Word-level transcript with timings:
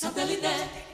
Comienza 0.00 0.89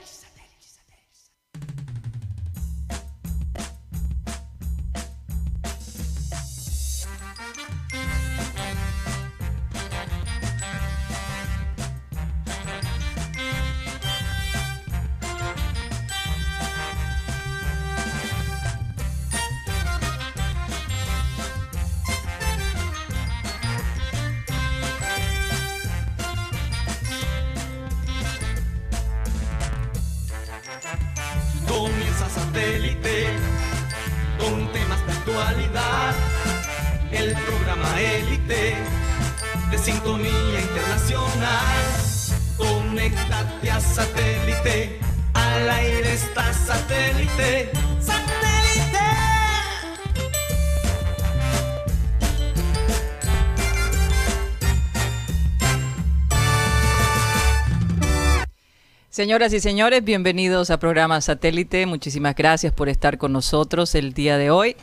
Señoras 59.17 59.51
y 59.55 59.61
señores, 59.61 60.05
bienvenidos 60.05 60.69
a 60.69 60.79
programa 60.79 61.23
Satélite. 61.23 61.87
Muchísimas 61.87 62.37
gracias 62.37 62.75
por 62.75 62.91
estar 62.91 63.17
con 63.17 63.33
nosotros 63.33 63.95
el 63.95 64.13
día 64.13 64.37
de 64.37 64.51
hoy. 64.51 64.77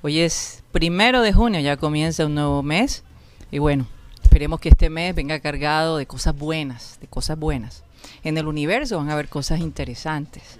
Hoy 0.00 0.20
es 0.20 0.64
primero 0.72 1.20
de 1.20 1.34
junio, 1.34 1.60
ya 1.60 1.76
comienza 1.76 2.24
un 2.24 2.34
nuevo 2.34 2.62
mes. 2.62 3.04
Y 3.50 3.58
bueno, 3.58 3.86
esperemos 4.22 4.58
que 4.60 4.70
este 4.70 4.88
mes 4.88 5.14
venga 5.14 5.38
cargado 5.40 5.98
de 5.98 6.06
cosas 6.06 6.34
buenas, 6.34 6.98
de 7.02 7.08
cosas 7.08 7.38
buenas. 7.38 7.84
En 8.22 8.38
el 8.38 8.46
universo 8.46 8.96
van 8.96 9.10
a 9.10 9.12
haber 9.12 9.28
cosas 9.28 9.60
interesantes. 9.60 10.58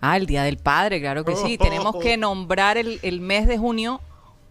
Ah, 0.00 0.16
el 0.16 0.24
Día 0.24 0.44
del 0.44 0.56
Padre, 0.56 1.02
claro 1.02 1.26
que 1.26 1.36
sí. 1.36 1.58
Tenemos 1.62 1.96
que 1.96 2.16
nombrar 2.16 2.78
el, 2.78 3.00
el 3.02 3.20
mes 3.20 3.46
de 3.46 3.58
junio 3.58 4.00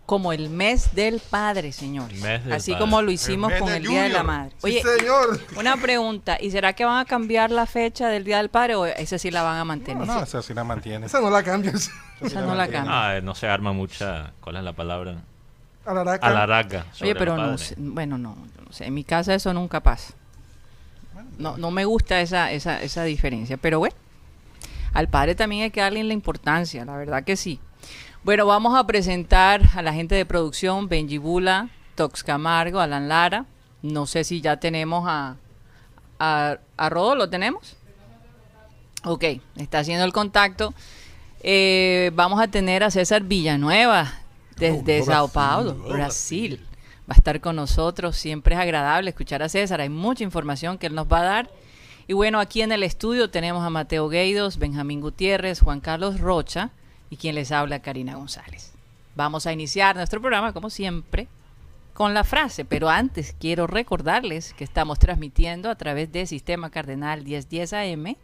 como 0.06 0.34
el 0.34 0.50
mes 0.50 0.94
del 0.96 1.20
padre, 1.20 1.72
señores. 1.72 2.20
Mes 2.22 2.44
del 2.44 2.54
Así 2.54 2.72
padre. 2.72 2.82
como 2.82 3.02
lo 3.02 3.12
hicimos 3.12 3.54
con 3.54 3.70
el 3.70 3.84
Día 3.84 4.04
de 4.04 4.10
la. 4.10 4.24
Madre. 4.24 4.52
Sí, 4.52 4.66
Oye, 4.66 4.84
señor. 4.84 5.40
una 5.58 5.78
pregunta, 5.78 6.38
¿y 6.40 6.52
será 6.52 6.74
que 6.74 6.84
van 6.86 7.00
a 7.00 7.06
cambiar 7.06 7.52
la 7.52 7.66
fecha 7.66 8.10
del 8.10 8.24
Día 8.24 8.38
del 8.38 8.50
Padre 8.50 8.76
o 8.76 8.86
esa 8.86 9.18
sí 9.18 9.32
la 9.32 9.44
van 9.44 9.58
a 9.58 9.66
mantener? 9.66 10.06
No, 10.06 10.22
esa 10.24 10.42
sí 10.42 10.54
la 10.54 10.64
mantiene. 10.64 11.06
Esa 11.06 11.22
no 11.22 11.30
la 11.30 11.44
cambias. 11.44 11.90
Esa 12.22 12.42
no 12.42 12.54
la 12.56 12.68
cambian. 12.68 12.88
Ah, 12.90 13.20
no 13.22 13.34
se 13.36 13.48
arma 13.48 13.72
mucha. 13.74 14.34
¿Cuál 14.42 14.58
es 14.58 14.64
la 14.64 14.74
palabra? 14.74 15.22
Alaraca. 15.86 16.28
Alaraca. 16.28 16.86
Oye, 17.02 17.16
pero 17.16 17.36
no 17.38 17.56
bueno, 17.78 18.18
no, 18.18 18.36
no 18.66 18.72
sé, 18.72 18.86
en 18.86 18.94
mi 18.94 19.04
casa 19.04 19.34
eso 19.36 19.54
nunca 19.54 19.82
pasa. 19.82 20.14
No, 21.38 21.58
no 21.58 21.72
me 21.72 21.86
gusta 21.86 22.22
esa, 22.22 22.52
esa, 22.52 22.82
esa 22.82 23.04
diferencia, 23.04 23.58
pero 23.58 23.80
bueno, 23.80 23.96
al 24.94 25.08
padre 25.08 25.36
también 25.36 25.64
hay 25.64 25.72
que 25.72 25.82
darle 25.82 26.04
la 26.04 26.14
importancia, 26.14 26.86
la 26.86 26.96
verdad 26.96 27.24
que 27.24 27.36
sí. 27.36 27.60
Bueno, 28.24 28.46
vamos 28.46 28.74
a 28.74 28.88
presentar 28.88 29.62
a 29.76 29.82
la 29.82 29.92
gente 29.92 30.16
de 30.16 30.26
producción, 30.26 30.88
Benji 30.88 31.18
Bula, 31.18 31.68
Tox 31.96 32.24
Camargo, 32.24 32.80
Alan 32.80 33.10
Lara. 33.10 33.46
No 33.82 34.06
sé 34.06 34.24
si 34.24 34.40
ya 34.40 34.62
tenemos 34.62 35.04
a, 35.06 35.36
a, 36.20 36.58
a 36.78 36.90
Rodo, 36.90 37.16
¿lo 37.16 37.30
tenemos? 37.30 37.76
Ok, 39.04 39.26
está 39.58 39.80
haciendo 39.80 40.06
el 40.06 40.14
contacto. 40.14 40.74
Eh, 41.42 42.12
vamos 42.14 42.40
a 42.40 42.48
tener 42.48 42.86
a 42.86 42.92
César 42.92 43.24
Villanueva 43.24 44.14
desde 44.56 45.02
Oh, 45.02 45.06
Sao 45.06 45.28
Paulo, 45.28 45.84
oh, 45.86 45.90
Brasil. 45.90 46.66
Va 47.02 47.16
a 47.16 47.18
estar 47.18 47.42
con 47.42 47.58
nosotros. 47.58 48.16
Siempre 48.16 48.56
es 48.56 48.62
agradable 48.62 49.10
escuchar 49.10 49.44
a 49.44 49.50
César. 49.50 49.82
Hay 49.82 49.90
mucha 49.90 50.24
información 50.24 50.78
que 50.78 50.88
él 50.88 50.96
nos 50.96 51.12
va 51.12 51.20
a 51.20 51.24
dar. 51.24 51.50
Y 52.08 52.14
bueno, 52.14 52.40
aquí 52.40 52.62
en 52.62 52.72
el 52.72 52.84
estudio 52.84 53.30
tenemos 53.30 53.66
a 53.66 53.70
Mateo 53.70 54.08
Gueidos, 54.08 54.60
Benjamín 54.60 55.02
Gutiérrez, 55.02 55.60
Juan 55.60 55.82
Carlos 55.82 56.22
Rocha 56.22 56.72
y 57.14 57.16
quien 57.16 57.36
les 57.36 57.52
habla, 57.52 57.84
Karina 57.84 58.16
González. 58.16 58.72
Vamos 59.16 59.46
a 59.46 59.54
iniciar 59.54 59.96
nuestro 59.96 60.20
programa, 60.20 60.52
como 60.52 60.72
siempre, 60.72 61.28
con 61.94 62.16
la 62.16 62.24
frase, 62.24 62.66
pero 62.66 62.90
antes 62.90 63.36
quiero 63.40 63.68
recordarles 63.68 64.56
que 64.56 64.64
estamos 64.64 64.98
transmitiendo 64.98 65.70
a 65.70 65.76
través 65.76 66.12
de 66.12 66.26
Sistema 66.26 66.72
Cardenal 66.72 67.24
1010 67.24 67.74
AM 67.74 68.16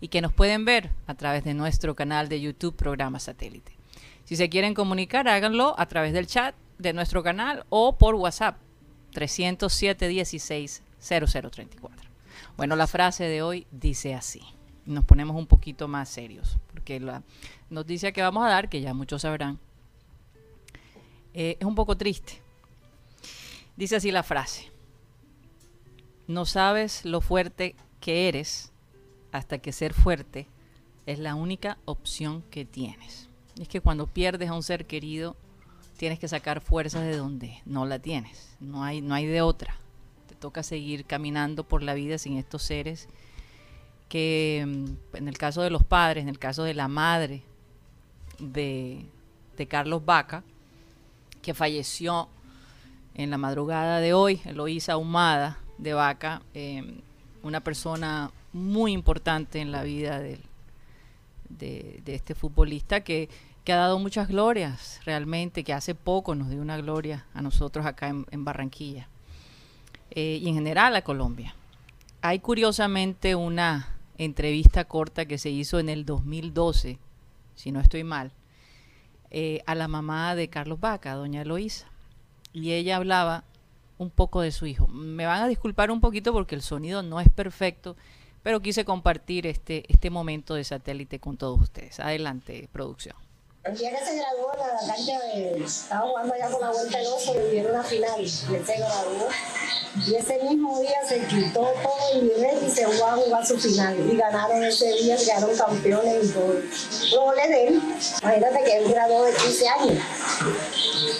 y 0.00 0.08
que 0.08 0.20
nos 0.20 0.32
pueden 0.32 0.64
ver 0.64 0.90
a 1.06 1.14
través 1.14 1.44
de 1.44 1.54
nuestro 1.54 1.94
canal 1.94 2.28
de 2.28 2.40
YouTube 2.40 2.74
Programa 2.74 3.20
Satélite. 3.20 3.76
Si 4.24 4.34
se 4.34 4.48
quieren 4.48 4.74
comunicar, 4.74 5.28
háganlo 5.28 5.78
a 5.78 5.86
través 5.86 6.12
del 6.12 6.26
chat 6.26 6.56
de 6.78 6.92
nuestro 6.92 7.22
canal 7.22 7.64
o 7.68 7.96
por 7.96 8.16
WhatsApp 8.16 8.56
307 9.12 10.08
16 10.08 10.82
0034. 10.98 12.10
Bueno, 12.56 12.74
la 12.74 12.88
frase 12.88 13.22
de 13.22 13.40
hoy 13.40 13.68
dice 13.70 14.16
así. 14.16 14.42
Nos 14.84 15.04
ponemos 15.04 15.36
un 15.36 15.46
poquito 15.46 15.86
más 15.86 16.08
serios, 16.08 16.58
porque 16.82 16.98
la 16.98 17.22
noticia 17.70 18.10
que 18.10 18.22
vamos 18.22 18.44
a 18.44 18.48
dar, 18.48 18.68
que 18.68 18.80
ya 18.80 18.92
muchos 18.92 19.22
sabrán, 19.22 19.60
eh, 21.32 21.56
es 21.60 21.64
un 21.64 21.76
poco 21.76 21.96
triste. 21.96 22.42
Dice 23.76 23.94
así 23.94 24.10
la 24.10 24.24
frase. 24.24 24.72
No 26.26 26.44
sabes 26.44 27.04
lo 27.04 27.20
fuerte 27.20 27.76
que 28.00 28.26
eres 28.28 28.72
hasta 29.30 29.58
que 29.58 29.70
ser 29.70 29.94
fuerte 29.94 30.48
es 31.06 31.20
la 31.20 31.36
única 31.36 31.78
opción 31.84 32.42
que 32.50 32.64
tienes. 32.64 33.28
Es 33.60 33.68
que 33.68 33.80
cuando 33.80 34.08
pierdes 34.08 34.48
a 34.48 34.54
un 34.54 34.64
ser 34.64 34.86
querido, 34.86 35.36
tienes 35.96 36.18
que 36.18 36.26
sacar 36.26 36.60
fuerzas 36.60 37.02
de 37.02 37.16
donde 37.16 37.62
no 37.64 37.86
la 37.86 38.00
tienes. 38.00 38.56
No 38.58 38.82
hay, 38.82 39.02
no 39.02 39.14
hay 39.14 39.26
de 39.26 39.40
otra. 39.40 39.76
Te 40.26 40.34
toca 40.34 40.64
seguir 40.64 41.04
caminando 41.04 41.62
por 41.62 41.84
la 41.84 41.94
vida 41.94 42.18
sin 42.18 42.38
estos 42.38 42.64
seres 42.64 43.08
que 44.12 44.62
mm, 44.66 45.16
en 45.16 45.26
el 45.26 45.38
caso 45.38 45.62
de 45.62 45.70
los 45.70 45.84
padres, 45.84 46.20
en 46.20 46.28
el 46.28 46.38
caso 46.38 46.64
de 46.64 46.74
la 46.74 46.86
madre 46.86 47.40
de, 48.38 49.06
de 49.56 49.66
Carlos 49.66 50.04
Vaca, 50.04 50.44
que 51.40 51.54
falleció 51.54 52.28
en 53.14 53.30
la 53.30 53.38
madrugada 53.38 54.00
de 54.00 54.12
hoy, 54.12 54.42
Eloísa 54.44 54.98
Humada 54.98 55.60
de 55.78 55.94
Vaca, 55.94 56.42
eh, 56.52 57.00
una 57.42 57.60
persona 57.60 58.30
muy 58.52 58.92
importante 58.92 59.60
en 59.60 59.72
la 59.72 59.82
vida 59.82 60.20
de, 60.20 60.38
de 61.48 62.02
este 62.14 62.34
futbolista 62.34 63.00
que, 63.00 63.30
que 63.64 63.72
ha 63.72 63.76
dado 63.76 63.98
muchas 63.98 64.28
glorias 64.28 65.00
realmente, 65.06 65.64
que 65.64 65.72
hace 65.72 65.94
poco 65.94 66.34
nos 66.34 66.50
dio 66.50 66.60
una 66.60 66.76
gloria 66.76 67.24
a 67.32 67.40
nosotros 67.40 67.86
acá 67.86 68.08
en, 68.08 68.26
en 68.30 68.44
Barranquilla 68.44 69.08
eh, 70.10 70.38
y 70.42 70.48
en 70.48 70.54
general 70.54 70.96
a 70.96 71.02
Colombia. 71.02 71.54
Hay 72.20 72.40
curiosamente 72.40 73.34
una 73.34 73.91
entrevista 74.18 74.84
corta 74.84 75.26
que 75.26 75.38
se 75.38 75.50
hizo 75.50 75.78
en 75.78 75.88
el 75.88 76.04
2012, 76.04 76.98
si 77.54 77.72
no 77.72 77.80
estoy 77.80 78.04
mal, 78.04 78.32
eh, 79.30 79.62
a 79.66 79.74
la 79.74 79.88
mamá 79.88 80.34
de 80.34 80.48
Carlos 80.48 80.80
Vaca, 80.80 81.14
doña 81.14 81.42
Eloísa, 81.42 81.86
y 82.52 82.72
ella 82.72 82.96
hablaba 82.96 83.44
un 83.98 84.10
poco 84.10 84.42
de 84.42 84.52
su 84.52 84.66
hijo. 84.66 84.86
Me 84.88 85.26
van 85.26 85.42
a 85.42 85.48
disculpar 85.48 85.90
un 85.90 86.00
poquito 86.00 86.32
porque 86.32 86.54
el 86.54 86.62
sonido 86.62 87.02
no 87.02 87.20
es 87.20 87.28
perfecto, 87.28 87.96
pero 88.42 88.60
quise 88.60 88.84
compartir 88.84 89.46
este, 89.46 89.84
este 89.88 90.10
momento 90.10 90.54
de 90.54 90.64
satélite 90.64 91.18
con 91.18 91.36
todos 91.36 91.60
ustedes. 91.60 92.00
Adelante, 92.00 92.68
producción. 92.72 93.16
El 93.64 93.78
día 93.78 93.90
que 93.90 94.04
se 94.04 94.16
graduó 94.16 94.50
la 94.58 94.92
cancha 94.92 95.20
de. 95.20 95.62
Estaba 95.64 96.08
jugando 96.08 96.34
allá 96.34 96.50
con 96.50 96.60
la 96.62 96.70
vuelta 96.72 96.98
del 96.98 97.06
oso 97.06 97.32
y 97.36 97.50
vieron 97.52 97.72
una 97.72 97.84
final. 97.84 98.20
Y 98.20 98.24
él 98.24 98.66
se 98.66 98.76
graduó. 98.76 99.28
Y 100.04 100.14
ese 100.16 100.42
mismo 100.42 100.80
día 100.80 100.98
se 101.08 101.20
quitó 101.26 101.60
todo 101.60 101.96
el 102.12 102.24
nivel 102.24 102.58
y 102.66 102.68
se 102.68 102.88
fue 102.88 103.08
a 103.08 103.12
jugar 103.12 103.46
su 103.46 103.56
final. 103.56 103.96
Y 104.10 104.16
ganaron 104.16 104.64
ese 104.64 104.92
día, 104.94 105.16
quedaron 105.16 105.56
campeones 105.56 106.24
y 106.24 106.32
todo. 106.32 106.54
Los 106.54 107.10
goles 107.12 107.48
de 107.48 107.68
él. 107.68 107.82
Imagínate 108.20 108.64
que 108.64 108.76
él 108.78 108.88
graduó 108.88 109.24
de 109.26 109.32
15 109.32 109.68
años. 109.68 110.04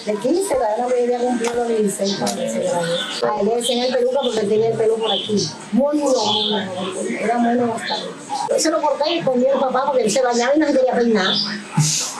De 0.05 0.15
15, 0.17 0.59
la 0.59 0.69
verdad 0.69 0.87
que 0.89 1.07
ya 1.07 1.19
cumplió 1.19 1.53
los 1.53 1.67
16 1.69 2.15
cuando 2.17 2.41
se 2.41 2.59
graduó. 2.59 3.31
A 3.31 3.39
él 3.39 3.47
le 3.47 3.55
decían 3.55 3.85
el 3.85 3.93
peluca 3.93 4.19
porque 4.21 4.41
tenía 4.41 4.67
el 4.67 4.77
pelo 4.77 4.97
por 4.97 5.11
aquí. 5.13 5.49
Muy, 5.71 5.97
muy, 5.97 6.13
muy, 6.13 6.65
muy. 6.65 7.15
Era 7.15 7.37
bueno 7.37 7.67
bastante. 7.67 8.09
Yo 8.49 8.59
se 8.59 8.69
lo 8.69 8.81
corté 8.81 9.11
y 9.11 9.19
escondí 9.19 9.47
al 9.47 9.61
papá 9.61 9.85
porque 9.85 10.03
él 10.03 10.11
se 10.11 10.21
bañaba 10.21 10.53
y 10.55 10.59
no 10.59 10.67
se 10.67 10.73
quería 10.73 10.93
peinar. 10.93 11.33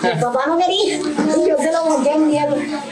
El 0.04 0.20
papá 0.20 0.44
no 0.48 0.58
quería. 0.58 1.00
Yo 1.00 1.58
se 1.58 1.72
lo 1.72 1.86
monté 1.86 2.10
un 2.14 2.30
día, 2.30 2.48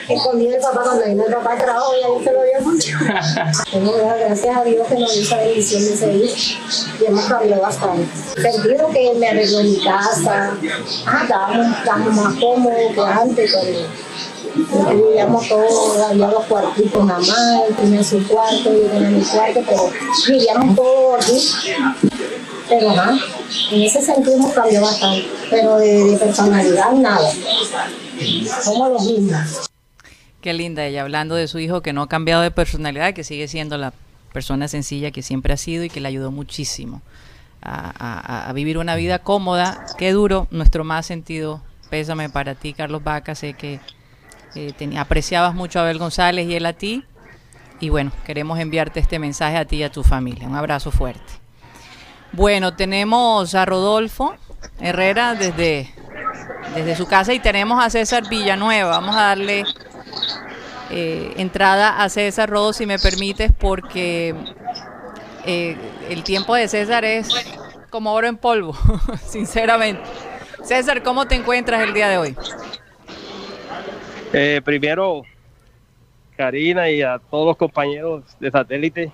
escondí 0.07 0.47
el 0.47 0.61
papá 0.61 0.81
cuando 0.83 1.05
vino 1.05 1.25
el 1.25 1.33
papá 1.33 1.51
al 1.53 1.57
trabajo 1.57 1.91
y 1.93 2.03
ahí 2.03 2.23
se 2.23 2.31
lo 2.31 2.43
dio 2.43 2.61
mucho. 2.61 2.97
Dar 4.05 4.19
gracias 4.19 4.57
a 4.57 4.63
Dios 4.63 4.87
que 4.87 4.95
nos 4.95 5.13
dio 5.13 5.23
esa 5.23 5.37
bendición 5.37 5.83
de 5.83 5.93
ese 5.93 6.07
día. 6.07 6.31
Y 7.01 7.05
hemos 7.05 7.25
cambiado 7.25 7.61
bastante. 7.61 8.07
Sentido 8.41 8.89
que 8.89 9.13
me 9.19 9.27
arregló 9.27 9.63
mi 9.63 9.77
casa. 9.83 10.53
Ah, 11.05 11.19
estábamos, 11.23 11.77
estábamos 11.77 12.13
más 12.15 12.35
cómodos 12.35 12.93
que 12.93 13.01
antes 13.01 13.55
cuando 14.69 15.07
vivíamos 15.07 15.47
todos, 15.47 15.97
había 15.99 16.27
dos 16.27 16.45
cuartitos 16.45 17.05
nada 17.05 17.19
más, 17.19 17.69
él 17.69 17.75
tenía 17.75 18.03
su 18.03 18.27
cuarto, 18.27 18.73
yo 18.73 18.89
tenía 18.89 19.09
mi 19.09 19.21
cuarto, 19.21 19.61
pero 19.65 19.89
vivíamos 20.27 20.75
todos 20.75 21.23
aquí. 21.23 21.73
Pero 22.71 22.89
ajá, 22.89 23.19
en 23.71 23.81
ese 23.81 24.01
sentido 24.01 24.35
hemos 24.35 24.53
cambiado 24.53 24.85
bastante, 24.85 25.27
pero 25.49 25.77
de, 25.77 26.17
personalidad 26.17 26.93
nada. 26.93 27.29
Somos 28.63 28.91
los 28.93 29.03
mismos. 29.03 29.69
Qué 30.39 30.53
linda 30.53 30.85
ella, 30.85 31.01
hablando 31.01 31.35
de 31.35 31.49
su 31.49 31.59
hijo 31.59 31.81
que 31.81 31.91
no 31.91 32.03
ha 32.03 32.07
cambiado 32.07 32.41
de 32.41 32.49
personalidad, 32.49 33.13
que 33.13 33.25
sigue 33.25 33.49
siendo 33.49 33.77
la 33.77 33.93
persona 34.31 34.69
sencilla 34.69 35.11
que 35.11 35.21
siempre 35.21 35.53
ha 35.53 35.57
sido 35.57 35.83
y 35.83 35.89
que 35.89 35.99
le 35.99 36.07
ayudó 36.07 36.31
muchísimo 36.31 37.01
a, 37.61 38.49
vivir 38.55 38.77
una 38.77 38.95
vida 38.95 39.19
cómoda. 39.19 39.85
Qué 39.97 40.13
duro, 40.13 40.47
nuestro 40.49 40.85
más 40.85 41.05
sentido 41.05 41.61
pésame 41.89 42.29
para 42.29 42.55
ti, 42.55 42.71
Carlos 42.71 43.03
Vaca. 43.03 43.35
Sé 43.35 43.53
que 43.53 43.81
eh, 44.55 44.73
apreciabas 44.97 45.53
mucho 45.53 45.79
a 45.79 45.81
Abel 45.81 45.99
González 45.99 46.47
y 46.47 46.55
él 46.55 46.65
a 46.65 46.73
ti. 46.73 47.03
Y 47.81 47.89
bueno, 47.89 48.13
queremos 48.25 48.59
enviarte 48.59 49.01
este 49.01 49.19
mensaje 49.19 49.57
a 49.57 49.65
ti 49.65 49.77
y 49.77 49.83
a 49.83 49.91
tu 49.91 50.03
familia. 50.03 50.47
Un 50.47 50.55
abrazo 50.55 50.89
fuerte. 50.89 51.40
Bueno, 52.33 52.73
tenemos 52.73 53.55
a 53.55 53.65
Rodolfo 53.65 54.35
Herrera 54.79 55.35
desde, 55.35 55.89
desde 56.75 56.95
su 56.95 57.05
casa 57.07 57.33
y 57.33 57.39
tenemos 57.39 57.83
a 57.83 57.89
César 57.89 58.29
Villanueva. 58.29 58.91
Vamos 58.91 59.15
a 59.15 59.21
darle 59.23 59.65
eh, 60.89 61.33
entrada 61.37 62.01
a 62.01 62.09
César 62.09 62.49
Rodo, 62.49 62.73
si 62.73 62.85
me 62.85 62.99
permites, 62.99 63.51
porque 63.51 64.33
eh, 65.45 65.75
el 66.09 66.23
tiempo 66.23 66.55
de 66.55 66.67
César 66.67 67.03
es 67.05 67.29
como 67.89 68.13
oro 68.13 68.27
en 68.27 68.37
polvo, 68.37 68.77
sinceramente. 69.25 70.01
César, 70.63 71.03
¿cómo 71.03 71.27
te 71.27 71.35
encuentras 71.35 71.81
el 71.81 71.93
día 71.93 72.07
de 72.07 72.17
hoy? 72.17 72.35
Eh, 74.31 74.61
primero, 74.63 75.23
Karina 76.37 76.89
y 76.89 77.01
a 77.01 77.19
todos 77.19 77.47
los 77.47 77.57
compañeros 77.57 78.23
de 78.39 78.51
satélite, 78.51 79.11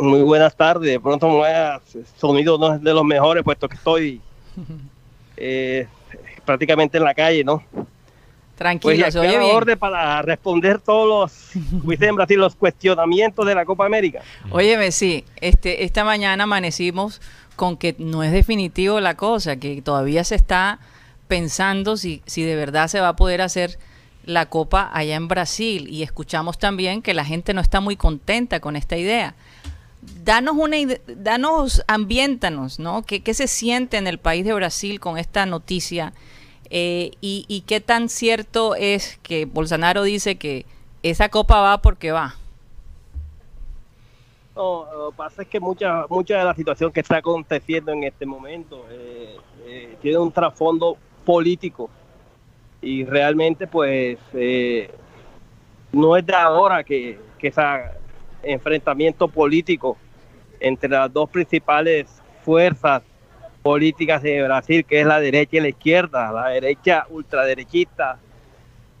muy 0.00 0.22
buenas 0.22 0.54
tardes. 0.56 0.90
De 0.90 1.00
pronto, 1.00 1.28
me 1.28 1.34
voy 1.34 1.48
a- 1.50 1.80
sonido 2.18 2.58
no 2.58 2.74
es 2.74 2.82
de 2.82 2.92
los 2.94 3.04
mejores, 3.04 3.42
puesto 3.44 3.68
que 3.68 3.76
estoy 3.76 4.20
eh, 5.36 5.86
prácticamente 6.44 6.98
en 6.98 7.04
la 7.04 7.14
calle, 7.14 7.44
¿no? 7.44 7.62
Pues 7.72 8.58
Tranquilo, 8.60 9.10
se 9.10 9.18
oye 9.18 9.38
bien. 9.38 9.56
orden 9.56 9.78
para 9.78 10.20
responder 10.20 10.78
todos 10.80 11.08
los, 11.08 11.64
como 11.80 11.92
dicen 11.92 12.10
en 12.10 12.16
Brasil, 12.16 12.38
los 12.38 12.54
cuestionamientos 12.54 13.46
de 13.46 13.54
la 13.54 13.64
Copa 13.64 13.86
América. 13.86 14.20
Óyeme, 14.50 14.92
sí, 14.92 15.24
este, 15.36 15.84
esta 15.84 16.04
mañana 16.04 16.44
amanecimos 16.44 17.22
con 17.56 17.78
que 17.78 17.96
no 17.98 18.22
es 18.22 18.32
definitivo 18.32 19.00
la 19.00 19.14
cosa, 19.16 19.56
que 19.56 19.80
todavía 19.80 20.24
se 20.24 20.34
está 20.34 20.78
pensando 21.26 21.96
si, 21.96 22.20
si 22.26 22.42
de 22.42 22.54
verdad 22.54 22.88
se 22.88 23.00
va 23.00 23.08
a 23.08 23.16
poder 23.16 23.40
hacer 23.40 23.78
la 24.26 24.46
Copa 24.46 24.90
allá 24.92 25.16
en 25.16 25.26
Brasil. 25.28 25.88
Y 25.88 26.02
escuchamos 26.02 26.58
también 26.58 27.00
que 27.00 27.14
la 27.14 27.24
gente 27.24 27.54
no 27.54 27.62
está 27.62 27.80
muy 27.80 27.96
contenta 27.96 28.60
con 28.60 28.76
esta 28.76 28.98
idea. 28.98 29.34
Danos 30.24 30.56
una 30.56 30.76
danos, 31.06 31.82
ambiéntanos, 31.86 32.78
¿no? 32.78 33.02
¿Qué, 33.02 33.22
qué 33.22 33.34
se 33.34 33.46
siente 33.46 33.98
en 33.98 34.06
el 34.06 34.18
país 34.18 34.44
de 34.44 34.54
Brasil 34.54 34.98
con 35.00 35.18
esta 35.18 35.44
noticia? 35.46 36.12
Eh, 36.72 37.10
y, 37.20 37.64
qué 37.66 37.80
tan 37.80 38.08
cierto 38.08 38.76
es 38.76 39.18
que 39.24 39.44
Bolsonaro 39.44 40.04
dice 40.04 40.36
que 40.36 40.66
esa 41.02 41.28
copa 41.28 41.60
va 41.60 41.82
porque 41.82 42.12
va? 42.12 42.36
No, 44.54 44.86
lo 44.96 45.10
que 45.10 45.16
pasa 45.16 45.42
es 45.42 45.48
que 45.48 45.58
mucha, 45.58 46.06
mucha 46.08 46.38
de 46.38 46.44
la 46.44 46.54
situación 46.54 46.92
que 46.92 47.00
está 47.00 47.16
aconteciendo 47.16 47.90
en 47.90 48.04
este 48.04 48.24
momento 48.24 48.86
eh, 48.88 49.36
eh, 49.66 49.96
tiene 50.00 50.18
un 50.18 50.30
trasfondo 50.30 50.96
político 51.24 51.90
y 52.80 53.04
realmente 53.04 53.66
pues 53.66 54.18
no 55.92 56.16
es 56.16 56.24
de 56.24 56.34
ahora 56.34 56.84
que, 56.84 57.18
que 57.36 57.48
ese 57.48 57.60
enfrentamiento 58.42 59.28
político 59.28 59.96
entre 60.60 60.88
las 60.88 61.12
dos 61.12 61.28
principales 61.28 62.06
fuerzas 62.44 63.02
políticas 63.62 64.22
de 64.22 64.42
Brasil, 64.42 64.84
que 64.84 65.00
es 65.00 65.06
la 65.06 65.20
derecha 65.20 65.56
y 65.56 65.60
la 65.60 65.68
izquierda, 65.68 66.32
la 66.32 66.48
derecha 66.48 67.06
ultraderechista, 67.10 68.18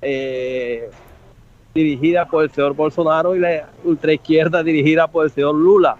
eh, 0.02 0.90
dirigida 1.74 2.26
por 2.26 2.44
el 2.44 2.50
señor 2.50 2.74
Bolsonaro 2.74 3.34
y 3.36 3.38
la 3.38 3.70
ultraizquierda 3.84 4.62
dirigida 4.62 5.06
por 5.06 5.24
el 5.24 5.30
señor 5.30 5.54
Lula. 5.54 5.96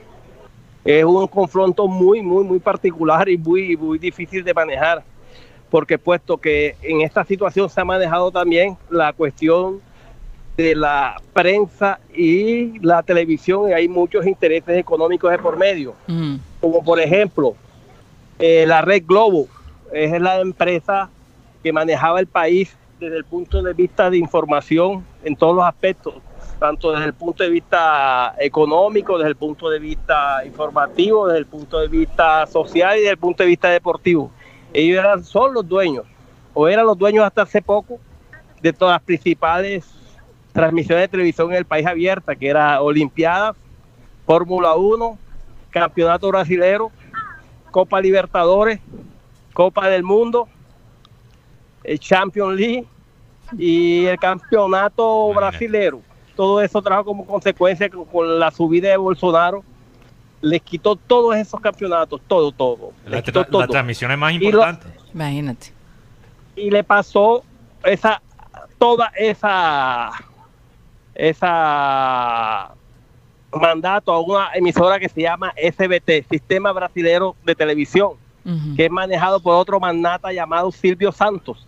Es 0.84 1.04
un 1.04 1.26
confronto 1.28 1.86
muy, 1.86 2.22
muy, 2.22 2.44
muy 2.44 2.58
particular 2.58 3.28
y 3.28 3.36
muy, 3.36 3.76
muy 3.76 3.98
difícil 3.98 4.42
de 4.42 4.54
manejar, 4.54 5.02
porque 5.70 5.98
puesto 5.98 6.38
que 6.38 6.76
en 6.82 7.02
esta 7.02 7.24
situación 7.24 7.68
se 7.68 7.80
ha 7.80 7.84
manejado 7.84 8.30
también 8.30 8.76
la 8.88 9.12
cuestión 9.12 9.80
de 10.62 10.74
la 10.74 11.16
prensa 11.32 11.98
y 12.14 12.78
la 12.80 13.02
televisión 13.02 13.70
y 13.70 13.72
hay 13.72 13.88
muchos 13.88 14.26
intereses 14.26 14.76
económicos 14.78 15.30
de 15.30 15.38
por 15.38 15.56
medio 15.56 15.94
Mm. 16.06 16.36
como 16.60 16.82
por 16.84 17.00
ejemplo 17.00 17.54
eh, 18.38 18.64
la 18.66 18.80
red 18.80 19.02
Globo, 19.06 19.48
es 19.92 20.18
la 20.20 20.40
empresa 20.40 21.10
que 21.62 21.72
manejaba 21.72 22.20
el 22.20 22.26
país 22.26 22.74
desde 22.98 23.16
el 23.16 23.24
punto 23.24 23.62
de 23.62 23.72
vista 23.74 24.08
de 24.08 24.16
información 24.18 25.04
en 25.24 25.36
todos 25.36 25.54
los 25.56 25.64
aspectos, 25.64 26.14
tanto 26.58 26.92
desde 26.92 27.06
el 27.06 27.14
punto 27.14 27.42
de 27.42 27.50
vista 27.50 28.34
económico, 28.38 29.18
desde 29.18 29.30
el 29.30 29.36
punto 29.36 29.68
de 29.68 29.78
vista 29.78 30.44
informativo, 30.44 31.26
desde 31.26 31.40
el 31.40 31.46
punto 31.46 31.80
de 31.80 31.88
vista 31.88 32.46
social 32.46 32.96
y 32.96 33.00
desde 33.00 33.12
el 33.12 33.18
punto 33.18 33.42
de 33.42 33.48
vista 33.48 33.68
deportivo. 33.68 34.30
Ellos 34.72 34.98
eran, 34.98 35.24
son 35.24 35.52
los 35.52 35.68
dueños, 35.68 36.04
o 36.54 36.68
eran 36.68 36.86
los 36.86 36.96
dueños 36.96 37.24
hasta 37.24 37.42
hace 37.42 37.60
poco, 37.60 37.98
de 38.62 38.72
todas 38.72 38.94
las 38.94 39.02
principales 39.02 39.84
transmisiones 40.52 41.04
de 41.04 41.08
televisión 41.08 41.50
en 41.52 41.58
el 41.58 41.64
país 41.64 41.86
abierta, 41.86 42.34
que 42.34 42.48
era 42.48 42.80
Olimpiadas, 42.82 43.56
Fórmula 44.26 44.74
1, 44.74 45.18
Campeonato 45.70 46.28
Brasilero, 46.28 46.90
Copa 47.70 48.00
Libertadores, 48.00 48.80
Copa 49.52 49.88
del 49.88 50.02
Mundo, 50.02 50.48
el 51.84 51.98
Champions 51.98 52.58
League 52.58 52.86
y 53.58 54.06
el 54.06 54.18
Campeonato. 54.18 55.32
Brasilero. 55.34 56.00
Todo 56.36 56.60
eso 56.62 56.80
trajo 56.82 57.04
como 57.04 57.26
consecuencia 57.26 57.88
con, 57.90 58.04
con 58.06 58.38
la 58.38 58.50
subida 58.50 58.88
de 58.88 58.96
Bolsonaro. 58.96 59.62
Les 60.40 60.62
quitó 60.62 60.96
todos 60.96 61.36
esos 61.36 61.60
campeonatos, 61.60 62.20
todo, 62.26 62.50
todo. 62.50 62.92
La, 63.04 63.16
Les 63.16 63.24
quitó 63.24 63.44
tra- 63.44 63.50
todo 63.50 63.60
la 63.62 63.66
transmisión 63.68 64.10
es 64.10 64.18
más 64.18 64.32
Y 64.32 64.38
lo- 64.38 64.44
importante. 64.46 64.86
Imagínate. 65.12 65.72
y 66.56 66.70
le 66.70 66.82
pasó 66.84 67.42
esa 67.84 68.22
toda 68.78 69.12
esa 69.16 70.10
esa 71.14 72.74
mandato 73.52 74.12
a 74.12 74.20
una 74.20 74.50
emisora 74.54 74.98
que 74.98 75.08
se 75.08 75.22
llama 75.22 75.52
SBT, 75.56 76.28
Sistema 76.30 76.72
Brasilero 76.72 77.34
de 77.44 77.54
Televisión, 77.54 78.12
que 78.76 78.86
es 78.86 78.90
manejado 78.90 79.40
por 79.40 79.54
otro 79.54 79.78
magnata 79.78 80.32
llamado 80.32 80.70
Silvio 80.72 81.12
Santos. 81.12 81.66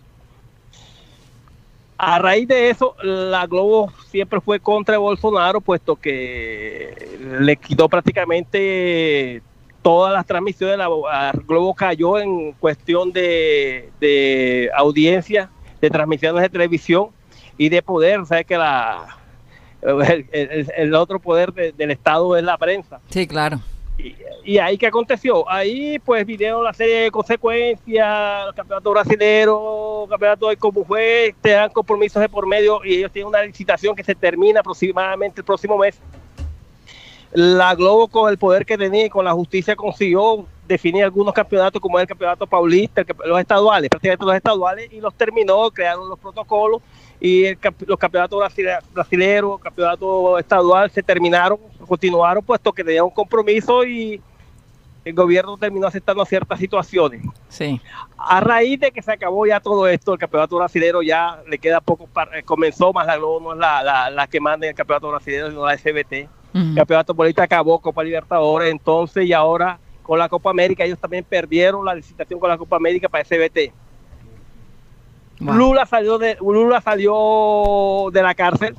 A 1.97 2.19
raíz 2.19 2.47
de 2.47 2.69
eso, 2.69 2.95
la 3.01 3.45
Globo 3.47 3.91
siempre 4.09 4.41
fue 4.41 4.59
contra 4.59 4.97
Bolsonaro, 4.97 5.61
puesto 5.61 5.95
que 5.95 7.17
le 7.39 7.55
quitó 7.55 7.87
prácticamente 7.87 9.41
todas 9.81 10.11
las 10.11 10.25
transmisiones. 10.25 10.77
La, 10.77 10.89
la 10.89 11.31
Globo 11.47 11.73
cayó 11.73 12.17
en 12.17 12.53
cuestión 12.53 13.13
de, 13.13 13.91
de 14.01 14.69
audiencia, 14.75 15.49
de 15.79 15.89
transmisiones 15.89 16.41
de 16.41 16.49
televisión 16.49 17.09
y 17.57 17.69
de 17.69 17.81
poder. 17.81 18.25
Sabes 18.25 18.47
que 18.47 18.57
la, 18.57 19.22
el, 20.11 20.27
el- 20.31 20.71
el 20.75 20.95
otro 20.95 21.19
poder 21.19 21.53
de- 21.53 21.71
del 21.71 21.91
Estado 21.91 22.35
es 22.37 22.43
la 22.43 22.57
prensa. 22.57 22.99
Sí, 23.09 23.27
claro. 23.27 23.59
Y, 23.97 24.15
y 24.43 24.57
ahí 24.57 24.75
qué 24.77 24.87
aconteció, 24.87 25.47
ahí 25.49 25.99
pues 25.99 26.25
vinieron 26.25 26.63
la 26.63 26.73
serie 26.73 26.95
de 27.03 27.11
consecuencias, 27.11 28.47
el 28.47 28.53
campeonato 28.55 28.89
brasilero, 28.91 30.03
el 30.05 30.09
campeonato 30.09 30.49
de 30.49 30.57
como 30.57 30.83
fue, 30.83 31.35
te 31.41 31.51
dan 31.51 31.69
compromisos 31.69 32.19
de 32.19 32.27
por 32.27 32.47
medio 32.47 32.83
y 32.83 32.95
ellos 32.95 33.11
tienen 33.11 33.27
una 33.27 33.43
licitación 33.43 33.95
que 33.95 34.03
se 34.03 34.15
termina 34.15 34.61
aproximadamente 34.61 35.41
el 35.41 35.45
próximo 35.45 35.77
mes. 35.77 35.99
La 37.33 37.73
Globo 37.75 38.07
con 38.07 38.29
el 38.31 38.37
poder 38.37 38.65
que 38.65 38.77
tenía 38.77 39.05
y 39.05 39.09
con 39.09 39.25
la 39.25 39.31
justicia 39.33 39.75
consiguió 39.75 40.45
definir 40.67 41.03
algunos 41.03 41.33
campeonatos 41.33 41.81
como 41.81 41.99
el 41.99 42.07
campeonato 42.07 42.45
paulista, 42.47 43.01
el 43.01 43.07
los 43.25 43.39
estaduales, 43.39 43.89
prácticamente 43.89 44.25
los 44.25 44.35
estaduales 44.35 44.91
y 44.93 45.01
los 45.01 45.13
terminó, 45.15 45.69
crearon 45.71 46.07
los 46.09 46.19
protocolos 46.19 46.81
y 47.23 47.45
el 47.45 47.57
los 47.87 47.97
campeonatos 47.97 48.37
brasile- 48.37 48.83
brasileros, 48.93 49.57
campeonato 49.61 50.37
estadual 50.37 50.91
se 50.91 51.01
terminaron, 51.01 51.57
continuaron 51.87 52.43
puesto 52.43 52.73
que 52.73 52.83
tenían 52.83 53.05
un 53.05 53.11
compromiso 53.11 53.85
y 53.85 54.21
el 55.05 55.13
gobierno 55.13 55.57
terminó 55.57 55.87
aceptando 55.87 56.25
ciertas 56.25 56.59
situaciones. 56.59 57.21
Sí. 57.47 57.79
A 58.17 58.41
raíz 58.41 58.77
de 58.77 58.91
que 58.91 59.01
se 59.01 59.13
acabó 59.13 59.45
ya 59.45 59.61
todo 59.61 59.87
esto, 59.87 60.11
el 60.11 60.19
campeonato 60.19 60.57
brasilero 60.57 61.01
ya 61.01 61.41
le 61.47 61.57
queda 61.59 61.79
poco, 61.79 62.07
para, 62.07 62.37
eh, 62.37 62.43
comenzó, 62.43 62.91
más 62.91 63.07
la 63.07 63.15
Globo 63.15 63.39
no 63.39 63.53
es 63.53 63.59
la, 63.59 63.81
la, 63.83 64.09
la 64.09 64.27
que 64.27 64.41
manda 64.41 64.65
en 64.65 64.71
el 64.71 64.75
campeonato 64.75 65.09
brasilero, 65.09 65.49
sino 65.49 65.65
la 65.65 65.77
SBT. 65.77 66.27
Ujú. 66.53 66.69
El 66.69 66.75
campeonato 66.75 67.15
político 67.15 67.41
acabó, 67.41 67.79
Copa 67.79 68.03
Libertadores, 68.03 68.69
entonces, 68.69 69.25
y 69.25 69.31
ahora 69.31 69.79
con 70.01 70.19
la 70.19 70.27
Copa 70.27 70.49
América, 70.49 70.83
ellos 70.83 70.99
también 70.99 71.23
perdieron 71.23 71.85
la 71.85 71.95
licitación 71.95 72.37
con 72.37 72.49
la 72.49 72.57
Copa 72.57 72.75
América 72.75 73.07
para 73.07 73.23
SBT. 73.23 73.71
Wow. 75.39 75.55
Lula 75.55 75.85
salió 75.85 76.17
de 76.17 76.37
Lula 76.39 76.79
salió 76.81 78.09
de 78.11 78.21
la 78.21 78.35
cárcel 78.35 78.75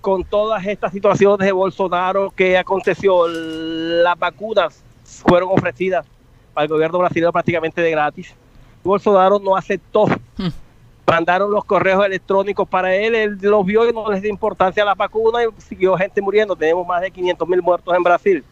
con 0.00 0.22
todas 0.22 0.64
estas 0.64 0.92
situaciones 0.92 1.44
de 1.44 1.52
Bolsonaro 1.52 2.30
que 2.30 2.56
aconteció 2.56 3.26
las 3.26 4.16
vacunas 4.18 4.84
fueron 5.04 5.48
ofrecidas 5.50 6.06
para 6.54 6.64
el 6.64 6.70
gobierno 6.70 6.98
brasileño 6.98 7.32
prácticamente 7.32 7.80
de 7.80 7.90
gratis. 7.90 8.34
Bolsonaro 8.84 9.38
no 9.38 9.56
aceptó. 9.56 10.06
Mm. 10.36 10.48
Mandaron 11.06 11.50
los 11.50 11.64
correos 11.64 12.04
electrónicos 12.04 12.68
para 12.68 12.94
él, 12.94 13.14
él 13.14 13.38
los 13.40 13.64
vio 13.64 13.88
y 13.88 13.92
no 13.92 14.10
les 14.10 14.22
dio 14.22 14.30
importancia 14.30 14.82
a 14.82 14.86
la 14.86 14.94
vacuna 14.94 15.42
y 15.42 15.60
siguió 15.60 15.96
gente 15.96 16.20
muriendo. 16.20 16.56
Tenemos 16.56 16.86
más 16.86 17.00
de 17.00 17.10
500 17.10 17.48
mil 17.48 17.62
muertos 17.62 17.94
en 17.94 18.02
Brasil. 18.02 18.44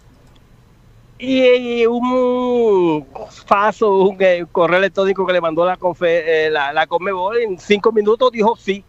Y 1.27 1.87
un 1.87 3.07
paso, 3.49 3.97
un 3.97 4.17
eh, 4.21 4.45
correo 4.53 4.79
electrónico 4.79 5.27
que 5.27 5.33
le 5.33 5.41
mandó 5.41 5.65
la, 5.65 5.79
confe, 5.79 6.47
eh, 6.47 6.51
la, 6.51 6.71
la 6.73 6.87
Conmebol 6.87 7.39
en 7.39 7.59
cinco 7.59 7.93
minutos 7.93 8.31
dijo 8.31 8.55
sí. 8.57 8.85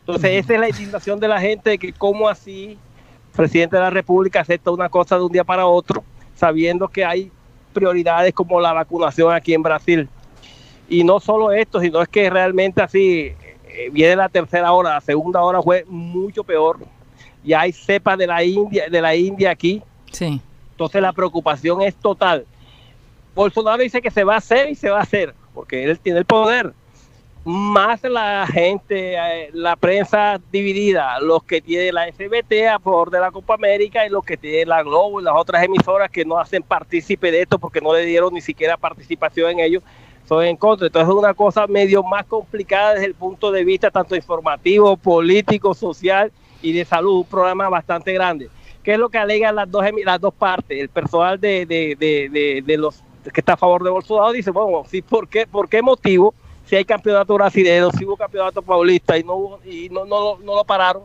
Entonces 0.00 0.44
esa 0.44 0.54
es 0.54 0.60
la 0.60 0.68
indignación 0.68 1.20
de 1.20 1.28
la 1.28 1.40
gente 1.40 1.70
de 1.70 1.78
que 1.78 1.92
cómo 1.92 2.28
así 2.28 2.72
el 2.72 3.36
presidente 3.36 3.76
de 3.76 3.82
la 3.82 3.90
República 3.90 4.40
acepta 4.40 4.72
una 4.72 4.88
cosa 4.88 5.16
de 5.16 5.22
un 5.22 5.30
día 5.30 5.44
para 5.44 5.66
otro, 5.66 6.02
sabiendo 6.34 6.88
que 6.88 7.04
hay 7.04 7.30
prioridades 7.72 8.34
como 8.34 8.60
la 8.60 8.72
vacunación 8.72 9.32
aquí 9.32 9.54
en 9.54 9.62
Brasil. 9.62 10.08
Y 10.88 11.04
no 11.04 11.20
solo 11.20 11.52
esto, 11.52 11.80
sino 11.80 12.02
es 12.02 12.08
que 12.08 12.28
realmente 12.30 12.82
así 12.82 13.32
eh, 13.68 13.90
viene 13.92 14.16
la 14.16 14.28
tercera 14.28 14.72
hora, 14.72 14.94
la 14.94 15.00
segunda 15.00 15.40
hora 15.40 15.62
fue 15.62 15.84
mucho 15.86 16.42
peor. 16.42 16.80
Ya 17.44 17.60
hay 17.60 17.72
cepas 17.72 18.18
de 18.18 18.26
la 18.26 18.42
India, 18.42 18.88
de 18.90 19.00
la 19.00 19.14
India 19.14 19.52
aquí. 19.52 19.80
Sí. 20.10 20.40
Entonces 20.74 21.00
la 21.00 21.12
preocupación 21.12 21.82
es 21.82 21.94
total. 21.94 22.44
Bolsonaro 23.32 23.80
dice 23.80 24.02
que 24.02 24.10
se 24.10 24.24
va 24.24 24.34
a 24.34 24.38
hacer 24.38 24.68
y 24.70 24.74
se 24.74 24.90
va 24.90 24.98
a 24.98 25.02
hacer, 25.02 25.34
porque 25.54 25.84
él 25.84 25.98
tiene 26.00 26.18
el 26.18 26.24
poder. 26.24 26.72
Más 27.44 28.02
la 28.02 28.44
gente, 28.50 29.14
eh, 29.14 29.50
la 29.52 29.76
prensa 29.76 30.40
dividida, 30.50 31.20
los 31.20 31.44
que 31.44 31.60
tiene 31.60 31.92
la 31.92 32.08
SBT 32.08 32.66
a 32.68 32.80
favor 32.80 33.10
de 33.10 33.20
la 33.20 33.30
Copa 33.30 33.54
América 33.54 34.04
y 34.04 34.10
los 34.10 34.24
que 34.24 34.36
tiene 34.36 34.66
la 34.66 34.82
Globo 34.82 35.20
y 35.20 35.24
las 35.24 35.34
otras 35.36 35.62
emisoras 35.62 36.10
que 36.10 36.24
no 36.24 36.38
hacen 36.38 36.64
partícipe 36.64 37.30
de 37.30 37.42
esto 37.42 37.60
porque 37.60 37.80
no 37.80 37.94
le 37.94 38.04
dieron 38.04 38.34
ni 38.34 38.40
siquiera 38.40 38.76
participación 38.76 39.52
en 39.52 39.60
ello, 39.60 39.80
son 40.26 40.44
en 40.44 40.56
contra. 40.56 40.88
Entonces 40.88 41.08
es 41.08 41.14
una 41.14 41.34
cosa 41.34 41.68
medio 41.68 42.02
más 42.02 42.26
complicada 42.26 42.94
desde 42.94 43.06
el 43.06 43.14
punto 43.14 43.52
de 43.52 43.62
vista 43.62 43.92
tanto 43.92 44.16
informativo, 44.16 44.96
político, 44.96 45.72
social 45.72 46.32
y 46.62 46.72
de 46.72 46.84
salud, 46.84 47.18
un 47.18 47.26
programa 47.26 47.68
bastante 47.68 48.12
grande. 48.12 48.48
¿Qué 48.84 48.92
es 48.92 48.98
lo 48.98 49.08
que 49.08 49.18
alegan 49.18 49.56
las 49.56 49.68
dos, 49.70 49.84
las 50.04 50.20
dos 50.20 50.34
partes? 50.34 50.78
El 50.78 50.88
personal 50.90 51.40
de, 51.40 51.66
de, 51.66 51.96
de, 51.98 52.28
de, 52.28 52.62
de 52.64 52.76
los 52.76 53.02
que 53.32 53.40
está 53.40 53.54
a 53.54 53.56
favor 53.56 53.82
de 53.82 53.88
Bolsonaro 53.90 54.30
dice, 54.32 54.50
bueno, 54.50 54.84
sí, 54.88 55.00
¿por 55.00 55.26
qué, 55.26 55.46
¿por 55.46 55.68
qué 55.68 55.80
motivo? 55.80 56.34
Si 56.66 56.76
hay 56.76 56.84
campeonato 56.84 57.34
brasileño, 57.34 57.90
si 57.92 58.04
hubo 58.04 58.16
campeonato 58.16 58.60
paulista 58.62 59.16
y 59.18 59.24
no 59.24 59.34
hubo- 59.34 59.60
y 59.64 59.88
no, 59.88 60.04
no, 60.04 60.36
no 60.38 60.54
lo 60.56 60.64
pararon, 60.64 61.02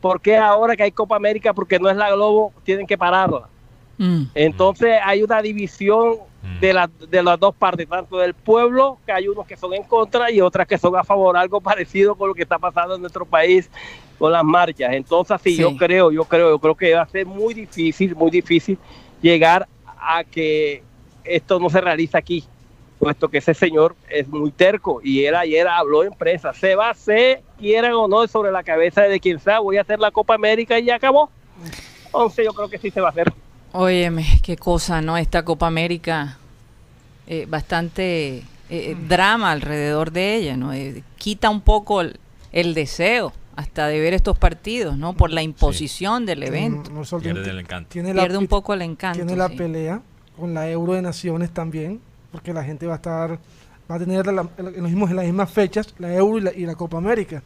¿por 0.00 0.20
qué 0.20 0.36
ahora 0.36 0.74
que 0.76 0.82
hay 0.82 0.92
Copa 0.92 1.14
América, 1.16 1.54
porque 1.54 1.78
no 1.78 1.88
es 1.88 1.96
la 1.96 2.10
Globo, 2.10 2.52
tienen 2.64 2.86
que 2.86 2.98
pararla? 2.98 3.48
Mm. 3.98 4.22
Entonces 4.34 4.98
hay 5.04 5.22
una 5.22 5.40
división 5.40 6.16
Mm. 6.42 6.60
de, 6.60 6.72
la- 6.72 6.90
de 7.08 7.22
las 7.24 7.40
dos 7.40 7.54
partes, 7.56 7.88
tanto 7.88 8.18
del 8.18 8.34
pueblo, 8.34 8.98
que 9.06 9.10
hay 9.12 9.26
unos 9.26 9.46
que 9.46 9.56
son 9.56 9.72
en 9.74 9.82
contra 9.82 10.30
y 10.30 10.40
otras 10.40 10.66
que 10.68 10.78
son 10.78 10.94
a 10.96 11.02
favor, 11.02 11.36
algo 11.36 11.60
parecido 11.62 12.14
con 12.14 12.28
lo 12.28 12.34
que 12.34 12.42
está 12.42 12.58
pasando 12.58 12.94
en 12.94 13.00
nuestro 13.00 13.24
país 13.24 13.68
con 14.18 14.32
las 14.32 14.44
marchas. 14.44 14.92
Entonces, 14.92 15.40
sí, 15.42 15.56
Sí. 15.56 15.62
yo 15.62 15.76
creo, 15.76 16.10
yo 16.10 16.24
creo, 16.24 16.50
yo 16.50 16.58
creo 16.58 16.74
que 16.74 16.94
va 16.94 17.02
a 17.02 17.08
ser 17.08 17.26
muy 17.26 17.54
difícil, 17.54 18.14
muy 18.14 18.30
difícil 18.30 18.78
llegar 19.22 19.66
a 19.98 20.24
que 20.24 20.82
esto 21.24 21.58
no 21.58 21.68
se 21.70 21.80
realice 21.80 22.16
aquí, 22.16 22.44
puesto 22.98 23.28
que 23.28 23.38
ese 23.38 23.52
señor 23.54 23.94
es 24.08 24.28
muy 24.28 24.50
terco 24.52 25.00
y 25.02 25.24
él 25.24 25.34
ayer 25.34 25.66
habló 25.68 26.04
en 26.04 26.12
prensa, 26.12 26.52
se 26.52 26.74
va 26.74 26.88
a 26.88 26.90
hacer, 26.90 27.42
quieran 27.58 27.92
o 27.94 28.08
no, 28.08 28.26
sobre 28.28 28.52
la 28.52 28.62
cabeza 28.62 29.02
de 29.02 29.18
quien 29.20 29.38
sea, 29.40 29.58
voy 29.60 29.76
a 29.76 29.82
hacer 29.82 29.98
la 29.98 30.10
Copa 30.10 30.34
América 30.34 30.78
y 30.78 30.84
ya 30.84 30.94
acabó. 30.96 31.30
Entonces 32.06 32.44
yo 32.44 32.52
creo 32.54 32.68
que 32.68 32.78
sí 32.78 32.90
se 32.90 33.00
va 33.00 33.08
a 33.08 33.10
hacer. 33.10 33.32
Óyeme, 33.72 34.24
qué 34.42 34.56
cosa, 34.56 35.02
¿no? 35.02 35.16
Esta 35.18 35.44
Copa 35.44 35.66
América, 35.66 36.38
eh, 37.26 37.44
bastante 37.48 38.42
eh, 38.70 38.96
drama 39.08 39.50
alrededor 39.50 40.12
de 40.12 40.36
ella, 40.36 40.56
¿no? 40.56 40.72
Eh, 40.72 41.02
quita 41.18 41.50
un 41.50 41.60
poco 41.60 42.00
el, 42.00 42.18
el 42.52 42.72
deseo 42.74 43.32
hasta 43.56 43.88
de 43.88 43.98
ver 44.00 44.14
estos 44.14 44.38
partidos, 44.38 44.96
¿no? 44.98 45.14
Por 45.14 45.30
la 45.32 45.42
imposición 45.42 46.26
del 46.26 46.42
evento. 46.42 46.90
No, 46.90 47.02
no 47.10 47.18
Pierde 47.20 47.50
el 47.50 47.58
encanto. 47.60 47.88
tiene 47.90 48.12
la, 48.14 48.22
Pierde 48.22 48.38
un 48.38 48.46
poco 48.46 48.74
el 48.74 48.82
encanto. 48.82 49.16
tiene 49.18 49.34
la 49.34 49.48
sí. 49.48 49.56
pelea 49.56 50.00
con 50.36 50.52
la 50.54 50.70
Euro 50.70 50.92
de 50.92 51.02
Naciones 51.02 51.50
también, 51.50 52.00
porque 52.30 52.52
la 52.52 52.62
gente 52.62 52.86
va 52.86 52.92
a 52.94 52.96
estar, 52.96 53.38
va 53.90 53.94
a 53.94 53.98
tener 53.98 54.26
la- 54.26 54.46
en, 54.58 54.64
los 54.82 54.82
mismos, 54.90 55.10
en 55.10 55.16
las 55.16 55.24
mismas 55.24 55.50
fechas 55.50 55.94
la 55.98 56.14
Euro 56.14 56.36
y 56.38 56.40
la, 56.42 56.52
y 56.52 56.66
la 56.66 56.74
Copa 56.74 56.98
América. 56.98 57.42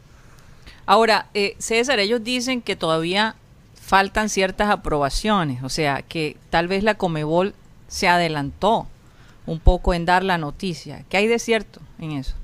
Ahora, 0.87 1.29
eh, 1.35 1.55
César, 1.59 2.01
ellos 2.01 2.25
dicen 2.25 2.61
que 2.63 2.75
todavía 2.75 3.37
faltan 3.81 4.29
ciertas 4.29 4.69
aprobaciones, 4.71 5.63
o 5.63 5.69
sea, 5.69 6.03
que 6.03 6.37
tal 6.51 6.67
vez 6.69 6.83
la 6.83 6.95
Comebol 6.97 7.55
se 7.87 8.09
adelantó 8.09 8.89
un 9.47 9.61
poco 9.61 9.95
en 9.95 10.05
dar 10.05 10.25
la 10.25 10.39
noticia. 10.39 11.05
¿Qué 11.09 11.17
hay 11.19 11.27
de 11.29 11.39
cierto 11.39 11.81
en 12.01 12.13
eso? 12.13 12.35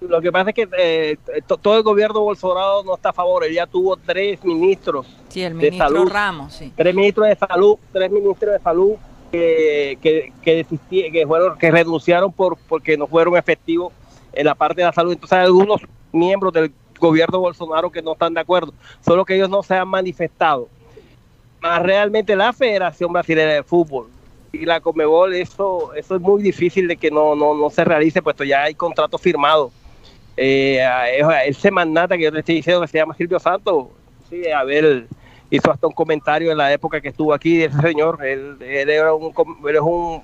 Lo 0.00 0.20
que 0.20 0.32
pasa 0.32 0.50
es 0.50 0.54
que 0.54 0.68
eh, 0.78 1.16
to- 1.46 1.58
todo 1.58 1.76
el 1.76 1.82
gobierno 1.82 2.20
Bolsonaro 2.20 2.82
no 2.84 2.94
está 2.94 3.10
a 3.10 3.12
favor. 3.12 3.44
Él 3.44 3.52
ya 3.54 3.66
tuvo 3.66 3.96
tres 3.96 4.42
ministros, 4.44 5.06
Sí, 5.28 5.42
el 5.42 5.58
De 5.58 5.76
salud. 5.76 6.08
Ramos, 6.10 6.54
sí. 6.54 6.72
tres 6.76 6.94
ministros 6.94 7.28
de 7.28 7.36
salud, 7.36 7.76
tres 7.92 8.10
ministros 8.10 8.54
de 8.54 8.58
salud 8.60 8.92
que, 9.30 9.98
que, 10.02 10.32
que, 10.42 10.66
que 11.12 11.26
fueron, 11.26 11.56
que 11.58 11.70
renunciaron 11.70 12.32
por 12.32 12.56
porque 12.68 12.96
no 12.96 13.06
fueron 13.06 13.36
efectivos 13.36 13.92
en 14.32 14.46
la 14.46 14.54
parte 14.54 14.80
de 14.80 14.86
la 14.86 14.92
salud. 14.92 15.12
Entonces 15.12 15.36
hay 15.38 15.44
algunos 15.44 15.80
miembros 16.12 16.52
del 16.52 16.72
gobierno 16.98 17.38
Bolsonaro 17.38 17.90
que 17.90 18.02
no 18.02 18.12
están 18.12 18.34
de 18.34 18.40
acuerdo, 18.40 18.72
solo 19.04 19.24
que 19.24 19.34
ellos 19.36 19.48
no 19.50 19.62
se 19.62 19.74
han 19.74 19.88
manifestado. 19.88 20.68
Más 21.62 21.82
realmente 21.82 22.34
la 22.34 22.52
Federación 22.52 23.12
Brasileña 23.12 23.52
de 23.52 23.62
Fútbol 23.62 24.08
y 24.52 24.64
la 24.64 24.80
Comebol, 24.80 25.34
eso, 25.34 25.92
eso 25.94 26.16
es 26.16 26.20
muy 26.20 26.42
difícil 26.42 26.88
de 26.88 26.96
que 26.96 27.10
no, 27.10 27.36
no, 27.36 27.54
no 27.54 27.70
se 27.70 27.84
realice, 27.84 28.22
puesto 28.22 28.44
ya 28.44 28.62
hay 28.64 28.74
contratos 28.74 29.20
firmados. 29.20 29.70
Eh, 30.42 30.80
ese 31.44 31.70
magnata 31.70 32.16
que 32.16 32.22
yo 32.24 32.32
te 32.32 32.38
estoy 32.38 32.54
diciendo 32.54 32.80
que 32.80 32.88
se 32.88 32.96
llama 32.96 33.14
Silvio 33.14 33.38
Santos, 33.38 33.88
sí, 34.30 34.48
a 34.48 34.64
ver, 34.64 35.04
hizo 35.50 35.70
hasta 35.70 35.86
un 35.86 35.92
comentario 35.92 36.50
en 36.50 36.56
la 36.56 36.72
época 36.72 36.98
que 37.02 37.08
estuvo 37.08 37.34
aquí 37.34 37.58
de 37.58 37.66
ese 37.66 37.78
señor. 37.82 38.24
Él, 38.24 38.56
él 38.62 38.88
era 38.88 39.12
un, 39.12 39.34
él 39.68 39.76
es 39.76 39.82
un, 39.82 40.22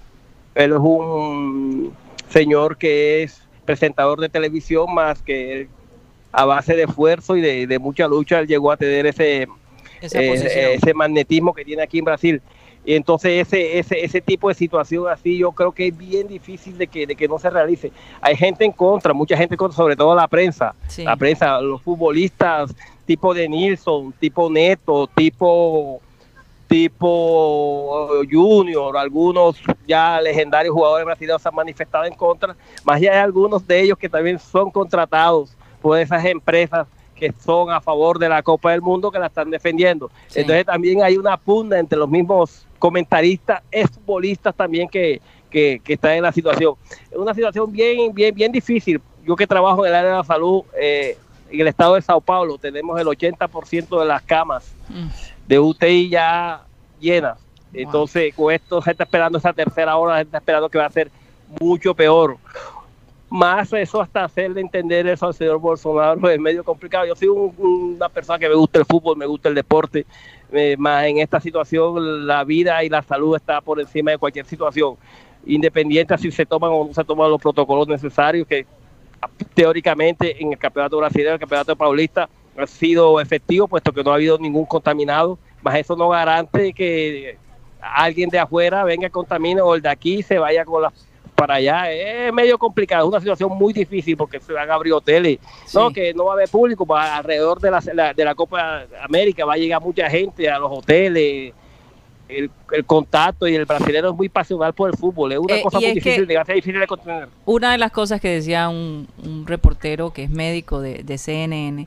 él 0.54 0.72
es 0.72 0.78
un 0.78 1.92
señor 2.30 2.78
que 2.78 3.24
es 3.24 3.42
presentador 3.66 4.18
de 4.18 4.30
televisión 4.30 4.94
más 4.94 5.20
que 5.20 5.52
él, 5.52 5.68
a 6.32 6.46
base 6.46 6.74
de 6.74 6.84
esfuerzo 6.84 7.36
y 7.36 7.42
de, 7.42 7.66
de 7.66 7.78
mucha 7.78 8.08
lucha 8.08 8.38
él 8.38 8.46
llegó 8.46 8.72
a 8.72 8.78
tener 8.78 9.04
ese, 9.04 9.46
eh, 10.00 10.78
ese 10.80 10.94
magnetismo 10.94 11.52
que 11.52 11.62
tiene 11.62 11.82
aquí 11.82 11.98
en 11.98 12.06
Brasil. 12.06 12.42
Y 12.86 12.94
entonces 12.94 13.46
ese, 13.46 13.78
ese, 13.78 14.02
ese 14.02 14.20
tipo 14.20 14.48
de 14.48 14.54
situación 14.54 15.08
así 15.08 15.36
yo 15.36 15.52
creo 15.52 15.72
que 15.72 15.88
es 15.88 15.98
bien 15.98 16.28
difícil 16.28 16.78
de 16.78 16.86
que, 16.86 17.06
de 17.06 17.16
que 17.16 17.28
no 17.28 17.38
se 17.38 17.50
realice. 17.50 17.92
Hay 18.20 18.36
gente 18.36 18.64
en 18.64 18.72
contra, 18.72 19.12
mucha 19.12 19.36
gente 19.36 19.54
en 19.54 19.58
contra, 19.58 19.76
sobre 19.76 19.96
todo 19.96 20.14
la 20.14 20.28
prensa. 20.28 20.74
Sí. 20.86 21.02
La 21.02 21.16
prensa, 21.16 21.60
los 21.60 21.82
futbolistas 21.82 22.74
tipo 23.06 23.32
de 23.32 23.48
Nilsson, 23.48 24.12
tipo 24.18 24.50
Neto, 24.50 25.08
tipo 25.14 26.00
tipo 26.66 28.08
eh, 28.22 28.28
Junior, 28.30 28.96
algunos 28.96 29.56
ya 29.86 30.20
legendarios 30.20 30.74
jugadores 30.74 31.06
brasileños 31.06 31.40
se 31.40 31.48
han 31.48 31.54
manifestado 31.54 32.04
en 32.04 32.14
contra, 32.14 32.56
más 32.84 33.00
ya 33.00 33.12
hay 33.12 33.18
algunos 33.18 33.64
de 33.66 33.82
ellos 33.82 33.96
que 33.96 34.08
también 34.08 34.38
son 34.40 34.72
contratados 34.72 35.56
por 35.80 35.96
esas 35.96 36.24
empresas 36.24 36.88
que 37.16 37.32
son 37.32 37.70
a 37.70 37.80
favor 37.80 38.18
de 38.18 38.28
la 38.28 38.42
Copa 38.42 38.70
del 38.72 38.82
Mundo 38.82 39.10
que 39.10 39.18
la 39.18 39.26
están 39.26 39.50
defendiendo. 39.50 40.10
Sí. 40.28 40.40
Entonces 40.40 40.66
también 40.66 41.02
hay 41.02 41.16
una 41.16 41.36
pugna 41.36 41.78
entre 41.78 41.98
los 41.98 42.08
mismos 42.08 42.66
comentaristas, 42.78 43.62
futbolistas 43.94 44.54
también 44.54 44.88
que, 44.88 45.20
que, 45.50 45.80
que 45.82 45.94
están 45.94 46.12
en 46.12 46.22
la 46.22 46.32
situación. 46.32 46.74
Es 47.10 47.16
una 47.16 47.34
situación 47.34 47.72
bien, 47.72 48.12
bien, 48.14 48.34
bien 48.34 48.52
difícil. 48.52 49.00
Yo 49.24 49.34
que 49.34 49.46
trabajo 49.46 49.84
en 49.84 49.90
el 49.90 49.96
área 49.96 50.10
de 50.12 50.16
la 50.18 50.24
salud, 50.24 50.62
eh, 50.78 51.16
en 51.50 51.60
el 51.60 51.68
estado 51.68 51.94
de 51.94 52.02
Sao 52.02 52.20
Paulo, 52.20 52.58
tenemos 52.58 53.00
el 53.00 53.06
80% 53.06 53.98
de 54.00 54.06
las 54.06 54.22
camas 54.22 54.72
Mm. 54.88 55.08
de 55.48 55.58
UTI 55.58 56.08
ya 56.08 56.62
llenas. 57.00 57.38
Entonces, 57.72 58.32
con 58.34 58.52
esto 58.52 58.80
se 58.80 58.92
está 58.92 59.04
esperando 59.04 59.38
esa 59.38 59.52
tercera 59.52 59.96
hora, 59.96 60.16
se 60.16 60.22
está 60.22 60.38
esperando 60.38 60.68
que 60.68 60.78
va 60.78 60.86
a 60.86 60.90
ser 60.90 61.10
mucho 61.60 61.94
peor. 61.94 62.38
Más 63.28 63.72
eso 63.72 64.00
hasta 64.00 64.24
hacerle 64.24 64.60
entender 64.60 65.06
eso 65.08 65.26
al 65.26 65.34
señor 65.34 65.58
Bolsonaro 65.58 66.30
es 66.30 66.38
medio 66.38 66.62
complicado. 66.62 67.06
Yo 67.06 67.16
soy 67.16 67.28
un- 67.28 67.54
una 67.96 68.08
persona 68.08 68.38
que 68.38 68.48
me 68.48 68.54
gusta 68.54 68.78
el 68.78 68.84
fútbol, 68.84 69.16
me 69.16 69.26
gusta 69.26 69.48
el 69.48 69.54
deporte, 69.56 70.06
eh, 70.52 70.76
más 70.78 71.06
en 71.06 71.18
esta 71.18 71.40
situación 71.40 72.26
la 72.26 72.44
vida 72.44 72.84
y 72.84 72.88
la 72.88 73.02
salud 73.02 73.34
está 73.34 73.60
por 73.60 73.80
encima 73.80 74.12
de 74.12 74.18
cualquier 74.18 74.46
situación, 74.46 74.96
independiente 75.44 76.16
si 76.18 76.30
se 76.30 76.46
toman 76.46 76.70
o 76.72 76.84
no 76.86 76.94
se 76.94 77.02
toman 77.04 77.28
los 77.30 77.40
protocolos 77.40 77.88
necesarios 77.88 78.46
que 78.46 78.64
teóricamente 79.54 80.40
en 80.40 80.52
el 80.52 80.58
campeonato 80.58 80.96
brasileño, 80.98 81.34
el 81.34 81.40
campeonato 81.40 81.74
paulista 81.74 82.28
ha 82.56 82.66
sido 82.66 83.20
efectivo, 83.20 83.66
puesto 83.66 83.92
que 83.92 84.04
no 84.04 84.12
ha 84.12 84.14
habido 84.14 84.38
ningún 84.38 84.66
contaminado, 84.66 85.36
más 85.62 85.74
eso 85.74 85.96
no 85.96 86.10
garante 86.10 86.72
que 86.72 87.38
alguien 87.80 88.30
de 88.30 88.38
afuera 88.38 88.84
venga 88.84 89.10
contamine 89.10 89.60
o 89.60 89.74
el 89.74 89.82
de 89.82 89.88
aquí 89.88 90.22
se 90.22 90.38
vaya 90.38 90.64
con 90.64 90.82
las 90.82 90.92
para 91.36 91.54
allá. 91.56 91.90
Es 91.92 92.32
medio 92.32 92.58
complicado, 92.58 93.04
es 93.06 93.10
una 93.10 93.20
situación 93.20 93.52
muy 93.56 93.72
difícil 93.72 94.16
porque 94.16 94.40
se 94.40 94.52
van 94.52 94.68
a 94.70 94.74
abrir 94.74 94.92
hoteles, 94.94 95.38
no 95.74 95.90
que 95.92 96.12
no 96.14 96.24
va 96.24 96.32
a 96.32 96.34
haber 96.34 96.48
público, 96.48 96.84
va 96.86 97.16
alrededor 97.16 97.60
de 97.60 97.70
la, 97.70 98.14
de 98.14 98.24
la 98.24 98.34
Copa 98.34 98.84
América 99.02 99.44
va 99.44 99.54
a 99.54 99.56
llegar 99.56 99.80
mucha 99.80 100.10
gente 100.10 100.48
a 100.50 100.58
los 100.58 100.70
hoteles. 100.72 101.52
el, 102.28 102.50
el 102.72 102.84
contacto 102.84 103.46
y 103.46 103.54
el 103.54 103.64
brasileño 103.66 104.08
es 104.10 104.16
muy 104.16 104.28
pasional 104.28 104.72
por 104.72 104.90
el 104.90 104.96
fútbol. 104.96 105.30
Es 105.32 105.38
una 105.38 105.56
Eh, 105.58 105.62
cosa 105.62 105.78
muy 105.78 105.92
difícil, 105.92 106.26
de, 106.26 106.42
difícil 106.54 106.80
de 106.80 106.86
contener. 106.88 107.28
Una 107.44 107.70
de 107.72 107.78
las 107.78 107.92
cosas 107.92 108.20
que 108.20 108.28
decía 108.28 108.68
un, 108.68 109.06
un 109.22 109.46
reportero 109.46 110.12
que 110.12 110.24
es 110.24 110.30
médico 110.30 110.80
de, 110.80 111.04
de 111.04 111.18
CNN 111.18 111.86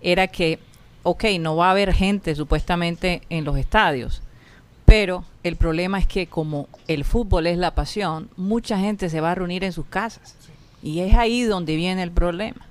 era 0.00 0.26
que, 0.26 0.58
ok, 1.04 1.24
no 1.38 1.54
va 1.54 1.68
a 1.68 1.70
haber 1.70 1.92
gente 1.94 2.34
supuestamente 2.34 3.22
en 3.30 3.44
los 3.44 3.56
estadios, 3.58 4.22
pero 4.90 5.24
el 5.44 5.54
problema 5.56 5.98
es 6.00 6.06
que 6.06 6.26
como 6.26 6.68
el 6.88 7.04
fútbol 7.04 7.46
es 7.46 7.56
la 7.58 7.74
pasión, 7.76 8.28
mucha 8.36 8.76
gente 8.78 9.08
se 9.08 9.20
va 9.20 9.30
a 9.30 9.34
reunir 9.36 9.62
en 9.62 9.72
sus 9.72 9.86
casas. 9.86 10.34
Y 10.82 11.00
es 11.00 11.14
ahí 11.14 11.42
donde 11.44 11.76
viene 11.76 12.02
el 12.02 12.10
problema. 12.10 12.66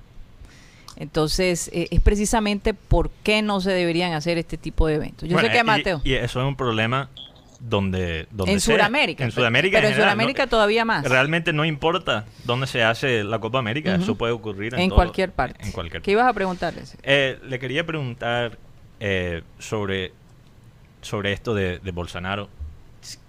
Entonces, 0.96 1.70
eh, 1.72 1.88
es 1.90 2.00
precisamente 2.02 2.74
por 2.74 3.10
qué 3.22 3.40
no 3.42 3.60
se 3.60 3.70
deberían 3.70 4.12
hacer 4.12 4.36
este 4.36 4.58
tipo 4.58 4.86
de 4.86 4.96
eventos. 4.96 5.28
Yo 5.28 5.34
Bueno, 5.34 5.48
sé 5.48 5.54
que 5.54 5.64
Mateo, 5.64 6.00
Y, 6.04 6.12
eso 6.14 6.40
es 6.40 6.46
un 6.46 6.56
problema 6.56 7.08
donde, 7.58 8.26
donde 8.30 8.52
en 8.52 8.60
sea. 8.60 8.76
Sudamérica, 8.76 9.24
En 9.24 9.30
Sudamérica. 9.30 9.78
pero 9.78 9.88
en 9.88 9.94
general, 9.94 10.12
Sudamérica 10.12 10.42
no- 10.44 10.50
todavía 10.50 10.84
más. 10.84 11.04
Realmente 11.08 11.52
no 11.52 11.64
importa 11.64 12.26
dónde 12.44 12.66
se 12.66 12.82
hace 12.82 13.22
la 13.24 13.38
Copa 13.38 13.58
América, 13.58 13.94
eso 13.94 14.14
puede 14.16 14.32
ocurrir 14.32 14.74
en, 14.74 14.80
en 14.80 14.88
todo- 14.90 14.96
cualquier 14.96 15.32
parte. 15.32 15.64
En 15.64 15.72
cualquier 15.72 16.02
¿Qué 16.02 16.10
ibas 16.12 16.26
a 16.26 16.32
preguntarles? 16.34 16.96
Eh, 17.02 17.38
le 17.48 17.58
quería 17.58 17.86
preguntar 17.86 18.58
eh, 18.98 19.42
sobre, 19.58 20.12
sobre 21.02 21.32
esto 21.32 21.54
de, 21.54 21.78
de 21.78 21.90
Bolsonaro. 21.92 22.48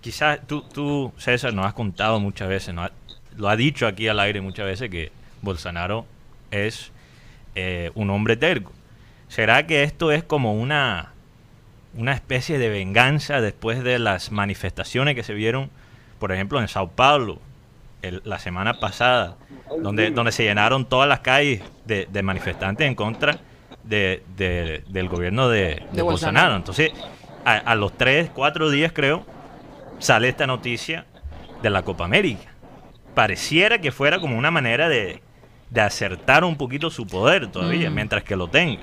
Quizás 0.02 0.40
tú, 0.48 0.62
tú, 0.64 1.14
César, 1.18 1.54
nos 1.54 1.66
has 1.66 1.74
contado 1.74 2.20
muchas 2.20 2.50
veces, 2.50 2.74
nos 2.74 2.88
ha- 2.90 2.94
lo 3.38 3.48
ha 3.50 3.56
dicho 3.56 3.88
aquí 3.88 4.08
al 4.08 4.20
aire 4.20 4.42
muchas 4.42 4.66
veces 4.66 4.90
que 4.90 5.12
Bolsonaro 5.42 6.06
es 6.52 6.92
eh, 7.56 7.92
un 7.96 8.10
hombre 8.10 8.36
terco. 8.38 8.72
¿Será 9.30 9.66
que 9.66 9.84
esto 9.84 10.12
es 10.12 10.24
como 10.24 10.54
una, 10.54 11.14
una 11.96 12.12
especie 12.14 12.58
de 12.58 12.68
venganza 12.70 13.40
después 13.40 13.82
de 13.84 13.98
las 14.00 14.32
manifestaciones 14.32 15.16
que 15.16 15.24
se 15.24 15.34
vieron, 15.34 15.70
por 16.20 16.34
ejemplo, 16.34 16.60
en 16.60 16.68
Sao 16.68 16.90
Paulo 16.90 17.40
el- 18.02 18.22
la 18.26 18.40
semana 18.40 18.80
pasada, 18.82 19.38
donde, 19.82 20.12
donde 20.12 20.34
se 20.34 20.44
llenaron 20.44 20.84
todas 20.86 21.08
las 21.08 21.22
calles 21.22 21.62
de, 21.86 22.08
de 22.12 22.24
manifestantes 22.24 22.86
en 22.86 22.96
contra 22.96 23.40
de, 23.86 24.22
de- 24.36 24.84
del 24.90 25.08
gobierno 25.08 25.48
De 25.48 25.76
Bolsonaro. 25.76 26.04
Bolsonaro. 26.06 26.56
Entonces, 26.58 26.92
a, 27.46 27.58
a 27.58 27.76
los 27.76 27.94
tres, 27.98 28.30
cuatro 28.34 28.70
días 28.70 28.92
creo, 28.94 29.26
sale 30.00 30.30
esta 30.30 30.48
noticia 30.48 31.06
de 31.62 31.70
la 31.70 31.84
Copa 31.84 32.06
América. 32.06 32.50
Pareciera 33.14 33.80
que 33.82 33.92
fuera 33.92 34.20
como 34.20 34.38
una 34.38 34.52
manera 34.52 34.88
de, 34.90 35.22
de 35.70 35.82
acertar 35.82 36.44
un 36.44 36.56
poquito 36.58 36.90
su 36.90 37.06
poder 37.06 37.48
todavía, 37.52 37.90
Mm. 37.90 37.94
mientras 37.96 38.24
que 38.24 38.36
lo 38.36 38.48
tenga. 38.48 38.82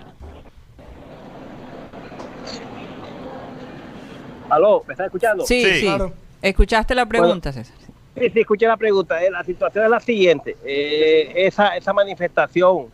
¿Aló? 4.51 4.83
¿Me 4.87 4.95
estás 4.95 5.07
escuchando? 5.07 5.45
Sí, 5.45 5.63
Sí. 5.63 5.75
sí. 5.81 5.87
Claro. 5.87 6.13
¿Escuchaste 6.41 6.95
la 6.95 7.07
pregunta, 7.07 7.53
César? 7.53 7.77
Sí, 8.17 8.31
sí, 8.31 8.41
escuché 8.41 8.67
la 8.67 8.77
pregunta. 8.77 9.23
Eh, 9.23 9.31
La 9.31 9.45
situación 9.45 9.85
es 9.85 9.91
la 9.91 10.01
siguiente. 10.01 10.57
Eh, 10.65 11.33
esa, 11.47 11.77
esa 11.77 11.93
manifestación 11.93 12.87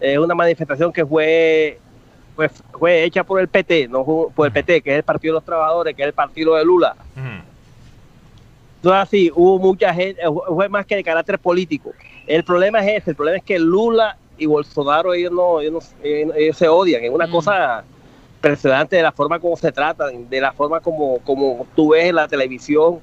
es 0.00 0.18
una 0.18 0.34
manifestación 0.34 0.92
que 0.92 1.04
fue, 1.06 1.78
fue, 2.38 2.48
fue 2.78 3.02
hecha 3.02 3.24
por 3.24 3.40
el 3.40 3.48
PT, 3.48 3.88
no 3.88 4.04
fue 4.04 4.30
por 4.30 4.46
el 4.46 4.52
PT, 4.52 4.80
que 4.80 4.90
es 4.92 4.96
el 4.98 5.02
Partido 5.02 5.32
de 5.34 5.38
los 5.38 5.44
Trabajadores, 5.44 5.96
que 5.96 6.02
es 6.02 6.06
el 6.06 6.14
partido 6.14 6.54
de 6.54 6.64
Lula. 6.64 6.94
Entonces, 8.76 9.02
así, 9.02 9.32
hubo 9.34 9.58
mucha 9.58 9.92
gente, 9.92 10.20
eh, 10.22 10.28
fue 10.46 10.68
más 10.68 10.86
que 10.86 10.94
de 10.94 11.02
carácter 11.02 11.36
político. 11.40 11.90
El 12.28 12.44
problema 12.44 12.78
es 12.78 13.02
ese, 13.02 13.10
el 13.10 13.16
problema 13.16 13.38
es 13.38 13.42
que 13.42 13.58
Lula 13.58 14.16
y 14.36 14.46
Bolsonaro, 14.46 15.14
ellos 15.14 15.32
no, 15.32 15.60
ellos, 15.60 15.72
no- 15.72 16.04
ellos- 16.06 16.32
ellos 16.36 16.56
se 16.56 16.68
odian. 16.68 17.02
Es 17.02 17.10
una 17.10 17.26
Mm. 17.26 17.30
cosa 17.30 17.84
impresionante 18.36 18.94
de 18.94 19.02
la 19.02 19.10
forma 19.10 19.40
como 19.40 19.56
se 19.56 19.72
tratan, 19.72 20.28
de 20.30 20.40
la 20.40 20.52
forma 20.52 20.78
como, 20.78 21.18
como 21.24 21.66
tú 21.74 21.88
ves 21.90 22.04
en 22.04 22.14
la 22.14 22.28
televisión, 22.28 23.00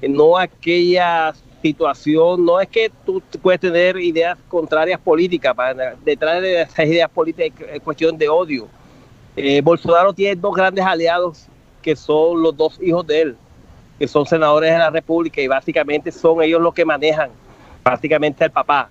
no 0.00 0.38
aquella 0.38 1.34
situación, 1.66 2.44
no 2.44 2.60
es 2.60 2.68
que 2.68 2.90
tú 3.04 3.22
puedes 3.42 3.60
tener 3.60 3.96
ideas 3.98 4.38
contrarias 4.48 5.00
políticas, 5.00 5.54
para, 5.54 5.94
detrás 6.04 6.40
de 6.40 6.62
esas 6.62 6.86
ideas 6.86 7.10
políticas 7.10 7.68
es 7.72 7.80
cuestión 7.80 8.16
de 8.16 8.28
odio. 8.28 8.68
Eh, 9.36 9.60
Bolsonaro 9.62 10.12
tiene 10.12 10.36
dos 10.36 10.54
grandes 10.54 10.84
aliados 10.84 11.46
que 11.82 11.94
son 11.94 12.42
los 12.42 12.56
dos 12.56 12.78
hijos 12.80 13.06
de 13.06 13.20
él, 13.20 13.36
que 13.98 14.08
son 14.08 14.26
senadores 14.26 14.72
de 14.72 14.78
la 14.78 14.90
República 14.90 15.40
y 15.40 15.48
básicamente 15.48 16.10
son 16.10 16.42
ellos 16.42 16.60
los 16.60 16.72
que 16.74 16.84
manejan 16.84 17.30
prácticamente 17.82 18.44
al 18.44 18.50
papá. 18.50 18.90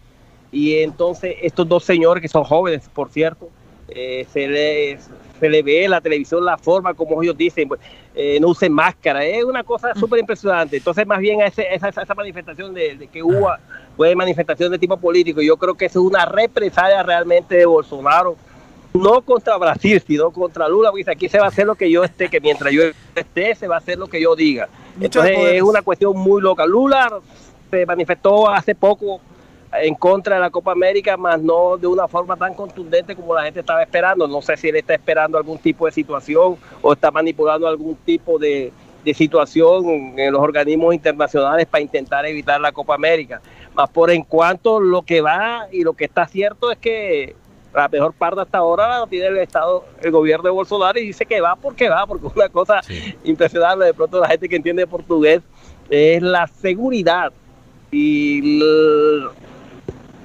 Y 0.52 0.78
entonces 0.78 1.36
estos 1.42 1.68
dos 1.68 1.84
señores, 1.84 2.22
que 2.22 2.28
son 2.28 2.44
jóvenes, 2.44 2.90
por 2.94 3.10
cierto, 3.10 3.50
eh, 3.88 4.26
se, 4.32 4.48
les, 4.48 5.10
se 5.40 5.50
le 5.50 5.64
ve 5.64 5.86
en 5.86 5.92
la 5.92 6.02
televisión 6.02 6.46
la 6.46 6.58
forma 6.58 6.94
como 6.94 7.22
ellos 7.22 7.38
dicen, 7.38 7.68
pues, 7.68 7.82
eh, 8.15 8.39
no 8.39 8.47
usen 8.49 8.71
máscara, 8.71 9.25
es 9.25 9.43
una 9.43 9.63
cosa 9.63 9.93
súper 9.95 10.19
impresionante. 10.19 10.78
Entonces 10.78 11.06
más 11.06 11.19
bien 11.19 11.41
ese- 11.41 11.67
esa, 11.73 11.91
manifestación 12.15 12.73
de, 12.73 12.95
de 12.95 13.08
que 13.08 13.21
hubo 13.21 13.49
fue 13.97 14.15
manifestación 14.15 14.71
de 14.71 14.80
tipo 14.80 14.97
político, 14.97 15.41
yo 15.41 15.58
creo 15.58 15.75
que 15.75 15.86
eso 15.86 15.99
es 15.99 16.06
una 16.06 16.25
represalia 16.25 17.04
realmente 17.04 17.56
de 17.56 17.65
Bolsonaro, 17.65 18.36
no 18.93 19.21
contra 19.21 19.58
Brasil, 19.58 20.01
sino 20.06 20.32
contra 20.32 20.69
Lula, 20.69 20.91
porque 20.91 21.12
aquí 21.12 21.28
se 21.28 21.38
va 21.39 21.45
a 21.45 21.49
hacer 21.49 21.65
lo 21.65 21.75
que 21.75 21.91
yo 21.91 22.04
esté, 22.04 22.30
que 22.30 22.39
mientras 22.39 22.71
yo 22.71 22.84
esté, 23.15 23.54
se 23.56 23.67
va 23.67 23.75
a 23.75 23.80
hacer 23.80 23.97
lo 23.97 24.08
que 24.08 24.21
yo 24.21 24.36
diga. 24.36 24.69
Entonces 25.01 25.36
poderes. 25.36 25.58
es 25.58 25.62
una 25.62 25.82
cuestión 25.82 26.17
muy 26.17 26.41
loca. 26.41 26.65
Lula 26.65 27.19
se 27.69 27.86
manifestó 27.86 28.49
hace 28.49 28.73
poco 28.73 29.19
en 29.82 29.96
contra 29.96 30.36
de 30.36 30.42
la 30.42 30.50
Copa 30.50 30.72
América, 30.72 31.18
más 31.18 31.42
no 31.42 31.78
de 31.78 31.88
una 31.88 32.08
forma 32.08 32.36
tan 32.38 32.54
contundente 32.54 33.16
como 33.16 33.34
la 33.36 33.44
gente 33.44 33.60
estaba 33.62 33.82
esperando. 33.84 34.28
No 34.28 34.42
sé 34.42 34.58
si 34.58 34.70
él 34.70 34.76
está 34.78 34.94
esperando 34.94 35.38
algún 35.38 35.58
tipo 35.58 35.86
de 35.86 35.92
situación 35.92 36.58
o 36.82 36.94
está 36.94 37.12
manipulando 37.12 37.68
algún 37.68 37.96
tipo 37.96 38.38
de, 38.40 38.72
de 39.04 39.14
situación 39.14 40.18
en 40.20 40.32
los 40.32 40.42
organismos 40.42 40.94
internacionales 40.94 41.66
para 41.68 41.82
intentar 41.82 42.26
evitar 42.26 42.60
la 42.62 42.72
Copa 42.72 42.96
América. 42.96 43.42
Más 43.74 43.90
por 43.90 44.10
en 44.12 44.24
cuanto 44.24 44.80
lo 44.80 45.02
que 45.02 45.22
va 45.22 45.68
y 45.72 45.84
lo 45.84 45.94
que 45.94 46.06
está 46.06 46.26
cierto 46.28 46.72
es 46.72 46.78
que 46.78 47.36
la 47.74 47.90
mejor 47.90 48.14
parte 48.14 48.40
hasta 48.40 48.58
ahora 48.60 49.00
la 49.00 49.08
tiene 49.08 49.28
el 49.28 49.38
Estado, 49.40 49.84
el 50.02 50.10
gobierno 50.12 50.46
de 50.46 50.52
Bolsonaro 50.52 50.98
y 50.98 51.08
dice 51.08 51.26
que 51.26 51.42
va 51.42 51.58
porque 51.58 51.90
va, 51.90 52.08
porque 52.08 52.28
una 52.34 52.48
cosa 52.48 52.82
Sí. 52.84 53.16
impresionante. 53.26 53.84
De 53.84 53.94
pronto 53.94 54.20
la 54.22 54.30
gente 54.30 54.48
que 54.48 54.56
entiende 54.56 54.88
portugués 54.88 55.42
es 55.90 56.22
la 56.22 56.48
seguridad 56.48 57.34
y 57.92 58.60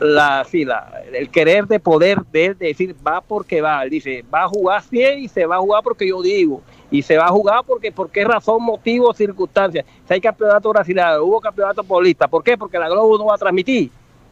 la, 0.00 0.44
sí, 0.44 0.66
el 1.12 1.28
querer 1.30 1.66
de 1.66 1.78
poder 1.78 2.18
de 2.32 2.54
decir 2.54 2.96
va 3.06 3.20
porque 3.20 3.60
va. 3.60 3.84
Él 3.84 3.90
dice 3.90 4.24
va 4.32 4.44
a 4.44 4.48
jugar 4.48 4.82
bien 4.90 5.20
y 5.20 5.28
se 5.28 5.46
va 5.46 5.56
a 5.56 5.60
jugar 5.60 5.82
porque 5.82 6.08
yo 6.08 6.22
digo. 6.22 6.62
Y 6.90 7.02
se 7.02 7.16
va 7.16 7.26
a 7.26 7.28
jugar 7.28 7.62
porque 7.66 7.92
por 7.92 8.10
qué 8.10 8.24
razón, 8.24 8.62
motivo, 8.62 9.12
circunstancias. 9.12 9.84
Si 10.08 10.14
hay 10.14 10.20
campeonato 10.20 10.70
brasileño, 10.70 11.22
hubo 11.22 11.40
campeonato 11.40 11.84
paulista. 11.84 12.26
¿Por 12.26 12.42
qué? 12.42 12.58
Porque 12.58 12.78
la 12.78 12.88
Globo 12.88 13.16
no 13.18 13.26
va 13.26 13.34
a 13.34 13.38
transmitir. 13.38 13.90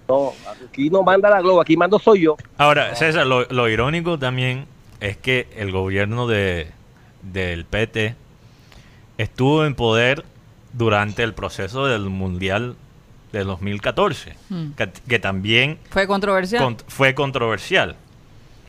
No, 0.08 0.32
aquí 0.66 0.88
no 0.88 1.02
manda 1.02 1.28
la 1.28 1.42
Globo, 1.42 1.60
aquí 1.60 1.76
mando 1.76 1.98
soy 1.98 2.22
yo. 2.22 2.36
Ahora, 2.56 2.94
César, 2.96 3.26
lo, 3.26 3.44
lo 3.44 3.68
irónico 3.68 4.18
también 4.18 4.66
es 5.00 5.18
que 5.18 5.46
el 5.56 5.70
gobierno 5.70 6.26
de, 6.26 6.68
del 7.22 7.64
PT 7.66 8.16
estuvo 9.18 9.66
en 9.66 9.74
poder 9.74 10.24
durante 10.72 11.22
el 11.22 11.34
proceso 11.34 11.86
del 11.86 12.08
Mundial 12.08 12.76
de 13.32 13.44
2014, 13.44 14.34
Mm. 14.48 14.70
que, 14.72 14.90
que 15.08 15.18
también 15.18 15.78
Fue 15.90 16.06
controversial. 16.06 16.62
cont- 16.62 16.84
fue 16.88 17.14
controversial, 17.14 17.96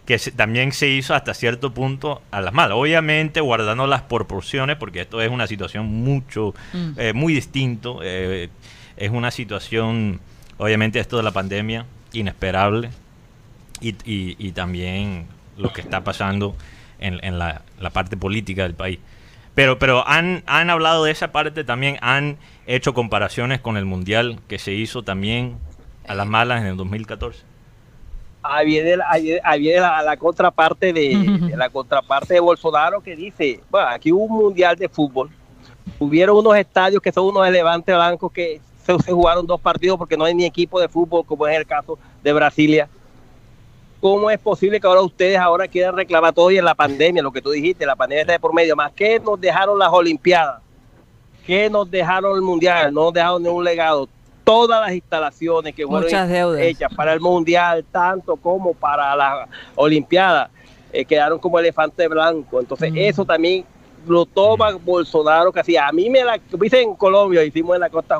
que 0.05 0.17
se- 0.19 0.31
también 0.31 0.71
se 0.71 0.87
hizo 0.89 1.13
hasta 1.13 1.33
cierto 1.33 1.73
punto 1.73 2.21
a 2.31 2.41
las 2.41 2.53
malas, 2.53 2.75
obviamente 2.77 3.41
guardando 3.41 3.87
las 3.87 4.01
proporciones, 4.03 4.75
porque 4.77 5.01
esto 5.01 5.21
es 5.21 5.29
una 5.29 5.47
situación 5.47 5.85
mucho, 5.85 6.53
Mm. 6.73 6.89
eh, 6.97 7.13
muy 7.13 7.33
distinto, 7.33 7.99
eh, 8.03 8.49
es 8.97 9.11
una 9.11 9.31
situación, 9.31 10.19
obviamente 10.57 10.99
esto 10.99 11.15
de 11.17 11.23
la 11.23 11.31
pandemia, 11.31 11.85
inesperable, 12.11 12.89
y, 13.81 13.89
y- 14.03 14.35
y 14.37 14.51
también 14.51 15.27
lo 15.57 15.71
que 15.71 15.81
está 15.81 16.03
pasando 16.03 16.55
en, 16.99 17.23
en 17.23 17.39
la, 17.39 17.61
la 17.79 17.91
parte 17.91 18.17
política 18.17 18.63
del 18.63 18.73
país. 18.73 18.99
Pero, 19.55 19.79
pero 19.79 20.07
han, 20.07 20.43
han 20.47 20.69
hablado 20.69 21.03
de 21.05 21.11
esa 21.11 21.31
parte 21.31 21.63
también, 21.63 21.97
han 22.01 22.37
hecho 22.75 22.93
comparaciones 22.93 23.59
con 23.61 23.77
el 23.77 23.85
Mundial 23.85 24.39
que 24.47 24.59
se 24.59 24.73
hizo 24.73 25.03
también 25.03 25.57
a 26.07 26.13
las 26.15 26.27
malas 26.27 26.61
en 26.61 26.67
el 26.67 26.77
2014. 26.77 27.43
ahí 29.43 29.59
viene, 29.59 29.81
la- 29.81 30.17
contraparte 30.17 30.93
de, 30.93 31.51
la 31.57 31.69
contraparte 31.69 32.35
de 32.35 32.39
Bolsonaro 32.39 33.01
que 33.01 33.15
dice, 33.15 33.59
bueno, 33.69 33.87
aquí 33.89 34.11
hubo 34.11 34.23
un 34.23 34.43
mundial 34.43 34.75
de 34.75 34.87
fútbol, 34.87 35.29
hubieron 35.99 36.37
unos 36.37 36.55
estadios 36.55 37.01
que 37.01 37.11
son 37.11 37.25
unos 37.25 37.47
elevantes 37.47 37.93
blancos 37.93 38.31
que 38.31 38.61
se, 38.85 38.97
se 38.99 39.11
jugaron 39.11 39.45
dos 39.45 39.59
partidos 39.59 39.97
porque 39.97 40.15
no 40.15 40.23
hay 40.25 40.33
ni 40.33 40.45
equipo 40.45 40.79
de 40.79 40.87
fútbol 40.87 41.25
como 41.25 41.45
es 41.47 41.57
el 41.57 41.65
caso 41.65 41.97
de 42.23 42.33
Brasilia. 42.33 42.87
¿Cómo 43.99 44.29
es 44.31 44.39
posible 44.39 44.79
que 44.79 44.87
ahora 44.87 45.01
ustedes 45.01 45.37
ahora 45.37 45.67
quieran 45.67 45.95
reclamar 45.95 46.33
todo 46.33 46.49
y 46.51 46.57
en 46.57 46.63
la 46.65 46.73
pandemia, 46.75 47.21
lo 47.21 47.33
que 47.33 47.41
tú 47.41 47.49
dijiste, 47.51 47.85
la 47.85 47.97
pandemia 47.97 48.21
está 48.21 48.33
de 48.33 48.39
por 48.39 48.53
medio, 48.53 48.75
más 48.77 48.93
que 48.93 49.19
nos 49.19 49.39
dejaron 49.41 49.77
las 49.77 49.89
Olimpiadas, 49.91 50.61
que 51.49 51.67
nos 51.67 51.89
dejaron 51.89 52.35
el 52.35 52.43
Mundial, 52.43 52.93
no 52.93 53.05
nos 53.05 53.13
dejaron 53.13 53.41
ningún 53.41 53.63
legado, 53.63 54.07
todas 54.43 54.81
las 54.85 54.93
instalaciones 54.93 55.73
que 55.73 55.83
fueron 55.83 56.07
hechas 56.59 56.93
para 56.93 57.11
el 57.11 57.19
Mundial, 57.19 57.83
tanto 57.91 58.35
como 58.35 58.75
para 58.75 59.15
la 59.15 59.47
Olimpiada, 59.73 60.51
eh, 60.93 61.03
quedaron 61.03 61.39
como 61.39 61.57
elefante 61.57 62.07
blanco. 62.07 62.59
Entonces, 62.59 62.91
Mm. 62.91 62.97
eso 62.99 63.25
también 63.25 63.65
lo 64.05 64.27
toma 64.27 64.73
Bolsonaro 64.73 65.51
casi. 65.51 65.75
A 65.75 65.91
mí 65.91 66.07
me 66.07 66.23
la 66.23 66.39
dice 66.59 66.83
en 66.83 66.93
Colombia 66.93 67.43
hicimos 67.43 67.73
en 67.73 67.81
la 67.81 67.89
costa 67.89 68.19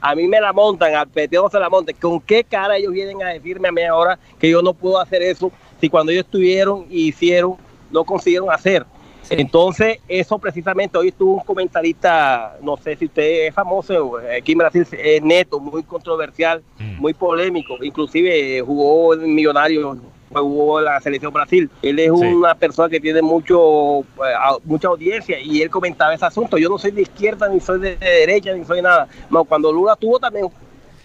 a 0.00 0.14
mí 0.14 0.28
me 0.28 0.40
la 0.40 0.52
montan 0.52 0.94
al 0.94 1.08
peteo 1.08 1.50
se 1.50 1.58
la 1.58 1.68
montan. 1.68 1.96
Con 2.00 2.20
qué 2.20 2.44
cara 2.44 2.76
ellos 2.76 2.92
vienen 2.92 3.20
a 3.20 3.30
decirme 3.30 3.66
a 3.66 3.72
mí 3.72 3.82
ahora 3.82 4.16
que 4.38 4.48
yo 4.48 4.62
no 4.62 4.74
puedo 4.74 5.00
hacer 5.00 5.22
eso 5.22 5.50
si 5.80 5.88
cuando 5.88 6.12
ellos 6.12 6.24
estuvieron 6.24 6.86
y 6.88 7.08
hicieron 7.08 7.56
no 7.90 8.04
consiguieron 8.04 8.48
hacer 8.52 8.86
entonces 9.30 9.98
eso 10.08 10.38
precisamente 10.38 10.98
hoy 10.98 11.08
estuvo 11.08 11.34
un 11.34 11.44
comentarista 11.44 12.56
no 12.62 12.76
sé 12.76 12.96
si 12.96 13.06
usted 13.06 13.46
es 13.46 13.54
famoso 13.54 14.18
aquí 14.36 14.52
en 14.52 14.58
Brasil 14.58 14.86
es 14.92 15.22
neto 15.22 15.60
muy 15.60 15.82
controversial 15.82 16.62
mm. 16.78 17.00
muy 17.00 17.14
polémico 17.14 17.82
inclusive 17.82 18.58
eh, 18.58 18.60
jugó 18.60 19.14
en 19.14 19.34
Millonario 19.34 19.98
jugó 20.38 20.80
la 20.80 21.00
selección 21.00 21.32
Brasil. 21.32 21.68
Él 21.82 21.98
es 21.98 22.10
una 22.10 22.54
persona 22.54 22.88
que 22.88 23.00
tiene 23.00 23.20
mucho 23.20 24.00
eh, 24.00 24.60
mucha 24.64 24.88
audiencia 24.88 25.40
y 25.40 25.62
él 25.62 25.70
comentaba 25.70 26.14
ese 26.14 26.24
asunto. 26.24 26.56
Yo 26.56 26.68
no 26.68 26.78
soy 26.78 26.92
de 26.92 27.02
izquierda, 27.02 27.48
ni 27.48 27.60
soy 27.60 27.80
de, 27.80 27.96
derecha, 27.96 28.52
ni 28.52 28.64
soy 28.64 28.80
nada. 28.80 29.08
No, 29.28 29.44
cuando 29.44 29.72
Lula 29.72 29.96
tuvo 29.96 30.20
también 30.20 30.46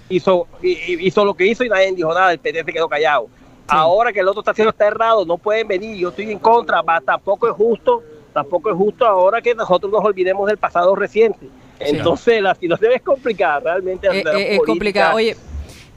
hizo, 0.09 0.47
hizo 0.61 1.25
lo 1.25 1.33
que 1.33 1.47
hizo 1.47 1.63
y 1.63 1.69
nadie 1.69 1.91
dijo 1.93 2.13
nada, 2.13 2.31
el 2.31 2.39
PT 2.39 2.63
se 2.63 2.73
quedó 2.73 2.87
callado. 2.87 3.27
Ahora 3.67 4.13
que 4.13 4.19
el 4.19 4.27
otro 4.27 4.41
está 4.41 4.51
haciendo 4.51 4.69
está 4.69 4.85
errado, 4.87 5.25
no 5.25 5.37
pueden 5.37 5.67
venir, 5.67 5.97
yo 5.97 6.09
estoy 6.09 6.31
en 6.31 6.37
contra, 6.37 6.83
tampoco 7.03 7.47
es 7.47 7.53
justo, 7.53 8.03
tampoco 8.35 8.69
es 8.69 8.75
justo 8.75 9.05
ahora 9.05 9.41
que 9.41 9.55
nosotros 9.55 9.89
nos 9.89 10.03
olvidemos 10.03 10.45
del 10.47 10.57
pasado 10.57 10.93
reciente. 10.93 11.47
Entonces 11.79 12.41
la 12.41 12.53
situación 12.53 12.91
es 12.93 13.01
complicada, 13.01 13.61
realmente. 13.61 14.07
Eh, 14.07 14.23
eh, 14.25 14.55
es 14.55 14.59
complicada. 14.59 15.15
Oye, 15.15 15.37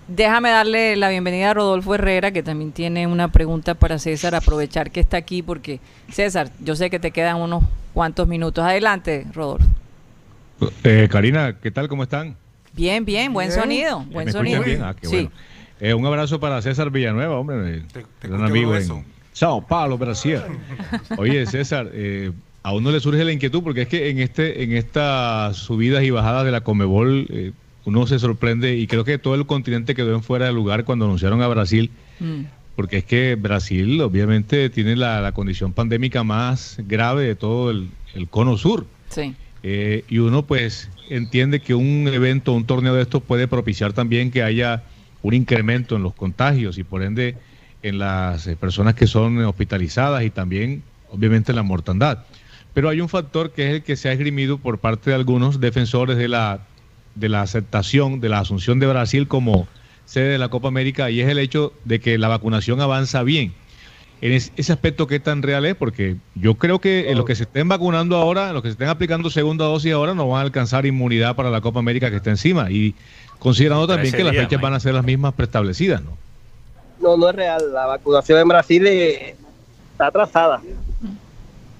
Déjame 0.06 0.48
darle 0.48 0.96
la 0.96 1.10
bienvenida 1.10 1.50
a 1.50 1.54
Rodolfo 1.54 1.94
Herrera, 1.94 2.30
que 2.30 2.42
también 2.42 2.72
tiene 2.72 3.06
una 3.06 3.30
pregunta 3.30 3.74
para 3.74 3.98
César, 3.98 4.34
aprovechar 4.34 4.90
que 4.90 5.00
está 5.00 5.18
aquí, 5.18 5.42
porque 5.42 5.80
César, 6.10 6.50
yo 6.60 6.74
sé 6.76 6.88
que 6.88 6.98
te 6.98 7.10
quedan 7.10 7.36
unos 7.36 7.62
cuantos 7.92 8.26
minutos. 8.26 8.64
Adelante, 8.64 9.26
Rodolfo. 9.34 9.66
Eh, 10.82 11.08
Karina, 11.10 11.56
¿qué 11.60 11.70
tal? 11.70 11.88
¿Cómo 11.88 12.04
están? 12.04 12.36
Bien, 12.72 13.04
bien, 13.04 13.34
buen 13.34 13.52
sonido, 13.52 14.02
buen 14.10 14.32
sonido. 14.32 14.62
Bien? 14.62 14.82
Ah, 14.82 14.96
qué 14.98 15.08
bueno. 15.08 15.30
Eh, 15.78 15.92
un 15.92 16.06
abrazo 16.06 16.40
para 16.40 16.62
César 16.62 16.90
Villanueva, 16.90 17.38
hombre, 17.38 17.82
te, 17.92 18.28
un 18.30 18.44
amigo 18.44 18.74
en 18.74 19.04
Sao 19.38 19.64
Paulo, 19.64 19.96
Brasil. 19.96 20.40
Oye, 21.16 21.46
César, 21.46 21.88
eh, 21.92 22.32
a 22.64 22.72
uno 22.72 22.90
le 22.90 22.98
surge 22.98 23.22
la 23.22 23.30
inquietud 23.30 23.62
porque 23.62 23.82
es 23.82 23.88
que 23.88 24.08
en 24.08 24.18
este 24.18 24.64
en 24.64 24.72
estas 24.72 25.56
subidas 25.56 26.02
y 26.02 26.10
bajadas 26.10 26.44
de 26.44 26.50
la 26.50 26.62
Comebol 26.62 27.24
eh, 27.30 27.52
uno 27.84 28.04
se 28.08 28.18
sorprende 28.18 28.76
y 28.76 28.88
creo 28.88 29.04
que 29.04 29.16
todo 29.16 29.36
el 29.36 29.46
continente 29.46 29.94
quedó 29.94 30.12
en 30.12 30.24
fuera 30.24 30.46
de 30.46 30.52
lugar 30.52 30.84
cuando 30.84 31.04
anunciaron 31.04 31.40
a 31.40 31.46
Brasil, 31.46 31.92
mm. 32.18 32.40
porque 32.74 32.96
es 32.96 33.04
que 33.04 33.36
Brasil 33.36 34.00
obviamente 34.00 34.70
tiene 34.70 34.96
la, 34.96 35.30
condición 35.30 35.72
pandémica 35.72 36.24
más 36.24 36.80
grave 36.88 37.22
de 37.22 37.36
todo 37.36 37.70
el, 37.70 37.90
cono 38.30 38.56
sur. 38.56 38.86
Sí. 39.08 39.36
Eh, 39.62 40.02
y 40.08 40.18
uno 40.18 40.42
pues 40.46 40.90
entiende 41.10 41.60
que 41.60 41.76
un 41.76 42.08
evento, 42.08 42.54
un 42.54 42.64
torneo 42.64 42.94
de 42.94 43.02
estos 43.02 43.22
puede 43.22 43.46
propiciar 43.46 43.92
también 43.92 44.32
que 44.32 44.42
haya 44.42 44.82
un 45.22 45.34
incremento 45.34 45.94
en 45.94 46.02
los 46.02 46.14
contagios 46.14 46.76
y 46.76 46.82
por 46.82 47.04
ende 47.04 47.36
en 47.82 47.98
las 47.98 48.46
eh, 48.46 48.56
personas 48.56 48.94
que 48.94 49.06
son 49.06 49.38
hospitalizadas 49.44 50.24
y 50.24 50.30
también 50.30 50.82
obviamente 51.10 51.52
en 51.52 51.56
la 51.56 51.62
mortandad. 51.62 52.24
Pero 52.74 52.88
hay 52.88 53.00
un 53.00 53.08
factor 53.08 53.52
que 53.52 53.68
es 53.68 53.74
el 53.76 53.82
que 53.82 53.96
se 53.96 54.08
ha 54.08 54.12
esgrimido 54.12 54.58
por 54.58 54.78
parte 54.78 55.10
de 55.10 55.16
algunos 55.16 55.60
defensores 55.60 56.16
de 56.16 56.28
la 56.28 56.60
de 57.14 57.28
la 57.28 57.42
aceptación 57.42 58.20
de 58.20 58.28
la 58.28 58.38
asunción 58.38 58.78
de 58.78 58.86
Brasil 58.86 59.26
como 59.26 59.66
sede 60.04 60.28
de 60.28 60.38
la 60.38 60.48
Copa 60.48 60.68
América 60.68 61.10
y 61.10 61.20
es 61.20 61.28
el 61.28 61.38
hecho 61.38 61.72
de 61.84 62.00
que 62.00 62.16
la 62.16 62.28
vacunación 62.28 62.80
avanza 62.80 63.22
bien. 63.22 63.52
En 64.20 64.32
ese 64.32 64.72
aspecto, 64.72 65.06
¿qué 65.06 65.20
tan 65.20 65.42
real 65.42 65.64
es? 65.64 65.76
Porque 65.76 66.16
yo 66.34 66.54
creo 66.54 66.80
que 66.80 67.12
los 67.14 67.24
que 67.24 67.36
se 67.36 67.44
estén 67.44 67.68
vacunando 67.68 68.16
ahora, 68.16 68.52
los 68.52 68.62
que 68.62 68.68
se 68.68 68.72
estén 68.72 68.88
aplicando 68.88 69.30
segunda 69.30 69.64
dosis 69.66 69.92
ahora, 69.92 70.12
no 70.14 70.28
van 70.28 70.40
a 70.40 70.42
alcanzar 70.42 70.86
inmunidad 70.86 71.36
para 71.36 71.50
la 71.50 71.60
Copa 71.60 71.78
América 71.78 72.10
que 72.10 72.16
está 72.16 72.30
encima. 72.30 72.68
Y 72.68 72.96
considerando 73.38 73.86
también 73.86 74.12
que 74.12 74.24
las 74.24 74.34
fechas 74.34 74.60
van 74.60 74.74
a 74.74 74.80
ser 74.80 74.94
las 74.94 75.04
mismas 75.04 75.34
preestablecidas, 75.34 76.02
¿no? 76.02 76.16
No, 77.00 77.16
no 77.16 77.28
es 77.28 77.34
real. 77.34 77.72
La 77.72 77.86
vacunación 77.86 78.40
en 78.40 78.48
Brasil 78.48 78.86
eh, 78.86 79.36
está 79.92 80.06
atrasada. 80.06 80.60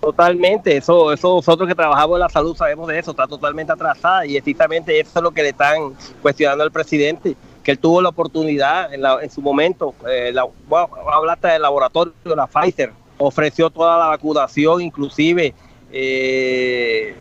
Totalmente, 0.00 0.76
eso, 0.76 1.12
eso 1.12 1.36
nosotros 1.36 1.68
que 1.68 1.74
trabajamos 1.74 2.16
en 2.16 2.20
la 2.20 2.28
salud 2.28 2.56
sabemos 2.56 2.86
de 2.86 3.00
eso, 3.00 3.10
está 3.10 3.26
totalmente 3.26 3.72
atrasada 3.72 4.24
y 4.24 4.36
exactamente 4.36 4.98
eso 5.00 5.18
es 5.18 5.22
lo 5.22 5.32
que 5.32 5.42
le 5.42 5.48
están 5.48 5.92
cuestionando 6.22 6.62
al 6.62 6.70
presidente, 6.70 7.36
que 7.64 7.72
él 7.72 7.80
tuvo 7.80 8.00
la 8.00 8.10
oportunidad 8.10 8.94
en, 8.94 9.30
su 9.30 9.42
momento, 9.42 9.94
eh, 10.08 10.30
la, 10.32 10.46
hablaste 11.12 11.48
del 11.48 11.62
laboratorio, 11.62 12.14
la 12.24 12.46
Pfizer, 12.46 12.92
ofreció 13.18 13.70
toda 13.70 13.98
la 13.98 14.06
vacunación, 14.06 14.82
inclusive 14.82 15.52
eh, 15.90 17.16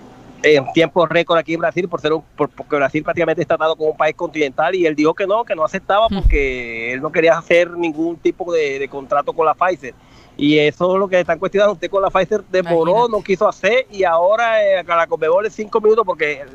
en 0.56 0.72
tiempo 0.74 1.06
récord 1.06 1.38
aquí 1.38 1.54
en 1.54 1.60
Brasil, 1.60 1.88
por 1.88 2.02
ser 2.02 2.14
porque 2.36 2.76
Brasil 2.76 3.04
prácticamente 3.04 3.42
está 3.42 3.58
tratado 3.58 3.76
como 3.76 3.92
un 3.92 3.98
país 3.98 4.16
continental 4.16 4.76
y 4.76 4.86
él 4.86 4.96
dijo 4.96 5.14
que 5.14 5.28
no, 5.28 5.44
que 5.44 5.56
no 5.56 5.64
aceptaba 5.64 6.08
mm. 6.10 6.22
porque 6.22 6.94
él 6.94 7.02
no 7.02 7.12
quería 7.12 7.38
hacer 7.38 7.72
ningún 7.72 8.18
tipo 8.18 8.52
de, 8.54 8.80
de 8.80 8.88
contrato 8.88 9.34
con 9.34 9.46
la 9.46 9.54
Pfizer 9.54 9.94
y 10.38 10.60
eso 10.60 10.94
es 10.94 11.00
lo 11.00 11.08
que 11.08 11.20
están 11.20 11.40
cuestionando. 11.40 11.74
Usted 11.74 11.90
con 11.90 12.02
la 12.02 12.12
Pfizer 12.12 12.44
demoró, 12.50 13.08
no 13.10 13.22
quiso 13.24 13.48
hacer 13.48 13.88
y 13.92 14.04
ahora 14.04 14.64
eh, 14.64 14.84
la 14.84 15.08
Conmebol 15.08 15.48
es 15.48 15.54
cinco 15.54 15.82
minutos 15.82 16.06
porque 16.06 16.46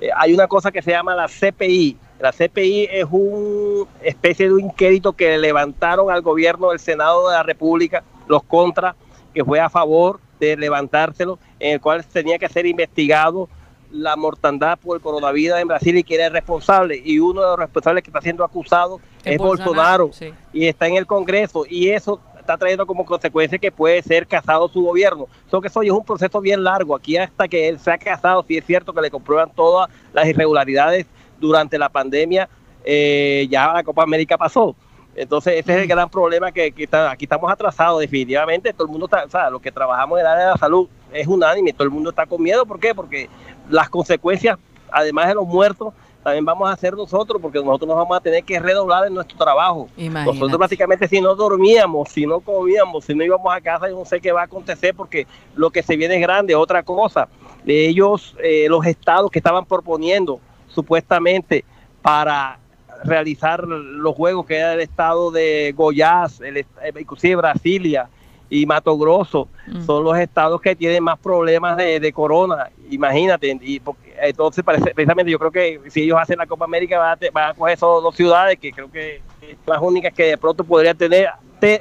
eh, 0.00 0.10
hay 0.16 0.32
una 0.32 0.46
cosa 0.46 0.70
que 0.70 0.80
se 0.80 0.92
llama 0.92 1.14
la 1.14 1.26
CPI. 1.26 1.98
La 2.20 2.32
CPI 2.32 2.88
es 2.90 3.06
una 3.10 3.90
especie 4.02 4.46
de 4.46 4.54
un 4.54 4.60
inquérito 4.60 5.12
que 5.12 5.36
levantaron 5.36 6.10
al 6.10 6.22
gobierno 6.22 6.70
del 6.70 6.78
Senado 6.78 7.28
de 7.28 7.34
la 7.34 7.42
República, 7.42 8.04
los 8.28 8.44
contras, 8.44 8.94
que 9.34 9.44
fue 9.44 9.58
a 9.58 9.68
favor 9.68 10.20
de 10.38 10.56
levantárselo, 10.56 11.38
en 11.58 11.74
el 11.74 11.80
cual 11.80 12.04
tenía 12.04 12.38
que 12.38 12.48
ser 12.48 12.66
investigado 12.66 13.48
la 13.90 14.16
mortandad 14.16 14.78
por 14.78 14.96
el 14.96 15.02
coronavirus 15.02 15.58
en 15.58 15.68
Brasil 15.68 15.96
y 15.96 16.04
quién 16.04 16.20
es 16.20 16.32
responsable. 16.32 17.00
Y 17.04 17.18
uno 17.20 17.40
de 17.40 17.46
los 17.46 17.58
responsables 17.58 18.02
que 18.02 18.10
está 18.10 18.20
siendo 18.20 18.44
acusado 18.44 19.00
es, 19.24 19.38
Bolsonaro, 19.38 20.10
y 20.52 20.66
está 20.66 20.88
en 20.88 20.96
el 20.96 21.06
Congreso. 21.06 21.64
Y 21.68 21.90
eso 21.90 22.20
está 22.38 22.58
trayendo 22.58 22.86
como 22.86 23.06
consecuencia 23.06 23.58
que 23.58 23.72
puede 23.72 24.02
ser 24.02 24.26
casado 24.26 24.68
su 24.68 24.82
gobierno. 24.82 25.28
So 25.50 25.60
que 25.60 25.68
eso 25.68 25.80
es 25.82 25.90
un 25.90 26.04
proceso 26.04 26.40
bien 26.40 26.62
largo. 26.64 26.96
Aquí 26.96 27.16
hasta 27.16 27.48
que 27.48 27.68
él 27.68 27.78
se 27.78 27.90
ha 27.92 27.98
casado, 27.98 28.44
si 28.46 28.56
es 28.58 28.66
cierto 28.66 28.92
que 28.92 29.00
le 29.00 29.10
comprueban 29.10 29.50
todas 29.54 29.88
las 30.12 30.26
irregularidades 30.26 31.06
durante 31.40 31.78
la 31.78 31.88
pandemia, 31.88 32.48
eh, 32.84 33.46
ya 33.48 33.72
la 33.72 33.82
Copa 33.82 34.02
América 34.02 34.36
pasó. 34.36 34.74
Entonces 35.16 35.54
ese 35.58 35.74
es 35.74 35.82
el 35.82 35.86
gran 35.86 36.08
problema 36.08 36.50
que, 36.52 36.66
aquí 36.66 37.24
estamos 37.24 37.50
atrasados 37.50 38.00
definitivamente. 38.00 38.72
Todo 38.72 38.86
el 38.86 38.90
mundo 38.90 39.06
está, 39.06 39.24
o 39.24 39.30
sea, 39.30 39.50
los 39.50 39.60
que 39.60 39.72
trabajamos 39.72 40.18
en 40.18 40.26
el 40.26 40.32
área 40.32 40.44
de 40.46 40.50
la 40.52 40.56
salud 40.56 40.88
es 41.12 41.26
unánime, 41.26 41.72
todo 41.72 41.84
el 41.84 41.90
mundo 41.90 42.10
está 42.10 42.26
con 42.26 42.42
miedo. 42.42 42.66
¿Por 42.66 42.80
qué? 42.80 42.94
Porque 42.94 43.28
las 43.68 43.88
consecuencias, 43.88 44.58
además 44.90 45.28
de 45.28 45.34
los 45.34 45.46
muertos, 45.46 45.94
también 46.24 46.44
vamos 46.44 46.68
a 46.70 46.72
hacer 46.72 46.94
nosotros, 46.94 47.40
porque 47.40 47.58
nosotros 47.58 47.86
nos 47.86 47.98
vamos 47.98 48.16
a 48.16 48.20
tener 48.20 48.42
que 48.44 48.58
redoblar 48.58 49.06
en 49.06 49.12
nuestro 49.12 49.36
trabajo. 49.36 49.88
Nosotros 49.96 50.56
prácticamente 50.56 51.06
si 51.06 51.20
no 51.20 51.34
dormíamos, 51.34 52.08
si 52.08 52.26
no 52.26 52.40
comíamos, 52.40 53.04
si 53.04 53.14
no 53.14 53.22
íbamos 53.22 53.54
a 53.54 53.60
casa, 53.60 53.90
yo 53.90 53.98
no 53.98 54.06
sé 54.06 54.22
qué 54.22 54.32
va 54.32 54.40
a 54.40 54.44
acontecer, 54.44 54.94
porque 54.94 55.26
lo 55.54 55.70
que 55.70 55.82
se 55.82 55.96
viene 55.96 56.14
es 56.16 56.22
grande. 56.22 56.54
Otra 56.54 56.82
cosa, 56.82 57.28
ellos, 57.66 58.34
eh, 58.42 58.66
los 58.70 58.86
estados 58.86 59.30
que 59.30 59.38
estaban 59.38 59.66
proponiendo 59.66 60.40
supuestamente 60.66 61.62
para 62.00 62.58
realizar 63.04 63.66
los 63.66 64.14
juegos, 64.14 64.46
que 64.46 64.56
era 64.56 64.74
el 64.74 64.80
estado 64.80 65.30
de 65.30 65.72
Goiás, 65.76 66.40
el, 66.40 66.58
eh, 66.58 66.66
inclusive 66.98 67.36
Brasilia, 67.36 68.08
y 68.50 68.66
Mato 68.66 68.96
Grosso 68.96 69.48
mm. 69.66 69.84
son 69.84 70.04
los 70.04 70.18
estados 70.18 70.60
que 70.60 70.76
tienen 70.76 71.02
más 71.02 71.18
problemas 71.18 71.76
de, 71.76 71.98
de 71.98 72.12
corona, 72.12 72.70
imagínate, 72.90 73.58
y 73.62 73.80
entonces 74.22 74.64
precisamente 74.64 75.32
yo 75.32 75.38
creo 75.38 75.50
que 75.50 75.80
si 75.88 76.02
ellos 76.02 76.18
hacen 76.20 76.38
la 76.38 76.46
Copa 76.46 76.64
América 76.64 76.98
van 76.98 77.18
a, 77.18 77.30
van 77.32 77.50
a 77.50 77.54
coger 77.54 77.74
esas 77.74 77.88
dos 77.88 78.14
ciudades 78.14 78.58
que 78.58 78.72
creo 78.72 78.90
que 78.90 79.22
son 79.64 79.74
las 79.74 79.82
únicas 79.82 80.12
que 80.12 80.24
de 80.24 80.38
pronto 80.38 80.62
podrían 80.62 80.96
tener, 80.96 81.30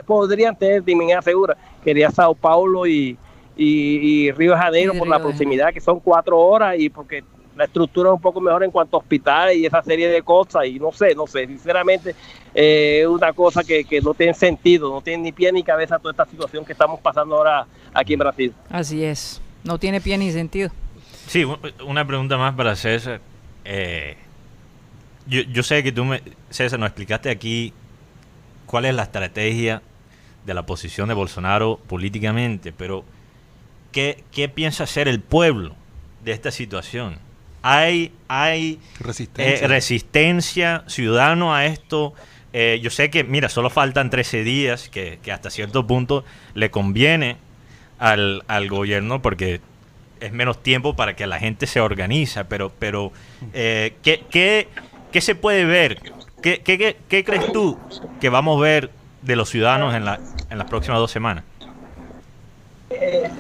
podrían 0.06 0.56
tener 0.58 0.84
dignidad 0.84 1.22
segura, 1.22 1.56
que 1.84 1.92
sería 1.92 2.10
Sao 2.10 2.34
Paulo 2.34 2.88
y, 2.88 3.18
y, 3.56 4.32
Río 4.32 4.52
de 4.52 4.58
Janeiro 4.58 4.94
por 4.98 5.08
la 5.08 5.20
proximidad, 5.20 5.74
que 5.74 5.82
son 5.82 6.00
cuatro 6.00 6.40
horas 6.40 6.76
y 6.80 6.90
porque 6.90 7.24
la 7.56 7.66
estructura 7.66 8.10
es 8.10 8.16
un 8.16 8.22
poco 8.22 8.42
mejor 8.42 8.64
en 8.64 8.72
cuanto 8.72 8.98
a 8.98 9.00
hospitales 9.00 9.58
y 9.58 9.66
esa 9.66 9.82
serie 9.84 10.10
de 10.10 10.22
cosas 10.22 10.66
y 10.66 10.80
no 10.80 10.92
sé, 10.92 11.14
no 11.16 11.28
sé, 11.28 11.46
sinceramente 11.48 12.12
es 12.12 12.16
eh, 12.56 13.08
una 13.08 13.34
cosa 13.34 13.64
que, 13.64 13.84
que, 13.84 14.02
no 14.02 14.14
tiene 14.14 14.34
sentido, 14.34 14.90
no 14.90 15.02
tiene 15.02 15.24
ni 15.24 15.32
pie 15.32 15.52
ni 15.52 15.64
cabeza 15.64 16.00
toda 16.00 16.12
esta 16.12 16.26
situación 16.26 16.66
que 16.66 16.74
estamos 16.74 17.00
pasando 17.00 17.38
ahora 17.38 17.66
aquí 17.94 18.14
en 18.14 18.20
Brasil. 18.20 18.54
Así 18.70 19.04
es, 19.04 19.42
no 19.64 19.78
tiene 19.78 20.02
pie 20.02 20.18
ni 20.18 20.32
sentido. 20.32 20.72
Sí, 21.28 21.46
una 21.86 22.06
pregunta 22.06 22.38
más 22.38 22.54
para 22.56 22.76
César. 22.76 23.22
Eh, 23.66 24.18
yo, 25.26 25.42
yo, 25.42 25.64
sé 25.64 25.84
que 25.84 25.92
tú, 25.92 26.04
me, 26.06 26.22
César, 26.50 26.80
nos 26.80 26.88
explicaste 26.88 27.30
aquí 27.30 27.74
cuál 28.66 28.86
es 28.86 28.94
la 28.94 29.04
estrategia 29.04 29.82
de 30.46 30.54
la 30.54 30.66
posición 30.66 31.08
de 31.08 31.14
Bolsonaro 31.14 31.80
políticamente, 31.88 32.74
pero 32.74 33.06
¿qué, 33.92 34.24
qué 34.32 34.50
piensa 34.50 34.84
hacer 34.84 35.08
el 35.08 35.22
pueblo 35.22 35.76
de 36.24 36.34
esta 36.34 36.52
situación? 36.52 37.20
Hay, 37.64 38.12
hay 38.28 38.80
resistencia. 39.00 39.66
Eh, 39.66 39.68
resistencia 39.68 40.84
ciudadano 40.88 41.56
a 41.56 41.66
esto. 41.66 42.14
Eh, 42.52 42.80
yo 42.84 42.92
sé 42.92 43.10
que, 43.10 43.24
mira, 43.24 43.50
solo 43.50 43.72
faltan 43.72 44.12
13 44.12 44.44
días, 44.44 44.90
que, 44.90 45.20
hasta 45.32 45.50
cierto 45.50 45.88
punto 45.88 46.24
le 46.54 46.70
conviene 46.70 47.38
al, 47.98 48.44
al, 48.48 48.70
gobierno, 48.70 49.22
porque 49.22 49.62
es 50.20 50.32
menos 50.32 50.62
tiempo 50.62 50.96
para 50.96 51.16
que 51.16 51.26
la 51.26 51.40
gente 51.40 51.66
se 51.66 51.80
organiza, 51.80 52.44
pero, 52.48 52.72
pero 52.78 53.12
eh, 53.54 53.96
¿qué, 54.04 54.24
qué, 54.30 54.68
qué 55.12 55.22
se 55.22 55.34
puede 55.34 55.66
ver? 55.66 56.00
¿Qué, 56.44 56.62
qué, 56.62 56.78
qué, 56.78 56.98
qué 57.08 57.24
crees 57.24 57.52
tú 57.54 57.80
que 58.20 58.30
vamos 58.30 58.58
a 58.58 58.62
ver 58.62 58.92
de 59.22 59.36
los 59.38 59.50
ciudadanos 59.50 59.96
en, 59.96 60.04
la, 60.06 60.20
en 60.50 60.58
las 60.58 60.70
próximas 60.70 61.00
dos 61.00 61.12
semanas? 61.12 61.46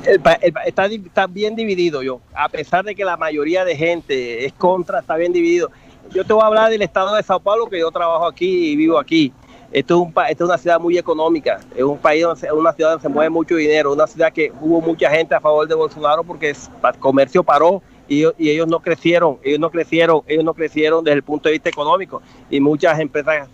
Está, 0.06 0.88
está 0.94 1.28
bien 1.28 1.56
dividido 1.56 2.02
yo, 2.02 2.20
a 2.34 2.50
pesar 2.50 2.84
de 2.84 2.96
que 2.96 3.06
la 3.06 3.18
mayoría 3.18 3.66
de 3.66 3.76
gente 3.76 4.46
es 4.46 4.54
contra, 4.54 5.00
está 5.00 5.16
bien 5.16 5.34
dividido. 5.34 5.72
Yo 6.12 6.26
te 6.26 6.34
voy 6.34 6.44
a 6.44 6.48
hablar 6.48 6.70
del 6.70 6.82
estado 6.82 7.16
de 7.16 7.24
Sao 7.24 7.39
Paulo, 7.39 7.68
que 7.68 7.80
yo 7.80 7.89
trabajo 7.92 8.26
aquí 8.26 8.72
y 8.72 8.76
vivo 8.76 9.00
aquí. 9.00 9.34
Esto 9.72 9.96
es, 9.96 10.02
un, 10.02 10.13
esto 10.30 10.44
es 10.44 10.50
una 10.50 10.58
ciudad 10.60 10.80
muy 10.80 10.98
económica, 11.00 11.60
es 11.76 11.82
un 11.82 11.98
país, 11.98 12.22
donde 12.22 12.52
una 12.52 12.74
ciudad 12.74 12.92
donde 12.92 13.02
se 13.02 13.10
mueve 13.10 13.32
mucho 13.32 13.56
dinero, 13.56 13.92
una 13.94 14.06
ciudad 14.06 14.32
que 14.32 14.52
hubo 14.62 14.82
mucha 14.82 15.10
gente 15.10 15.34
a 15.34 15.39
favor 15.39 15.68
de 15.68 15.74
Bolsonaro 15.74 16.24
porque 16.24 16.52
el 16.52 17.00
comercio 17.00 17.44
paró 17.44 17.82
y 18.08 18.24
ellos 18.38 18.68
no 18.68 18.80
crecieron, 18.82 19.39
ellos 19.44 19.60
no 19.60 19.72
crecieron, 19.72 20.22
ellos 20.28 20.44
no 20.44 20.54
crecieron 20.54 21.04
desde 21.04 21.16
el 21.16 21.24
punto 21.24 21.50
de 21.50 21.54
vista 21.54 21.70
económico 21.70 22.22
y 22.52 22.60
muchas 22.60 23.00
empresas 23.00 23.48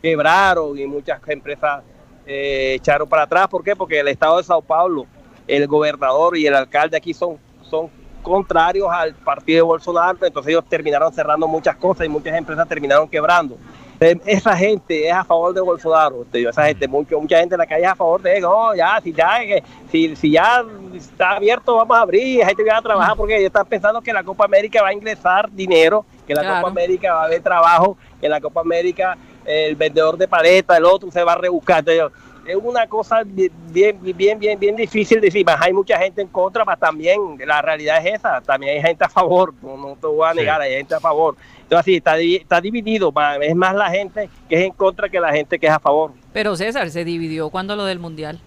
quebraron 0.00 0.78
y 0.78 0.86
muchas 0.86 1.20
empresas 1.26 1.82
eh, 2.26 2.74
echaron 2.76 3.08
para 3.08 3.22
atrás. 3.22 3.48
¿Por 3.48 3.64
qué? 3.64 3.74
Porque 3.74 3.98
el 3.98 4.08
estado 4.08 4.36
de 4.36 4.44
Sao 4.44 4.62
Paulo, 4.62 5.06
el 5.46 5.66
gobernador 5.66 6.36
y 6.36 6.46
el 6.46 6.54
alcalde 6.54 6.96
aquí 6.96 7.12
son, 7.14 7.36
son 7.62 7.88
contrarios 8.22 8.88
al 8.90 9.14
partido 9.14 9.56
de 9.58 9.62
Bolsonaro, 9.62 10.18
entonces 10.22 10.50
ellos 10.50 10.64
terminaron 10.68 11.12
cerrando 11.12 11.46
muchas 11.46 11.76
cosas 11.76 12.06
y 12.06 12.08
muchas 12.08 12.34
empresas 12.34 12.66
terminaron 12.66 13.08
quebrando. 13.08 13.56
Eh, 14.00 14.18
Esa 14.24 14.56
gente 14.56 15.06
es 15.06 15.12
a 15.12 15.22
favor 15.24 15.54
de 15.54 15.60
Bolsonaro, 15.60 16.24
te 16.32 16.38
digo, 16.38 16.50
esa 16.50 16.64
gente, 16.64 16.88
mucho, 16.88 17.20
mucha 17.20 17.38
gente 17.38 17.54
en 17.54 17.58
la 17.58 17.66
calle 17.66 17.84
es 17.84 17.90
a 17.90 17.94
favor 17.94 18.20
de 18.22 18.36
él, 18.36 18.42
no, 18.42 18.74
ya, 18.74 18.98
si 19.02 19.12
ya, 19.12 19.38
que- 19.40 19.62
si, 19.92 20.16
si 20.16 20.30
ya 20.32 20.64
está 20.96 21.32
abierto, 21.32 21.76
vamos 21.76 21.96
a 21.96 22.00
abrir, 22.00 22.40
la 22.40 22.46
gente 22.46 22.62
viene 22.62 22.78
a 22.78 22.82
trabajar, 22.82 23.14
porque 23.16 23.36
ellos 23.36 23.46
están 23.48 23.66
pensando 23.66 24.00
que 24.00 24.12
la 24.12 24.24
Copa 24.24 24.46
América 24.46 24.82
va 24.82 24.88
a 24.88 24.92
ingresar 24.92 25.50
dinero, 25.52 26.04
que 26.26 26.34
la 26.34 26.40
Claro. 26.40 26.56
Copa 26.56 26.68
América 26.70 27.12
va 27.14 27.22
a 27.22 27.24
haber 27.26 27.42
trabajo, 27.42 27.96
que 28.20 28.28
la 28.28 28.40
Copa 28.40 28.62
América 28.62 29.16
el 29.44 29.76
vendedor 29.76 30.16
de 30.16 30.26
paleta, 30.26 30.74
el 30.78 30.86
otro 30.86 31.10
se 31.10 31.22
va 31.22 31.34
a 31.34 31.36
rebuscar. 31.36 31.80
Entonces, 31.86 32.18
es 32.46 32.56
una 32.62 32.86
cosa 32.86 33.22
bien, 33.24 33.50
bien, 33.70 33.98
bien, 34.02 34.38
bien, 34.38 34.58
bien 34.58 34.76
difícil 34.76 35.20
de 35.20 35.26
decir. 35.28 35.44
Más 35.46 35.60
hay 35.60 35.72
mucha 35.72 35.98
gente 35.98 36.22
en 36.22 36.28
contra, 36.28 36.64
pero 36.64 36.76
también 36.76 37.18
la 37.46 37.60
realidad 37.62 38.04
es 38.06 38.14
esa. 38.14 38.40
También 38.40 38.76
hay 38.76 38.82
gente 38.82 39.04
a 39.04 39.08
favor. 39.08 39.54
No, 39.62 39.76
no 39.76 39.96
te 40.00 40.06
voy 40.06 40.26
a 40.28 40.32
Sí. 40.32 40.38
negar, 40.38 40.60
hay 40.60 40.72
gente 40.74 40.94
a 40.94 41.00
favor. 41.00 41.36
Entonces, 41.62 41.78
así 41.80 41.96
está, 41.96 42.18
está 42.18 42.60
dividido. 42.60 43.12
Es 43.40 43.54
más 43.56 43.74
la 43.74 43.90
gente 43.90 44.28
que 44.48 44.56
es 44.56 44.64
en 44.66 44.72
contra 44.72 45.08
que 45.08 45.18
la 45.20 45.32
gente 45.32 45.58
que 45.58 45.66
es 45.66 45.72
a 45.72 45.80
favor. 45.80 46.12
Pero 46.32 46.56
César 46.56 46.90
se 46.90 47.04
dividió 47.04 47.50
cuando 47.50 47.74
lo 47.76 47.84
del 47.84 47.98
mundial. 47.98 48.38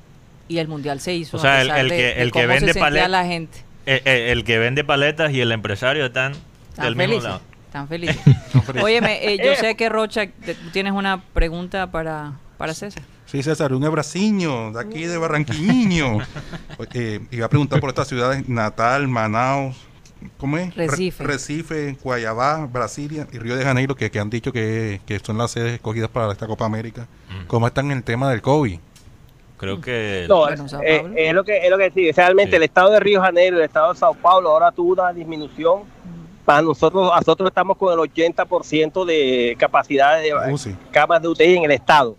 Y 0.49 0.59
el 0.59 0.67
mundial 0.69 0.99
se 1.01 1.13
hizo. 1.13 1.35
O 1.37 1.39
sea, 1.39 1.55
a 1.55 1.61
el- 1.61 1.67
pesar 1.67 1.79
el 1.81 1.89
de- 1.89 1.97
que- 1.97 2.03
de 2.03 2.21
el 2.21 2.31
que 2.31 2.47
vende 2.47 2.73
sentía 2.73 2.81
palet- 2.83 3.07
la 3.09 3.25
gente. 3.25 3.57
Eh, 3.85 4.01
eh, 4.05 4.31
el 4.31 4.43
que 4.45 4.57
vende 4.59 4.83
paletas 4.83 5.31
y 5.33 5.41
el 5.41 5.51
empresario 5.51 6.05
están 6.05 6.33
Están 6.69 6.85
del 6.85 6.95
mismo 6.95 7.09
felices. 7.13 7.23
lado. 7.29 7.41
Están 7.65 7.87
felices. 7.89 8.17
Óyeme, 8.81 9.25
eh, 9.27 9.37
yo 9.43 9.55
sé 9.55 9.75
que 9.75 9.89
Rocha, 9.89 10.25
te- 10.27 10.55
tú 10.55 10.69
tienes 10.71 10.93
una 10.93 11.21
pregunta 11.33 11.91
para, 11.91 12.33
para 12.57 12.73
César. 12.73 13.03
Sí, 13.25 13.43
César, 13.43 13.73
un 13.73 13.83
abraciño 13.83 14.71
de 14.71 14.79
aquí 14.79 15.05
de 15.05 15.17
Barranquiño. 15.17 16.19
eh, 16.93 17.19
iba 17.31 17.45
a 17.45 17.49
preguntar 17.49 17.79
por 17.79 17.89
estas 17.89 18.07
ciudades, 18.07 18.47
Natal, 18.49 19.07
Manaus, 19.07 19.75
¿cómo 20.37 20.57
es? 20.57 20.75
Re- 20.75 20.87
Recife. 20.87 21.23
Recife, 21.23 21.97
Guayabá, 22.03 22.65
Brasilia 22.65 23.27
y 23.31 23.37
Río 23.37 23.55
de 23.55 23.63
Janeiro, 23.63 23.95
que, 23.95 24.09
que 24.09 24.19
han 24.19 24.29
dicho 24.29 24.51
que, 24.51 25.01
que 25.05 25.19
son 25.19 25.37
las 25.37 25.51
sedes 25.51 25.73
escogidas 25.73 26.09
para 26.09 26.31
esta 26.31 26.47
Copa 26.47 26.65
América. 26.65 27.07
Mm. 27.29 27.47
¿Cómo 27.47 27.67
están 27.67 27.91
en 27.91 27.97
el 27.97 28.03
tema 28.03 28.29
del 28.31 28.41
COVID? 28.41 28.79
Creo 29.57 29.81
que... 29.81 30.25
No, 30.29 30.41
Bueno, 30.41 30.65
eh, 30.83 30.99
Paulo. 31.01 31.13
es 31.17 31.33
lo 31.33 31.43
que 31.43 31.57
es 31.57 31.69
lo 31.71 31.77
que 31.79 31.89
sí. 31.91 32.11
Realmente 32.11 32.51
Sí. 32.51 32.55
el 32.57 32.63
estado 32.63 32.91
de 32.91 32.99
Río 32.99 33.19
de 33.19 33.25
Janeiro, 33.25 33.57
el 33.57 33.63
estado 33.63 33.91
de 33.91 33.99
Sao 33.99 34.13
Paulo, 34.13 34.49
ahora 34.51 34.71
tuvo 34.71 34.93
una 34.93 35.11
disminución. 35.13 35.81
Para 36.45 36.61
nosotros, 36.61 37.11
nosotros 37.13 37.49
estamos 37.49 37.75
con 37.75 37.91
el 37.91 37.99
80% 37.99 39.03
de 39.03 39.55
capacidad 39.59 40.21
de 40.21 40.33
Uh, 40.53 40.57
sí. 40.57 40.75
camas 40.91 41.21
de 41.21 41.27
UTI 41.27 41.57
en 41.57 41.63
el 41.65 41.71
estado. 41.71 42.15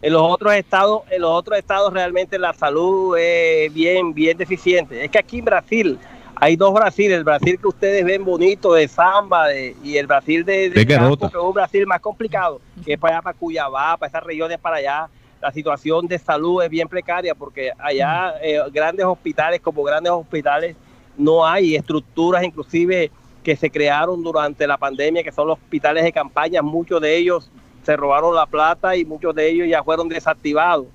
En 0.00 0.12
los 0.12 0.22
otros 0.22 0.54
estados, 0.54 1.02
en 1.10 1.22
los 1.22 1.30
otros 1.30 1.58
estados 1.58 1.92
realmente 1.92 2.38
la 2.38 2.52
salud 2.52 3.16
es 3.18 3.72
bien, 3.74 4.14
bien 4.14 4.38
deficiente. 4.38 5.04
Es 5.04 5.10
que 5.10 5.18
aquí 5.18 5.38
en 5.40 5.44
Brasil 5.44 5.98
hay 6.36 6.54
dos 6.54 6.72
Brasil, 6.72 7.10
el 7.10 7.24
Brasil 7.24 7.58
que 7.60 7.66
ustedes 7.66 8.04
ven 8.04 8.24
bonito 8.24 8.72
de 8.74 8.86
samba 8.86 9.48
de- 9.48 9.74
y 9.82 9.96
el 9.96 10.06
Brasil 10.06 10.44
de, 10.44 10.70
De 10.70 10.86
campo, 10.86 11.28
que 11.28 11.36
es 11.36 11.42
un 11.42 11.52
Brasil 11.52 11.84
más 11.86 12.00
complicado, 12.00 12.60
que 12.84 12.92
es 12.92 12.98
para 12.98 13.16
allá, 13.16 13.22
para 13.22 13.36
Cuyabá, 13.38 13.96
para 13.96 14.08
esas 14.08 14.22
regiones 14.22 14.58
para 14.58 14.76
allá. 14.76 15.08
La 15.40 15.52
situación 15.52 16.06
de 16.06 16.18
salud 16.18 16.62
es 16.62 16.70
bien 16.70 16.86
precaria 16.88 17.34
porque 17.34 17.72
allá 17.78 18.34
eh, 18.40 18.60
grandes 18.72 19.04
hospitales, 19.06 19.60
como 19.60 19.82
grandes 19.82 20.12
hospitales, 20.12 20.76
no 21.16 21.44
hay 21.44 21.74
estructuras 21.74 22.44
inclusive 22.44 23.10
que 23.42 23.56
se 23.56 23.68
crearon 23.70 24.22
durante 24.22 24.64
la 24.66 24.76
pandemia, 24.76 25.24
que 25.24 25.32
son 25.32 25.48
los 25.48 25.58
hospitales 25.58 26.04
de 26.04 26.12
campaña, 26.12 26.62
muchos 26.62 27.00
de 27.00 27.16
ellos 27.16 27.50
se 27.88 27.96
robaron 27.96 28.34
la 28.34 28.44
plata 28.44 28.94
y 28.96 29.06
muchos 29.06 29.34
de 29.34 29.48
ellos 29.48 29.66
ya 29.66 29.82
fueron 29.82 30.10
desactivados. 30.10 30.88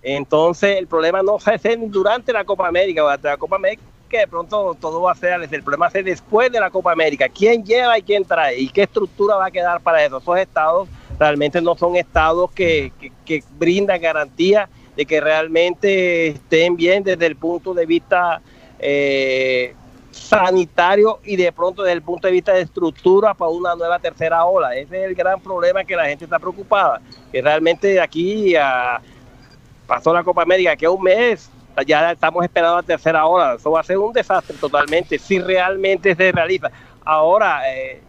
Entonces, 0.00 0.76
el 0.76 0.86
problema 0.86 1.20
no 1.20 1.40
se 1.40 1.50
hace 1.50 1.76
durante 1.76 2.32
la 2.32 2.44
Copa 2.44 2.68
América, 2.68 3.02
durante 3.02 3.26
la 3.26 3.36
Copa 3.36 3.56
América, 3.56 3.82
que 4.08 4.18
de 4.18 4.28
pronto 4.28 4.76
todo 4.80 5.02
va 5.02 5.10
a 5.10 5.14
ser, 5.16 5.40
el 5.42 5.62
problema 5.64 5.90
ser 5.90 6.04
después 6.04 6.52
de 6.52 6.60
la 6.60 6.70
Copa 6.70 6.92
América. 6.92 7.28
¿Quién 7.28 7.64
lleva 7.64 7.98
y 7.98 8.02
quién 8.02 8.24
trae? 8.24 8.56
¿Y 8.56 8.68
qué 8.68 8.84
estructura 8.84 9.34
va 9.34 9.46
a 9.46 9.50
quedar 9.50 9.80
para 9.80 10.04
eso? 10.04 10.18
Esos 10.18 10.38
estados 10.38 10.88
realmente 11.18 11.60
no 11.60 11.74
son 11.74 11.96
estados 11.96 12.52
que, 12.52 12.92
que, 13.00 13.10
que 13.24 13.42
brindan 13.58 14.00
garantía 14.00 14.68
de 14.94 15.06
que 15.06 15.20
realmente 15.20 16.28
estén 16.28 16.76
bien 16.76 17.02
desde 17.02 17.26
el 17.26 17.34
punto 17.34 17.74
de 17.74 17.84
vista 17.84 18.40
eh, 18.78 19.74
sanitario 20.18 21.20
y 21.24 21.36
de 21.36 21.52
pronto 21.52 21.82
desde 21.82 21.94
el 21.94 22.02
punto 22.02 22.26
de 22.26 22.32
vista 22.32 22.52
de 22.52 22.62
estructura 22.62 23.34
para 23.34 23.50
una 23.50 23.74
nueva 23.74 23.98
tercera 23.98 24.44
ola. 24.44 24.74
Ese 24.74 24.98
es 24.98 25.08
el 25.08 25.14
gran 25.14 25.40
problema 25.40 25.84
que 25.84 25.96
la 25.96 26.06
gente 26.06 26.24
está 26.24 26.38
preocupada, 26.38 27.00
que 27.32 27.40
realmente 27.40 28.00
aquí 28.00 28.54
pasó 29.86 30.12
la 30.12 30.22
Copa 30.22 30.42
América, 30.42 30.76
que 30.76 30.88
un 30.88 31.02
mes 31.02 31.50
ya 31.86 32.12
estamos 32.12 32.44
esperando 32.44 32.76
la 32.76 32.82
tercera 32.82 33.26
ola. 33.26 33.54
Eso 33.54 33.70
va 33.70 33.80
a 33.80 33.84
ser 33.84 33.98
un 33.98 34.12
desastre 34.12 34.56
totalmente, 34.58 35.18
si 35.18 35.38
realmente 35.38 36.14
se 36.14 36.32
realiza. 36.32 36.70
Ahora, 37.04 37.62
eh, 37.72 38.02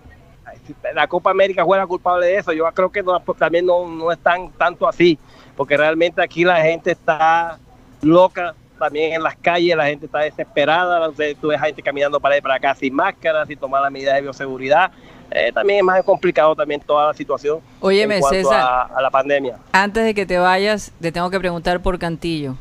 la 0.93 1.07
Copa 1.07 1.31
América 1.31 1.63
fue 1.63 1.77
la 1.77 1.87
culpable 1.87 2.25
de 2.25 2.37
eso. 2.37 2.51
Yo 2.51 2.65
creo 2.73 2.91
que 2.91 3.03
no, 3.03 3.19
también 3.37 3.65
no, 3.65 3.87
no 3.87 4.11
es 4.11 4.19
tan, 4.19 4.51
tanto 4.51 4.87
así, 4.87 5.17
porque 5.55 5.77
realmente 5.77 6.21
aquí 6.21 6.43
la 6.43 6.61
gente 6.61 6.91
está 6.91 7.59
loca, 8.01 8.55
también 8.79 9.13
en 9.13 9.21
las 9.21 9.35
calles 9.35 9.75
la 9.77 9.85
gente 9.85 10.05
está 10.07 10.19
desesperada, 10.19 11.11
tú 11.39 11.47
ves 11.49 11.61
gente 11.61 11.81
caminando 11.83 12.19
para 12.19 12.33
allá 12.33 12.39
y 12.39 12.41
para 12.41 12.55
acá 12.55 12.75
sin 12.75 12.93
máscara, 12.95 13.45
sin 13.45 13.57
tomar 13.59 13.81
las 13.83 13.91
medidas 13.91 14.15
de 14.15 14.21
bioseguridad. 14.21 14.91
Eh, 15.31 15.51
también 15.53 15.79
es 15.79 15.83
más 15.85 16.03
complicado 16.03 16.55
también 16.55 16.81
toda 16.81 17.07
la 17.09 17.13
situación 17.13 17.59
Óyeme, 17.81 18.15
en 18.15 18.21
cuanto 18.21 18.37
César. 18.49 18.61
a, 18.61 18.81
a 18.85 19.01
la 19.01 19.11
pandemia. 19.11 19.57
Antes 19.73 20.03
de 20.03 20.15
que 20.15 20.25
te 20.25 20.39
vayas, 20.39 20.91
te 20.99 21.11
tengo 21.11 21.29
que 21.29 21.39
preguntar 21.39 21.81
por 21.81 21.99
Cantillo. 21.99 22.55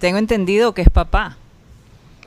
Tengo 0.00 0.16
entendido 0.16 0.72
que 0.72 0.80
es 0.82 0.88
papá. 0.88 1.36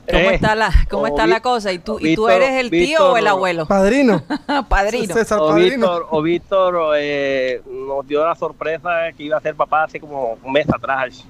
¿Cómo 0.07 0.29
Eh, 0.31 0.35
está 0.35 0.55
la, 0.55 0.71
cómo 0.89 1.05
está 1.07 1.25
Vi- 1.25 1.31
la 1.31 1.39
cosa? 1.41 1.71
¿Y 1.71 1.77
tú, 1.79 1.99
¿Y 1.99 2.15
tú 2.15 2.27
eres 2.29 2.51
el 2.51 2.69
tío 2.71 3.11
o 3.13 3.17
el 3.17 3.27
abuelo? 3.27 3.65
Padrino. 3.67 4.23
Padrino. 4.69 5.13
César 5.13 5.39
O 5.39 5.49
Padrino. 5.49 5.75
Víctor, 5.75 6.07
o 6.09 6.21
Víctor 6.23 6.93
eh, 6.97 7.61
nos 7.67 8.07
dio 8.07 8.25
la 8.25 8.33
sorpresa 8.35 9.11
que 9.15 9.23
iba 9.23 9.37
a 9.37 9.41
ser 9.41 9.53
papá 9.55 9.83
hace 9.83 9.99
como 9.99 10.37
un 10.43 10.51
mes 10.51 10.67
atrás. 10.71 11.23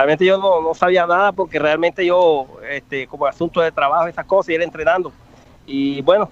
Realmente 0.00 0.24
yo 0.24 0.38
no, 0.38 0.62
no 0.62 0.72
sabía 0.72 1.06
nada 1.06 1.30
porque 1.30 1.58
realmente 1.58 2.06
yo, 2.06 2.46
este, 2.70 3.06
como 3.06 3.26
asunto 3.26 3.60
de 3.60 3.70
trabajo, 3.70 4.06
esas 4.06 4.24
cosas, 4.24 4.48
y 4.48 4.54
él 4.54 4.62
entrenando. 4.62 5.12
Y 5.66 6.00
bueno, 6.00 6.30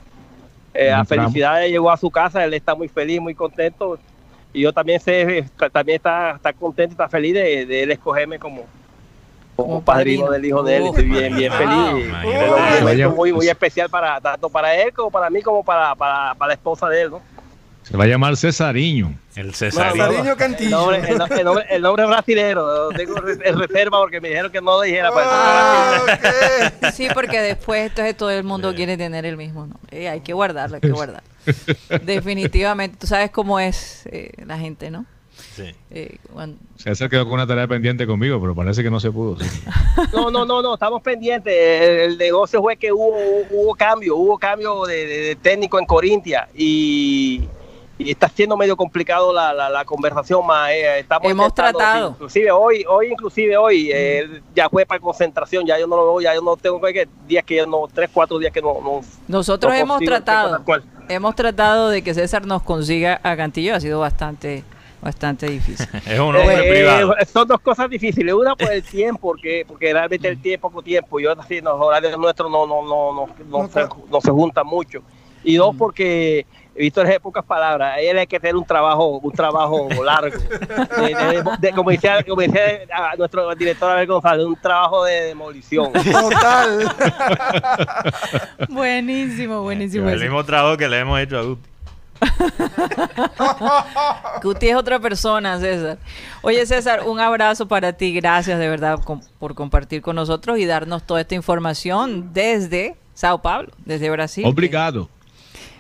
eh, 0.73 0.91
a 0.91 1.05
felicidades 1.05 1.71
llegó 1.71 1.91
a 1.91 1.99
su 1.99 2.11
casa, 2.11 2.43
él 2.43 2.55
está 2.55 2.75
muy 2.75 2.89
feliz, 2.89 3.21
muy 3.21 3.35
contento. 3.35 3.99
Y 4.55 4.63
yo 4.63 4.73
también 4.73 5.01
sé, 5.01 5.45
también 5.71 5.97
está, 5.97 6.31
está 6.31 6.55
contento, 6.55 6.93
está 6.93 7.11
feliz 7.11 7.35
de, 7.35 7.67
de 7.67 7.83
él 7.83 7.91
escogerme 7.91 8.39
como, 8.39 8.65
como 9.55 9.83
padrino, 9.83 10.25
padrino. 10.25 10.31
del 10.31 10.45
hijo 10.47 10.63
de 10.63 10.77
él. 10.77 10.83
Uf, 10.85 10.89
Estoy 10.99 11.05
bien, 11.05 11.37
bien 11.37 11.53
wow. 11.53 11.59
feliz. 11.59 12.13
Vaya. 12.13 12.81
momento 12.81 13.11
muy, 13.11 13.33
muy 13.35 13.49
especial 13.49 13.91
para 13.91 14.19
tanto 14.19 14.49
para 14.49 14.75
él 14.75 14.95
como 14.95 15.11
para 15.11 15.29
mí 15.29 15.43
como 15.43 15.63
para, 15.63 15.95
para, 15.95 16.35
para 16.37 16.49
la 16.49 16.55
esposa 16.55 16.89
de 16.89 17.03
él, 17.03 17.11
¿no? 17.11 17.21
Se 17.91 17.97
va 17.97 18.05
a 18.05 18.07
llamar 18.07 18.37
Cesariño. 18.37 19.15
El. 19.35 19.47
No, 19.49 19.53
Cesariño 19.55 20.33
El 20.33 20.37
Cantillo. 20.37 20.71
nombre, 20.79 20.99
el, 21.09 21.17
no- 21.19 21.27
el 21.27 21.45
nombre, 21.45 21.67
el 21.71 21.83
nombre 21.83 22.05
es 22.05 22.11
brasilero, 22.11 22.89
tengo 22.91 23.15
re- 23.17 23.39
en 23.49 23.59
reserva 23.59 23.99
porque 24.01 24.21
me 24.21 24.29
dijeron 24.29 24.53
que 24.53 24.61
no 24.61 24.73
lo 24.73 24.81
dijera. 24.83 25.11
pues, 25.11 25.25
Ah, 25.29 26.01
entonces, 26.03 26.73
ok. 26.83 26.91
Sí, 26.95 27.09
porque 27.15 27.41
después 27.41 27.87
entonces 27.89 28.17
todo 28.17 28.31
el 28.31 28.45
mundo 28.45 28.75
quiere 28.75 28.97
tener 28.99 29.25
el 29.25 29.37
mismo 29.39 29.61
nombre. 29.67 29.79
Eh, 29.91 30.09
hay 30.09 30.21
que 30.21 30.33
guardarlo, 30.35 30.75
hay 30.77 30.81
que 30.83 30.91
guardarlo. 30.91 31.29
Definitivamente, 32.05 32.99
tú 33.01 33.07
sabes 33.07 33.31
cómo 33.31 33.59
es 33.61 34.03
eh, 34.07 34.33
la 34.45 34.59
gente, 34.59 34.91
¿no? 34.91 35.07
Sí. 35.55 35.73
Eh, 35.91 36.17
cuando- 36.33 36.59
César 36.77 37.09
quedó 37.09 37.25
con 37.25 37.35
una 37.35 37.47
tarea 37.47 37.67
pendiente 37.69 38.07
conmigo, 38.07 38.41
pero 38.41 38.55
parece 38.55 38.83
que 38.83 38.91
no 38.91 39.01
se 39.01 39.11
pudo. 39.11 39.39
sí. 39.43 39.63
no, 40.13 40.31
no, 40.31 40.45
no, 40.45 40.63
no, 40.63 40.75
estamos 40.75 41.01
pendientes. 41.03 41.53
El, 41.55 42.13
el 42.13 42.19
negocio 42.19 42.61
fue 42.61 42.77
que 42.77 42.93
hubo, 42.93 43.17
hubo 43.51 43.75
cambio, 43.75 44.17
hubo 44.17 44.39
cambio 44.39 44.85
de, 44.85 45.07
de- 45.07 45.19
de 45.29 45.37
técnico 45.37 45.79
en 45.79 45.87
Corintia 45.87 46.49
y, 46.55 47.49
y 47.99 48.11
está 48.13 48.29
siendo 48.29 48.57
medio 48.57 48.77
complicado 48.77 49.33
la, 49.33 49.53
la, 49.53 49.69
la 49.69 49.85
conversación 49.85 50.47
más 50.47 50.71
eh, 50.71 51.01
estamos 51.01 51.31
Hemos 51.31 51.53
tratado. 51.53 52.11
inclusive 52.11 52.51
hoy 52.53 52.85
hoy 52.89 53.09
inclusive 53.11 53.57
hoy 53.57 53.91
eh, 53.91 54.19
él 54.21 54.43
ya 54.55 54.69
fue 54.69 54.87
para 54.87 55.01
concentración 55.01 55.67
ya 55.67 55.79
yo 55.79 55.87
no 55.89 55.97
lo 55.97 56.05
veo 56.07 56.21
ya 56.21 56.35
yo 56.35 56.41
no 56.43 56.57
tengo 56.57 56.81
que 56.81 57.09
días 57.27 57.45
que 57.45 57.57
yo 57.57 57.67
no 57.67 57.89
tres 57.93 58.09
cuatro 58.13 58.39
días 58.39 58.53
que 58.53 58.63
no, 58.63 58.81
no 58.83 59.01
Nosotros 59.27 59.73
no 59.73 59.79
hemos 59.79 60.01
tratado, 60.01 60.65
hemos 61.09 61.35
tratado 61.35 61.89
de 61.91 62.03
que 62.03 62.15
César 62.15 62.47
nos 62.47 62.63
consiga 62.63 63.21
a 63.23 63.37
Cantillo, 63.37 63.75
ha 63.75 63.81
sido 63.81 63.99
bastante, 64.01 64.63
bastante 65.03 65.49
difícil. 65.49 65.89
Es 66.07 66.19
un 66.21 66.37
hombre 66.37 66.55
Eh, 66.67 66.71
privado. 66.71 67.15
son 67.33 67.49
dos 67.49 67.61
cosas 67.61 67.89
difíciles. 67.91 68.33
Una 68.35 68.55
por 68.55 68.71
el 68.73 68.83
tiempo, 68.83 69.21
porque, 69.29 69.65
porque 69.67 69.93
realmente 69.93 70.29
el 70.29 70.41
tiempo 70.41 70.69
poco 70.71 70.83
tiempo. 70.83 71.19
Y 71.19 71.27
otra 71.27 71.45
sí, 71.47 71.61
los 71.61 71.81
horarios 71.81 72.17
nuestros 72.19 72.51
no, 72.51 72.67
no, 72.67 72.83
no, 72.83 73.13
no, 73.15 73.27
no, 73.27 73.61
No, 73.63 73.67
se, 73.69 73.73
claro. 73.73 73.97
no 74.11 74.21
se 74.21 74.31
juntan 74.31 74.67
mucho. 74.67 75.01
Y 75.45 75.57
dos, 75.57 75.75
porque 75.77 76.45
he 76.79 76.83
visto 76.83 77.03
en 77.03 77.21
pocas 77.21 77.45
palabras. 77.45 77.97
Él 78.01 78.17
hay 78.19 78.27
que 78.27 78.39
tener 78.39 78.57
un 78.57 78.65
trabajo, 78.65 79.19
un 79.19 79.33
trabajo 79.33 79.89
largo. 80.05 80.39
De- 80.39 81.15
de- 81.15 81.45
de- 81.59 81.73
como 81.73 81.91
decía, 81.91 82.23
como 82.23 82.41
decía 82.41 82.81
a 82.95 83.17
nuestro 83.17 83.53
director 83.57 83.91
Abel 83.91 84.07
González, 84.07 84.47
un 84.47 84.57
trabajo 84.57 85.05
de 85.05 85.23
demolición. 85.25 85.93
Total. 85.93 86.89
buenísimo, 88.69 89.63
buenísimo. 89.63 90.09
el 90.09 90.21
mismo 90.21 90.45
trabajo 90.45 90.77
que 90.77 90.89
le 90.89 91.01
hemos 91.01 91.21
hecho 91.21 91.39
a 91.39 91.43
Guti. 91.43 91.69
Guti 94.43 94.69
es 94.69 94.77
otra 94.77 94.99
persona, 94.99 95.59
César. 95.59 95.99
Oye, 96.43 96.65
César, 96.67 97.03
un 97.07 97.21
abrazo 97.21 97.67
para 97.69 97.93
ti. 97.93 98.13
Gracias 98.15 98.59
de 98.59 98.69
verdad 98.69 98.99
com- 99.05 99.21
por 99.39 99.55
compartir 99.55 100.03
con 100.03 100.17
nosotros 100.17 100.59
y 100.59 100.67
darnos 100.67 101.05
toda 101.05 101.21
esta 101.21 101.35
información 101.35 102.33
desde 102.33 102.97
Sao 103.15 103.41
Paulo, 103.43 103.69
desde 103.85 104.11
Brasil. 104.11 104.45
Obrigado. 104.47 105.09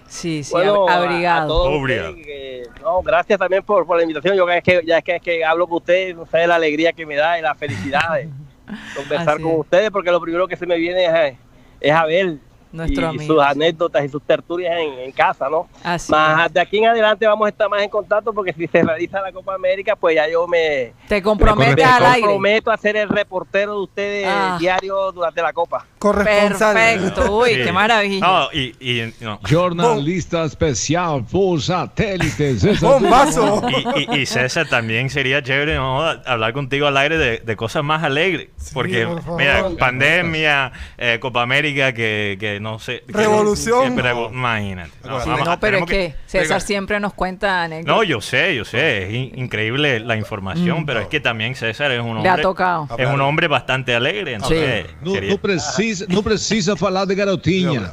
Sí, 0.08 0.42
sí, 0.42 0.52
Bueno, 0.52 0.88
a- 0.88 0.92
a 0.92 0.96
abrigado. 0.96 1.48
todos 1.48 1.76
Obrigado. 1.80 2.10
ustedes 2.10 2.26
que- 2.26 2.62
no, 2.82 3.02
gracias 3.02 3.38
también 3.38 3.62
por, 3.62 3.86
por 3.86 3.96
la 3.96 4.02
invitación. 4.02 4.34
Yo 4.36 4.48
es 4.48 4.62
que 4.62 4.82
ya 4.86 4.98
es 4.98 5.04
que, 5.04 5.16
es 5.16 5.22
que 5.22 5.44
hablo 5.44 5.66
con 5.66 5.76
ustedes, 5.78 6.16
no 6.16 6.24
sé 6.26 6.46
la 6.46 6.54
alegría 6.56 6.92
que 6.92 7.04
me 7.04 7.14
da 7.16 7.38
y 7.38 7.42
la 7.42 7.54
felicidad 7.54 8.14
de 8.14 8.28
conversar 8.96 9.34
Así 9.34 9.42
con 9.42 9.52
es. 9.52 9.58
ustedes, 9.60 9.90
porque 9.90 10.10
lo 10.10 10.20
primero 10.20 10.48
que 10.48 10.56
se 10.56 10.66
me 10.66 10.76
viene 10.76 11.04
es, 11.28 11.36
es 11.80 11.92
a 11.92 12.04
ver 12.06 12.36
Nuestro 12.72 13.02
y, 13.02 13.06
amigo. 13.06 13.34
sus 13.34 13.42
anécdotas 13.42 14.04
y 14.04 14.08
sus 14.08 14.22
tertulias 14.22 14.74
en, 14.78 14.98
en 15.00 15.12
casa, 15.12 15.48
¿no? 15.48 15.68
Así 15.82 16.10
Más 16.12 16.46
es. 16.46 16.52
de 16.54 16.60
aquí 16.60 16.78
en 16.78 16.86
adelante 16.86 17.26
vamos 17.26 17.46
a 17.46 17.48
estar 17.48 17.68
más 17.68 17.82
en 17.82 17.88
contacto 17.90 18.32
porque 18.32 18.52
si 18.52 18.66
se 18.66 18.82
realiza 18.82 19.20
la 19.20 19.32
Copa 19.32 19.54
América, 19.54 19.96
pues 19.96 20.14
ya 20.16 20.28
yo 20.28 20.46
me, 20.46 20.92
Te 21.08 21.22
comprometes 21.22 21.76
me 21.76 21.84
al 21.84 22.04
aire. 22.04 22.20
comprometo 22.20 22.70
a 22.70 22.76
ser 22.76 22.96
el 22.96 23.08
reportero 23.08 23.74
de 23.74 23.80
ustedes 23.80 24.26
Ah. 24.28 24.56
diario 24.60 25.12
durante 25.12 25.40
la 25.42 25.52
Copa. 25.52 25.86
Corresponsal. 25.98 26.74
Perfecto. 26.74 27.36
Uy, 27.38 27.50
Sí. 27.54 27.62
qué 27.64 27.72
maravilla. 27.72 28.26
No, 28.26 28.48
y, 28.52 28.74
y, 28.80 29.14
no. 29.20 29.40
Jornalista 29.48 30.44
especial 30.44 31.24
por 31.30 31.60
satélite. 31.60 32.58
César 32.58 32.80
Bombazo. 33.00 33.62
Y, 33.96 34.16
y- 34.16 34.20
y 34.20 34.26
César, 34.26 34.68
también 34.68 35.10
sería 35.10 35.42
chévere 35.42 35.76
¿no? 35.76 36.02
hablar 36.02 36.52
contigo 36.52 36.86
al 36.86 36.96
aire 36.96 37.18
de, 37.18 37.38
de 37.38 37.56
cosas 37.56 37.82
más 37.84 38.02
alegres. 38.04 38.48
porque, 38.74 39.06
por 39.06 39.36
mira, 39.36 39.68
pandemia, 39.78 40.72
eh, 40.98 41.18
Copa 41.20 41.42
América, 41.42 41.92
que, 41.92 42.36
que 42.38 42.57
no 42.60 42.78
sé. 42.78 43.02
que- 43.06 43.12
Revolución. 43.12 43.94
que 43.96 44.02
revo- 44.02 44.30
imagínate. 44.32 44.90
No, 45.04 45.20
Sí, 45.20 45.28
vamos 45.30 45.46
no, 45.48 45.60
pero 45.60 45.78
es 45.78 45.84
que 45.86 46.14
César 46.26 46.60
siempre 46.60 47.00
nos 47.00 47.14
cuenta 47.14 47.62
anécdotas. 47.64 47.96
No, 47.96 48.02
yo 48.02 48.20
sé, 48.20 48.54
yo 48.54 48.64
sé. 48.64 49.04
Es 49.08 49.14
in- 49.14 49.32
increíble 49.38 50.00
la 50.00 50.16
información, 50.16 50.84
pero 50.86 51.00
es 51.00 51.08
que 51.08 51.20
también 51.20 51.54
César 51.54 51.90
es 51.92 52.00
un 52.00 52.22
Le 52.22 52.28
ha 52.28 52.32
hombre. 52.32 52.42
tocado. 52.42 52.88
Es 52.98 53.06
un 53.08 53.20
hombre 53.20 53.48
bastante 53.48 53.94
alegre. 53.94 54.34
Entonces, 54.34 54.86
No, 55.02 55.12
sería- 55.12 55.30
no 55.30 55.38
precisa, 55.38 56.04
no 56.08 56.22
precisa 56.22 56.76
falar 56.76 57.06
de 57.06 57.14
garotinha. 57.14 57.92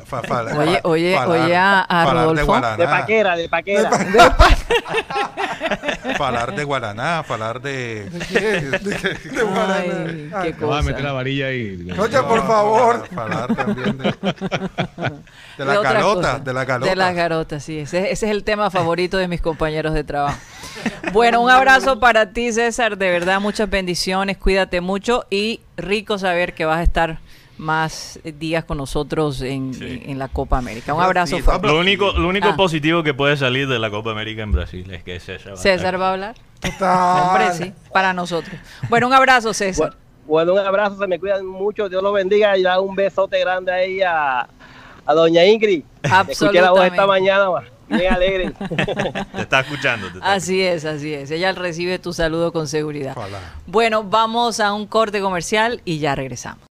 Oye, 0.57 0.79
oye, 0.83 1.17
oye 1.17 1.55
a- 1.55 1.85
a 1.87 2.05
de 2.05 2.11
Rodolfo. 2.11 2.45
Guaraná, 2.45 2.77
De 2.77 2.85
paquera, 2.87 3.35
de 3.35 3.49
paquera. 3.49 3.89
falar 6.17 6.55
de 6.55 6.63
Guaraná, 6.63 7.23
falar 7.23 7.61
de... 7.61 8.09
De 8.09 9.41
Guaraná. 9.43 9.75
Ay, 9.75 10.29
Ay, 10.33 10.53
qué 10.53 10.61
No 10.61 10.67
va 10.67 10.79
a 10.79 10.81
meter 10.81 11.01
la 11.01 11.09
cosa. 11.09 11.13
varilla 11.13 11.47
ahí. 11.47 11.87
Rocha, 11.95 12.27
por 12.27 12.45
favor. 12.47 13.07
Falar, 13.13 13.47
falar 13.47 13.55
también 13.55 13.97
de, 13.97 14.13
de 15.57 15.65
la 15.65 16.01
cosas. 16.01 16.43
de 16.43 16.53
la 16.53 16.65
galota. 16.65 16.89
De 16.89 16.95
las 16.95 17.15
garotas, 17.15 17.63
sí. 17.63 17.79
Ese, 17.79 18.11
ese 18.11 18.25
es 18.25 18.31
el 18.31 18.43
tema 18.43 18.69
favorito 18.69 19.17
de 19.17 19.27
mis 19.27 19.41
compañeros 19.41 19.93
de 19.93 20.03
trabajo. 20.03 20.37
Bueno, 21.13 21.41
un 21.41 21.49
abrazo 21.49 21.99
para 21.99 22.31
ti, 22.31 22.51
César. 22.51 22.97
De 22.97 23.09
verdad, 23.09 23.39
muchas 23.39 23.69
bendiciones. 23.69 24.37
Cuídate 24.37 24.81
mucho 24.81 25.25
y 25.29 25.61
rico 25.77 26.17
saber 26.17 26.53
que 26.53 26.65
vas 26.65 26.79
a 26.79 26.83
estar 26.83 27.19
más 27.57 28.19
días 28.37 28.65
con 28.65 28.77
nosotros 28.77 29.41
en, 29.41 29.73
Sí. 29.73 30.03
en 30.07 30.19
la 30.19 30.27
Copa 30.27 30.57
América. 30.57 30.93
Un 30.93 31.01
abrazo 31.01 31.37
Sí, 31.37 31.41
fuerte. 31.41 31.67
Lo 31.67 31.79
único, 31.79 32.11
lo 32.11 32.27
único 32.27 32.49
Ah. 32.49 32.55
positivo 32.57 33.01
que 33.01 33.13
puede 33.13 33.37
salir 33.37 33.69
de 33.69 33.79
la 33.79 33.89
Copa 33.89 34.11
América 34.11 34.43
en 34.43 34.51
Brasil 34.51 34.91
es 34.91 35.03
que 35.03 35.19
César 35.21 35.51
va 35.51 35.53
a 35.53 35.57
César 35.57 35.77
estar- 35.95 36.01
va 36.01 36.09
a 36.09 36.11
hablar. 36.13 36.35
Total. 36.59 37.23
Hombre, 37.29 37.53
sí, 37.53 37.73
para 37.93 38.11
nosotros. 38.13 38.57
Bueno, 38.89 39.07
un 39.07 39.13
abrazo, 39.13 39.53
César. 39.53 39.91
Bueno, 39.91 40.04
un 40.27 40.59
abrazo, 40.59 40.97
se 40.97 41.07
me 41.07 41.19
cuidan 41.19 41.45
mucho, 41.45 41.89
Dios 41.89 42.01
los 42.01 42.13
bendiga 42.13 42.57
y 42.57 42.63
da 42.63 42.79
un 42.79 42.95
besote 42.95 43.39
grande 43.39 43.71
ahí 43.71 44.01
a, 44.01 44.47
a 45.05 45.13
doña 45.13 45.45
Ingrid. 45.45 45.83
Escuché 46.29 46.61
la 46.61 46.71
voz 46.71 46.85
esta 46.85 47.05
mañana, 47.05 47.49
ma, 47.49 47.63
bien 47.87 48.13
alegre. 48.13 48.51
Te 49.35 49.41
está 49.41 49.59
escuchando. 49.61 50.07
te 50.07 50.17
está 50.17 50.33
Así 50.33 50.61
es, 50.61 50.85
así 50.85 51.13
es. 51.13 51.31
Ella 51.31 51.51
recibe 51.53 51.99
tu 51.99 52.13
saludo 52.13 52.51
con 52.51 52.67
seguridad. 52.67 53.15
Bueno, 53.67 54.03
vamos 54.03 54.59
a 54.59 54.73
un 54.73 54.87
corte 54.87 55.21
comercial 55.21 55.81
y 55.85 55.99
ya 55.99 56.15
regresamos. 56.15 56.65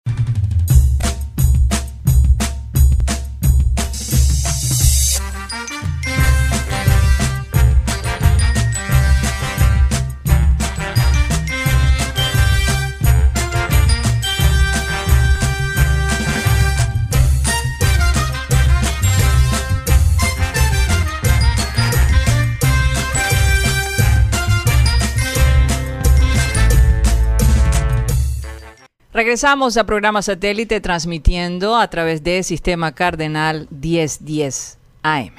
Regresamos 29.22 29.78
a 29.78 29.84
programa 29.84 30.24
satélite 30.24 30.82
transmitiendo 30.82 31.76
a 31.76 31.88
través 31.92 32.24
de 32.24 32.42
Sistema 32.42 32.92
Cardenal 32.94 33.68
1010 33.70 34.80
AM. 35.04 35.36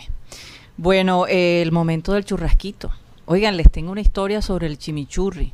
Bueno, 0.77 1.27
eh, 1.27 1.63
el 1.63 1.73
momento 1.73 2.13
del 2.13 2.25
churrasquito. 2.25 2.93
Oigan, 3.27 3.57
les 3.57 3.69
tengo 3.73 3.91
una 3.91 4.01
historia 4.01 4.41
sobre 4.41 4.69
el 4.69 4.79
chimichurri. 4.79 5.53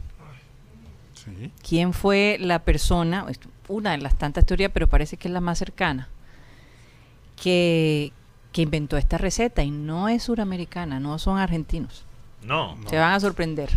Sí. 1.14 1.50
¿Quién 1.66 1.94
fue 1.94 2.36
la 2.38 2.58
persona, 2.58 3.24
una 3.66 3.92
de 3.92 3.98
las 3.98 4.18
tantas 4.18 4.44
teorías, 4.44 4.72
pero 4.74 4.88
parece 4.88 5.16
que 5.16 5.28
es 5.28 5.32
la 5.32 5.40
más 5.40 5.58
cercana, 5.58 6.10
que, 7.42 8.12
que 8.52 8.60
inventó 8.60 8.98
esta 8.98 9.16
receta? 9.16 9.62
Y 9.62 9.70
no 9.70 10.10
es 10.10 10.24
suramericana, 10.24 11.00
no 11.00 11.18
son 11.18 11.38
argentinos. 11.38 12.04
No, 12.42 12.76
Se 12.90 12.98
van 12.98 13.14
a 13.14 13.20
sorprender. 13.20 13.70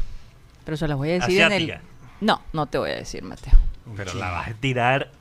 Pero 0.65 0.75
se 0.75 0.89
las 0.89 0.97
voy 0.97 1.11
a 1.11 1.13
decir 1.13 1.39
en 1.39 1.53
el... 1.53 1.73
No, 2.19 2.41
no 2.51 2.65
te 2.65 2.79
voy 2.79 2.89
a 2.89 2.95
decir, 2.95 3.23
Mateo. 3.23 3.70
Pero 3.95 4.13
la 4.15 4.31
vas 4.31 4.47
a 4.49 4.53
tirar 4.53 5.11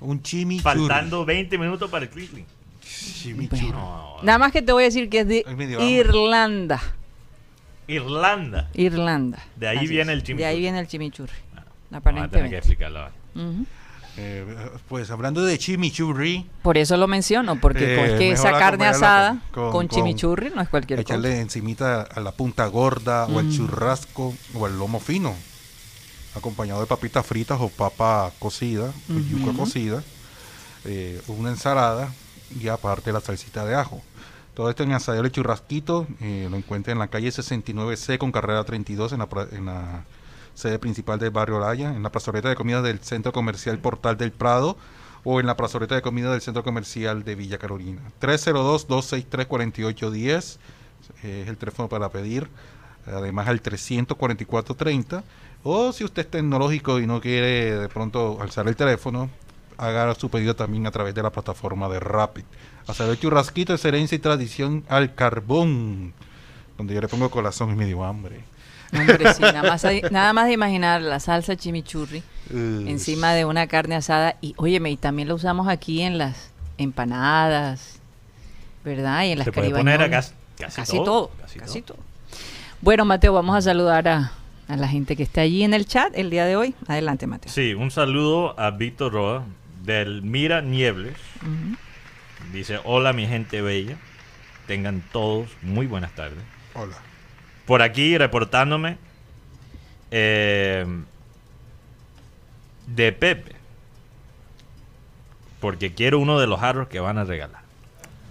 Un 0.00 0.22
chimichurri. 0.22 0.62
faltando 0.62 1.24
20 1.24 1.56
minutos 1.58 1.90
para 1.90 2.04
el 2.04 2.10
clickling. 2.10 2.44
Chimichurri. 2.82 3.70
No, 3.70 4.16
Nada 4.22 4.38
más 4.38 4.52
que 4.52 4.60
te 4.62 4.72
voy 4.72 4.82
a 4.82 4.86
decir 4.86 5.08
que 5.08 5.20
es 5.20 5.28
de. 5.28 5.44
Irlanda. 5.80 6.80
Irlanda. 7.86 8.68
Irlanda. 8.74 9.38
De 9.56 9.68
ahí 9.68 9.78
Así 9.78 9.86
viene 9.88 10.12
es. 10.12 10.18
el 10.18 10.22
chimichurri. 10.22 10.42
De 10.42 10.46
ahí 10.46 10.58
viene 10.60 10.78
el 10.80 10.86
chimichurri. 10.88 11.32
Vamos 11.52 11.66
a 11.66 11.70
tener 11.70 11.90
que 11.90 11.96
Aparentemente. 11.96 12.56
explicarlo. 12.58 13.08
Ujú. 13.34 13.66
Eh, 14.16 14.44
pues 14.88 15.10
hablando 15.10 15.44
de 15.44 15.58
chimichurri, 15.58 16.46
Por 16.62 16.78
eso 16.78 16.96
lo 16.96 17.08
menciono, 17.08 17.60
porque 17.60 17.84
Eh, 17.96 18.04
es 18.12 18.18
que 18.18 18.30
esa 18.30 18.52
carne 18.52 18.86
asada 18.86 19.38
con- 19.50 19.64
con, 19.64 19.72
con- 19.72 19.88
chimichurri 19.88 20.50
no 20.54 20.62
es 20.62 20.68
cualquier 20.68 21.00
echarle 21.00 21.30
cosa. 21.30 21.40
encimita 21.40 22.02
a 22.02 22.20
la 22.20 22.30
punta 22.30 22.66
gorda 22.66 23.26
o 23.26 23.40
el 23.40 23.46
Mm. 23.46 23.52
churrasco 23.56 24.32
o 24.54 24.66
el 24.68 24.78
lomo 24.78 25.00
fino, 25.00 25.34
acompañado 26.34 26.80
de 26.80 26.86
papitas 26.86 27.24
fritas 27.24 27.58
o 27.60 27.68
papa 27.68 28.32
cocida, 28.38 28.92
o 29.10 29.18
yuca 29.18 29.56
cocida, 29.56 30.02
eh, 30.84 31.20
una 31.28 31.50
ensalada 31.50 32.12
y 32.60 32.68
aparte 32.68 33.12
la 33.12 33.20
salsita 33.20 33.64
de 33.64 33.74
ajo. 33.74 34.02
Todo 34.54 34.70
esto 34.70 34.82
en 34.84 34.92
Asadero 34.92 35.24
El 35.24 35.32
Churrasquito, 35.32 36.06
eh, 36.20 36.46
lo 36.50 36.56
encuentra 36.56 36.92
en 36.92 36.98
la 37.00 37.08
calle 37.08 37.28
69C 37.30 38.18
con 38.18 38.30
carrera 38.32 38.62
32 38.64 39.12
en 39.12 39.18
la, 39.18 39.28
pra- 39.28 39.48
en 39.52 39.66
la 39.66 40.04
sede 40.54 40.78
principal 40.78 41.18
del 41.18 41.30
barrio 41.30 41.58
Laya, 41.58 41.90
en 41.94 42.02
la 42.04 42.12
plazoleta 42.12 42.48
de 42.48 42.54
comida 42.54 42.80
del 42.80 43.00
Centro 43.00 43.32
Comercial 43.32 43.78
Portal 43.78 44.16
del 44.16 44.30
Prado 44.30 44.76
o 45.24 45.40
en 45.40 45.46
la 45.46 45.56
plazoleta 45.56 45.96
de 45.96 46.02
comida 46.02 46.30
del 46.30 46.42
Centro 46.42 46.62
Comercial 46.62 47.24
de 47.24 47.34
Villa 47.34 47.58
Carolina. 47.58 48.00
302-263-4810 48.20 50.58
eh, 51.22 51.42
es 51.42 51.48
el 51.48 51.56
teléfono 51.56 51.88
para 51.88 52.08
pedir, 52.10 52.48
además 53.06 53.48
al 53.48 53.62
344-30 53.62 55.22
o 55.64 55.92
si 55.92 56.04
usted 56.04 56.22
es 56.22 56.30
tecnológico 56.30 57.00
y 57.00 57.06
no 57.06 57.20
quiere 57.20 57.76
de 57.76 57.88
pronto 57.88 58.38
alzar 58.40 58.68
el 58.68 58.76
teléfono, 58.76 59.28
haga 59.76 60.14
su 60.14 60.30
pedido 60.30 60.54
también 60.54 60.86
a 60.86 60.90
través 60.92 61.14
de 61.14 61.22
la 61.22 61.30
plataforma 61.30 61.88
de 61.88 61.98
Rapid. 61.98 62.44
Hacer 62.86 63.08
el 63.08 63.18
churrasquito 63.18 63.74
es 63.74 63.84
herencia 63.84 64.14
y 64.14 64.18
tradición 64.20 64.84
al 64.88 65.14
carbón. 65.14 66.12
donde 66.76 66.92
yo 66.94 67.00
le 67.00 67.06
pongo 67.08 67.30
corazón 67.30 67.70
y 67.70 67.74
me 67.76 67.86
dio 67.86 68.04
hambre. 68.04 68.40
Hombre, 68.92 69.32
sí, 69.34 69.42
nada 69.42 69.62
más, 69.62 69.84
hay- 69.84 70.02
nada 70.10 70.32
más 70.32 70.46
de 70.46 70.52
imaginar 70.52 71.00
la 71.02 71.18
salsa 71.20 71.56
chimichurri 71.56 72.22
Uh, 72.52 72.86
encima 72.88 73.32
de 73.32 73.44
una 73.46 73.66
carne 73.68 73.94
asada. 73.94 74.36
Y 74.42 74.54
óyeme, 74.58 74.90
y 74.90 74.96
también 74.98 75.28
lo 75.28 75.34
usamos 75.36 75.66
aquí 75.68 76.02
en 76.02 76.18
las 76.18 76.50
empanadas, 76.76 78.00
¿verdad? 78.84 79.24
Y 79.24 79.30
en 79.32 79.38
las 79.38 79.44
Se 79.46 79.52
puede 79.52 79.70
poner 79.70 79.94
a 79.94 79.98
caribañolas. 80.10 80.34
casi, 80.58 80.64
casi 80.64 80.76
Casi 80.76 80.96
todo, 80.98 81.04
todo, 81.04 81.30
casi 81.40 81.58
casi 81.58 81.82
todo. 81.82 81.96
todo. 81.96 82.04
Bueno, 82.82 83.04
Mateo, 83.04 83.32
vamos 83.32 83.56
a 83.56 83.62
saludar 83.62 84.06
a, 84.08 84.32
a 84.68 84.76
la 84.76 84.88
gente 84.88 85.16
que 85.16 85.22
está 85.22 85.42
allí 85.42 85.62
en 85.62 85.74
el 85.74 85.86
chat 85.86 86.12
el 86.14 86.30
día 86.30 86.44
de 86.46 86.56
hoy. 86.56 86.74
Adelante, 86.86 87.26
Mateo. 87.26 87.52
Sí, 87.52 87.74
un 87.74 87.90
saludo 87.90 88.58
a 88.58 88.70
Víctor 88.70 89.12
Roa 89.12 89.44
del 89.84 90.22
Mira 90.22 90.60
Niebles. 90.60 91.16
Dice, 92.52 92.80
hola 92.84 93.12
mi 93.12 93.26
gente 93.26 93.60
bella. 93.62 93.96
Tengan 94.66 95.02
todos 95.12 95.50
muy 95.62 95.86
buenas 95.86 96.14
tardes. 96.14 96.42
Hola. 96.74 96.96
Por 97.66 97.82
aquí 97.82 98.16
reportándome 98.16 98.98
eh, 100.10 100.86
de 102.86 103.12
Pepe. 103.12 103.52
Porque 105.60 105.94
quiero 105.94 106.18
uno 106.18 106.38
de 106.38 106.46
los 106.46 106.60
jarros 106.60 106.88
que 106.88 107.00
van 107.00 107.18
a 107.18 107.24
regalar. 107.24 107.63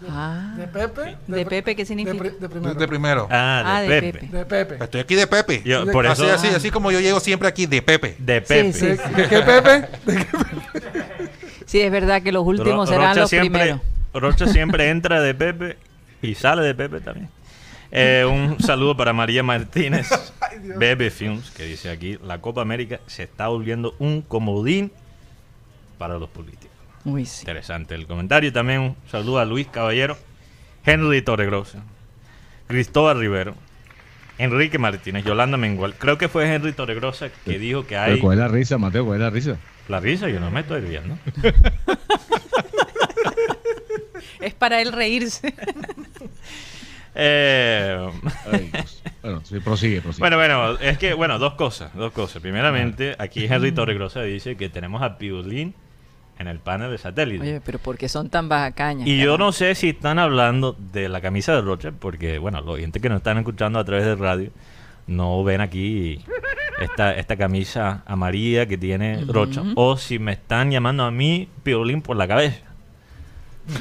Ah, 0.09 0.53
¿De 0.57 0.67
Pepe? 0.67 1.15
¿De 1.27 1.45
Pepe 1.45 1.75
qué 1.77 1.85
significa? 1.85 2.21
De, 2.23 2.29
pri- 2.31 2.39
de 2.39 2.49
primero. 2.49 2.73
De 2.75 2.87
primero. 2.87 3.27
Ah, 3.31 3.61
de, 3.63 3.69
Ah, 3.69 3.81
de 3.81 3.87
Pepe. 4.01 4.19
Pepe. 4.19 4.37
De 4.37 4.45
Pepe. 4.45 4.83
Estoy 4.83 5.01
aquí 5.01 5.15
de 5.15 5.27
Pepe. 5.27 5.61
Yo, 5.63 5.89
por 5.91 6.05
así, 6.07 6.23
eso, 6.25 6.33
así, 6.33 6.47
así 6.47 6.71
como 6.71 6.91
yo 6.91 6.99
llego 6.99 7.19
siempre 7.21 7.47
aquí 7.47 7.65
de 7.67 7.81
Pepe. 7.81 8.15
de 8.19 8.41
Pepe. 8.41 8.73
Sí, 8.73 8.85
¿De, 8.85 8.97
de 8.97 9.29
qué 9.29 9.39
Pepe? 9.39 9.87
¿De 10.05 10.15
qué 10.17 10.25
Sí, 11.65 11.79
es 11.81 11.91
verdad 11.91 12.21
que 12.21 12.31
los 12.33 12.45
últimos 12.45 12.87
Ro- 12.89 12.93
serán 12.95 13.09
Rocha 13.11 13.21
los 13.21 13.29
siempre, 13.29 13.61
primeros. 13.61 13.81
Rocha 14.13 14.47
siempre 14.47 14.89
entra 14.91 15.21
de 15.21 15.33
Pepe 15.33 15.77
y 16.21 16.35
sale 16.35 16.63
de 16.63 16.75
Pepe 16.75 16.99
también. 16.99 17.29
Eh, 17.95 18.25
un 18.29 18.59
saludo 18.59 18.97
para 18.97 19.13
María 19.13 19.41
Martínez, 19.43 20.09
Bebe 20.77 21.11
Films, 21.11 21.51
que 21.51 21.63
dice 21.63 21.89
aquí, 21.91 22.17
la 22.25 22.41
Copa 22.41 22.61
América 22.61 22.99
se 23.07 23.23
está 23.23 23.47
volviendo 23.47 23.95
un 23.99 24.21
comodín 24.23 24.91
para 25.97 26.17
los 26.17 26.27
políticos. 26.29 26.72
Uy, 27.05 27.25
sí. 27.25 27.41
Interesante 27.41 27.95
el 27.95 28.07
comentario. 28.07 28.51
También 28.53 28.79
un 28.79 28.95
saludo 29.09 29.39
a 29.39 29.45
Luis 29.45 29.67
Caballero, 29.67 30.17
Henry 30.85 31.21
Torregrosa, 31.21 31.83
Cristóbal 32.67 33.19
Rivero, 33.19 33.55
Enrique 34.37 34.77
Martínez, 34.77 35.25
Yolanda 35.25 35.57
Mengual. 35.57 35.95
Creo 35.95 36.17
que 36.17 36.29
fue 36.29 36.53
Henry 36.53 36.73
Torregrosa 36.73 37.29
que 37.45 37.59
dijo 37.59 37.85
que 37.85 37.97
hay... 37.97 38.13
Pero 38.13 38.23
coge 38.23 38.35
la 38.37 38.47
risa, 38.47 38.77
Mateo, 38.77 39.05
coge 39.05 39.19
la 39.19 39.29
risa. 39.29 39.57
La 39.87 39.99
risa, 39.99 40.29
yo 40.29 40.39
no 40.39 40.49
me 40.49 40.61
estoy 40.61 40.81
riendo. 40.81 41.17
Es 44.39 44.53
para 44.53 44.81
él 44.81 44.91
reírse. 44.91 45.53
Eh, 47.15 48.09
Ay, 48.51 48.71
bueno, 49.21 49.41
sí, 49.45 49.59
prosigue, 49.59 50.01
prosigue. 50.01 50.19
Bueno, 50.19 50.35
bueno, 50.35 50.79
es 50.79 50.97
que, 50.97 51.13
bueno, 51.13 51.37
dos 51.37 51.53
cosas, 51.53 51.93
dos 51.93 52.11
cosas. 52.11 52.41
Primeramente, 52.41 53.15
aquí 53.19 53.45
Henry 53.45 53.71
Torregrosa 53.71 54.23
dice 54.23 54.57
que 54.57 54.67
tenemos 54.67 55.03
a 55.03 55.19
Piolín 55.19 55.75
en 56.39 56.47
el 56.47 56.59
panel 56.59 56.91
de 56.91 56.97
satélite. 56.97 57.41
Oye, 57.41 57.61
pero 57.63 57.79
¿por 57.79 57.97
qué 57.97 58.09
son 58.09 58.29
tan 58.29 58.49
bajacañas? 58.49 59.07
y 59.07 59.19
yo 59.19 59.37
no 59.37 59.51
sé 59.51 59.75
si 59.75 59.89
están 59.89 60.19
hablando 60.19 60.75
de 60.91 61.09
la 61.09 61.21
camisa 61.21 61.53
de 61.53 61.61
Rocha, 61.61 61.91
porque, 61.97 62.39
bueno, 62.39 62.61
los 62.61 62.75
oyentes 62.75 63.01
que 63.01 63.09
nos 63.09 63.17
están 63.17 63.37
escuchando 63.37 63.79
a 63.79 63.83
través 63.83 64.05
de 64.05 64.15
radio 64.15 64.51
no 65.07 65.43
ven 65.43 65.61
aquí 65.61 66.19
esta, 66.79 67.15
esta 67.15 67.35
camisa 67.35 68.03
amarilla 68.05 68.65
que 68.65 68.77
tiene 68.77 69.23
Rocha, 69.27 69.63
o 69.75 69.97
si 69.97 70.19
me 70.19 70.31
están 70.31 70.71
llamando 70.71 71.03
a 71.03 71.11
mí 71.11 71.49
Piolín 71.63 72.01
por 72.01 72.17
la 72.17 72.27
cabeza. 72.27 72.61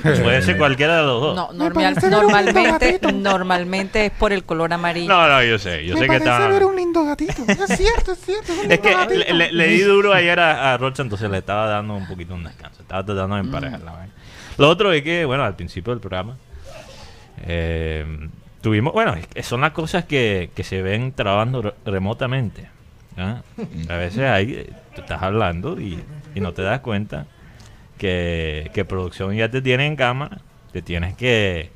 Puede 0.03 0.43
ser 0.43 0.57
cualquiera 0.59 0.99
de 0.99 1.03
los 1.03 1.21
dos. 1.21 1.35
No, 1.37 1.53
normal- 1.53 1.97
normalmente, 2.09 3.13
normalmente 3.13 4.07
es 4.07 4.13
por 4.13 4.33
el 4.33 4.45
color 4.45 4.73
amarillo. 4.73 5.09
No, 5.09 5.27
no, 5.29 5.43
yo 5.43 5.59
sé, 5.59 5.85
yo 5.85 5.97
sé 5.97 6.07
que 6.07 6.17
estaban... 6.17 6.63
un 6.63 6.77
lindo 6.77 7.05
gatito. 7.05 7.43
Es 7.49 7.77
cierto, 7.77 8.13
es 8.13 8.19
cierto. 8.21 8.53
Es 8.69 8.79
que 8.79 8.95
le, 9.17 9.33
le- 9.35 9.53
le 9.53 9.67
di 9.67 9.81
duro 9.81 10.13
ayer 10.13 10.39
a, 10.39 10.73
a 10.73 10.77
Rocha, 10.77 11.03
entonces 11.03 11.29
le 11.31 11.39
estaba 11.39 11.67
dando 11.67 11.95
un 11.95 12.07
poquito 12.07 12.35
un 12.35 12.45
descanso. 12.45 12.83
Estaba 12.83 13.05
tratando 13.05 13.35
de 13.35 13.41
emparejar 13.41 13.81
la 13.81 13.93
vaina. 13.93 14.13
Lo 14.57 14.69
otro 14.69 14.93
es 14.93 15.03
que, 15.03 15.25
bueno, 15.25 15.43
al 15.43 15.57
principio 15.57 15.93
del 15.93 16.01
programa 16.01 16.37
eh, 17.45 18.29
tuvimos, 18.61 18.93
bueno, 18.93 19.15
es 19.15 19.27
que 19.27 19.43
son 19.43 19.63
las 19.63 19.73
cosas 19.73 20.05
que, 20.05 20.51
que 20.55 20.63
se 20.65 20.83
ven 20.83 21.13
trabajando 21.13 21.63
re- 21.63 21.75
remotamente. 21.85 22.69
¿ah? 23.17 23.43
A 23.89 23.97
veces 23.97 24.21
ahí 24.31 24.53
eh, 24.55 24.71
tú 24.95 25.01
estás 25.01 25.23
hablando 25.23 25.81
y, 25.81 25.99
y 26.35 26.41
no 26.41 26.53
te 26.53 26.63
das 26.63 26.81
cuenta 26.81 27.27
que, 27.99 28.71
que 28.75 28.85
producción 28.85 29.35
ya 29.35 29.51
te 29.51 29.63
tiene 29.63 29.87
en 29.87 29.97
cámara, 29.97 30.39
te 30.73 30.83
tienes 30.83 31.15
que 31.17 31.71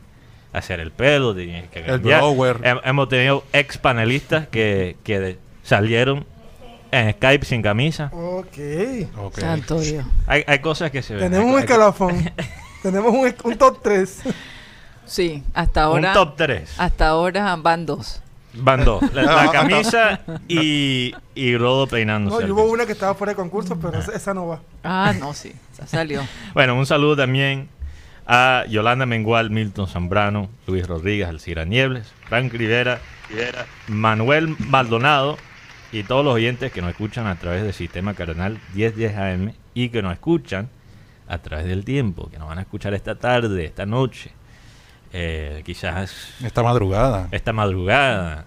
hacer 0.53 0.81
el 0.81 0.91
pelo, 0.91 1.35
te 1.35 1.45
tienes 1.45 1.69
que 1.71 1.81
El 1.81 1.87
cambiar. 1.87 2.21
blower. 2.21 2.59
Hem- 2.63 2.81
hemos 2.85 3.09
tenido 3.09 3.45
ex 3.53 3.79
panelistas 3.79 4.49
que, 4.49 4.97
que 5.05 5.39
salieron 5.63 6.25
en 6.91 7.13
Skype 7.13 7.45
sin 7.45 7.63
camisa. 7.63 8.11
Ok. 8.13 8.57
Ok. 9.19 9.39
Santo 9.41 9.81
Dios. 9.81 10.05
Hay, 10.27 10.45
hay 10.47 10.59
cosas 10.61 10.91
que 10.91 11.03
se 11.03 11.15
ven. 11.15 11.25
Tenemos 11.25 11.49
Hay- 11.49 11.55
un 11.55 11.61
escalafón. 11.61 12.31
Tenemos 12.83 13.13
un, 13.13 13.35
un 13.45 13.59
top 13.59 13.81
3. 13.83 14.23
Sí, 15.05 15.43
hasta 15.55 15.89
Un 15.91 16.05
ahora. 16.05 16.13
top 16.13 16.37
3. 16.37 16.75
Hasta 16.79 17.09
ahora 17.09 17.57
van 17.57 17.87
dos. 17.87 18.23
Van 18.59 18.85
dos. 18.85 19.03
La, 19.13 19.23
la 19.45 19.51
camisa 19.51 20.21
y, 20.49 21.15
y 21.35 21.57
Rodo 21.57 21.87
peinándose. 21.87 22.43
No, 22.43 22.49
y 22.49 22.51
hubo 22.51 22.65
una 22.65 22.87
que 22.87 22.93
estaba 22.93 23.15
fuera 23.15 23.33
de 23.33 23.37
concurso, 23.37 23.79
pero 23.79 23.99
esa, 23.99 24.13
esa 24.13 24.35
no 24.35 24.47
va. 24.47 24.61
Ah, 24.85 25.13
no, 25.19 25.35
sí. 25.35 25.53
Salió. 25.87 26.23
Bueno, 26.55 26.75
un 26.77 26.87
saludo 26.87 27.17
también 27.17 27.69
a 28.27 28.65
Yolanda 28.69 29.07
Mengual, 29.07 29.51
Milton 29.51 29.87
Zambrano, 29.87 30.49
Luis 30.67 30.87
Rodríguez, 30.87 31.29
Alcira 31.29 31.65
Niebles, 31.65 32.13
Frank 32.29 32.53
Rivera, 32.53 33.01
Rivera, 33.29 33.67
Manuel 33.89 34.57
Maldonado 34.59 35.37
y 35.93 36.03
todos 36.03 36.25
los 36.25 36.35
oyentes 36.35 36.73
que 36.73 36.81
nos 36.81 36.91
escuchan 36.91 37.27
a 37.27 37.37
través 37.37 37.63
del 37.63 37.73
sistema 37.73 38.15
cardenal 38.15 38.59
1010 38.75 39.17
AM 39.17 39.53
y 39.75 39.91
que 39.91 40.03
nos 40.03 40.13
escuchan 40.13 40.69
a 41.29 41.39
través 41.39 41.67
del 41.67 41.85
tiempo, 41.85 42.29
que 42.31 42.39
nos 42.39 42.49
van 42.49 42.59
a 42.59 42.63
escuchar 42.63 42.95
esta 42.95 43.17
tarde, 43.17 43.65
esta 43.65 43.87
noche, 43.87 44.33
eh, 45.19 45.63
quizás 45.65 46.13
Esta 46.45 46.63
madrugada. 46.63 47.29
esta 47.31 47.53
madrugada. 47.53 48.45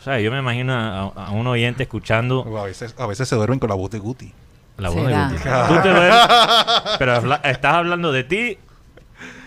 O 0.00 0.02
sea, 0.04 0.20
yo 0.20 0.30
me 0.30 0.38
imagino 0.38 0.72
a, 0.74 1.00
a 1.26 1.30
un 1.30 1.46
oyente 1.46 1.82
escuchando 1.84 2.40
O 2.40 2.58
A 2.58 2.64
veces, 2.64 2.94
a 2.98 3.06
veces 3.06 3.26
se 3.28 3.34
duermen 3.36 3.58
con 3.58 3.68
la 3.70 3.74
voz 3.74 3.90
de 3.90 3.98
Guti. 3.98 4.32
la 4.78 4.90
voz 4.90 5.06
de 5.06 5.38
¿Será? 5.38 5.66
Guti. 5.66 5.74
Tú 5.76 5.82
te 5.82 5.88
duermes, 5.88 6.20
pero 6.98 7.34
¿estás 7.44 7.74
hablando 7.74 8.12
de 8.12 8.24
ti 8.24 8.58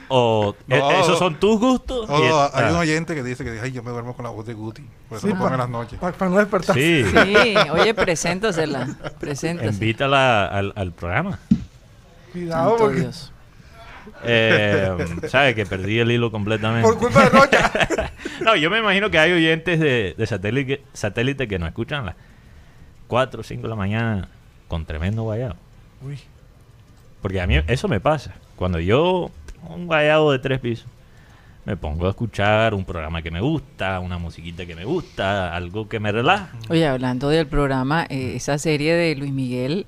o 0.09 0.55
e- 0.67 0.79
No. 0.79 0.91
esos 0.91 1.19
son 1.19 1.35
tus 1.39 1.59
gustos? 1.59 2.05
Oh, 2.09 2.19
Y 2.19 2.57
hay 2.59 2.71
un 2.71 2.77
oyente 2.77 3.13
que 3.13 3.23
dice 3.23 3.43
que 3.43 3.59
ay, 3.61 3.71
yo 3.71 3.83
me 3.83 3.91
duermo 3.91 4.15
con 4.15 4.23
la 4.25 4.31
voz 4.31 4.45
de 4.45 4.53
Guti. 4.53 4.83
Por 5.09 5.17
eso 5.19 5.27
Sí, 5.27 5.33
lo 5.33 5.39
pongo 5.39 5.51
en 5.53 5.57
las 5.59 5.69
noches. 5.69 5.99
Para 5.99 6.29
no 6.29 6.37
despertar. 6.37 6.75
Sí, 6.75 7.05
Sí, 7.05 7.55
oye, 7.71 7.93
preséntasela. 7.93 8.87
Preséntasela. 9.19 9.71
invítala 9.73 10.47
al, 10.47 10.73
al 10.75 10.91
programa. 10.91 11.39
Cuidado, 12.33 12.75
porque 12.77 12.99
Dios. 13.01 13.31
Eh, 14.23 15.05
¿Sabes? 15.27 15.55
Que 15.55 15.65
perdí 15.65 15.99
el 15.99 16.11
hilo 16.11 16.31
completamente. 16.31 16.87
por 16.87 16.97
culpa 16.97 17.23
de 17.23 17.29
Rocha. 17.29 17.71
No, 18.41 18.55
yo 18.55 18.69
me 18.69 18.79
imagino 18.79 19.09
que 19.09 19.19
hay 19.19 19.31
oyentes 19.31 19.79
de, 19.79 20.13
de 20.17 20.27
satélite, 20.27 20.81
satélite 20.93 21.47
que 21.47 21.59
nos 21.59 21.69
escuchan 21.69 22.03
a 22.03 22.05
las 22.05 22.15
4 23.07 23.41
o 23.41 23.43
5 23.43 23.61
de 23.63 23.67
la 23.67 23.75
mañana 23.75 24.29
con 24.67 24.85
tremendo 24.85 25.23
guayado. 25.23 25.55
Uy. 26.01 26.19
Porque 27.21 27.41
a 27.41 27.47
mí 27.47 27.55
eso 27.67 27.87
me 27.87 27.99
pasa. 27.99 28.35
Cuando 28.55 28.79
yo, 28.79 29.31
un 29.69 29.87
guayado 29.87 30.31
de 30.31 30.39
tres 30.39 30.59
pisos, 30.59 30.87
me 31.65 31.75
pongo 31.75 32.07
a 32.07 32.11
escuchar 32.11 32.73
un 32.73 32.85
programa 32.85 33.21
que 33.21 33.31
me 33.31 33.41
gusta, 33.41 33.99
una 33.99 34.17
musiquita 34.17 34.65
que 34.65 34.75
me 34.75 34.85
gusta, 34.85 35.53
algo 35.53 35.89
que 35.89 35.99
me 35.99 36.11
relaja. 36.11 36.49
Oye, 36.69 36.87
hablando 36.87 37.27
del 37.29 37.47
programa, 37.47 38.05
eh, 38.09 38.33
esa 38.35 38.57
serie 38.57 38.93
de 38.93 39.15
Luis 39.15 39.33
Miguel 39.33 39.85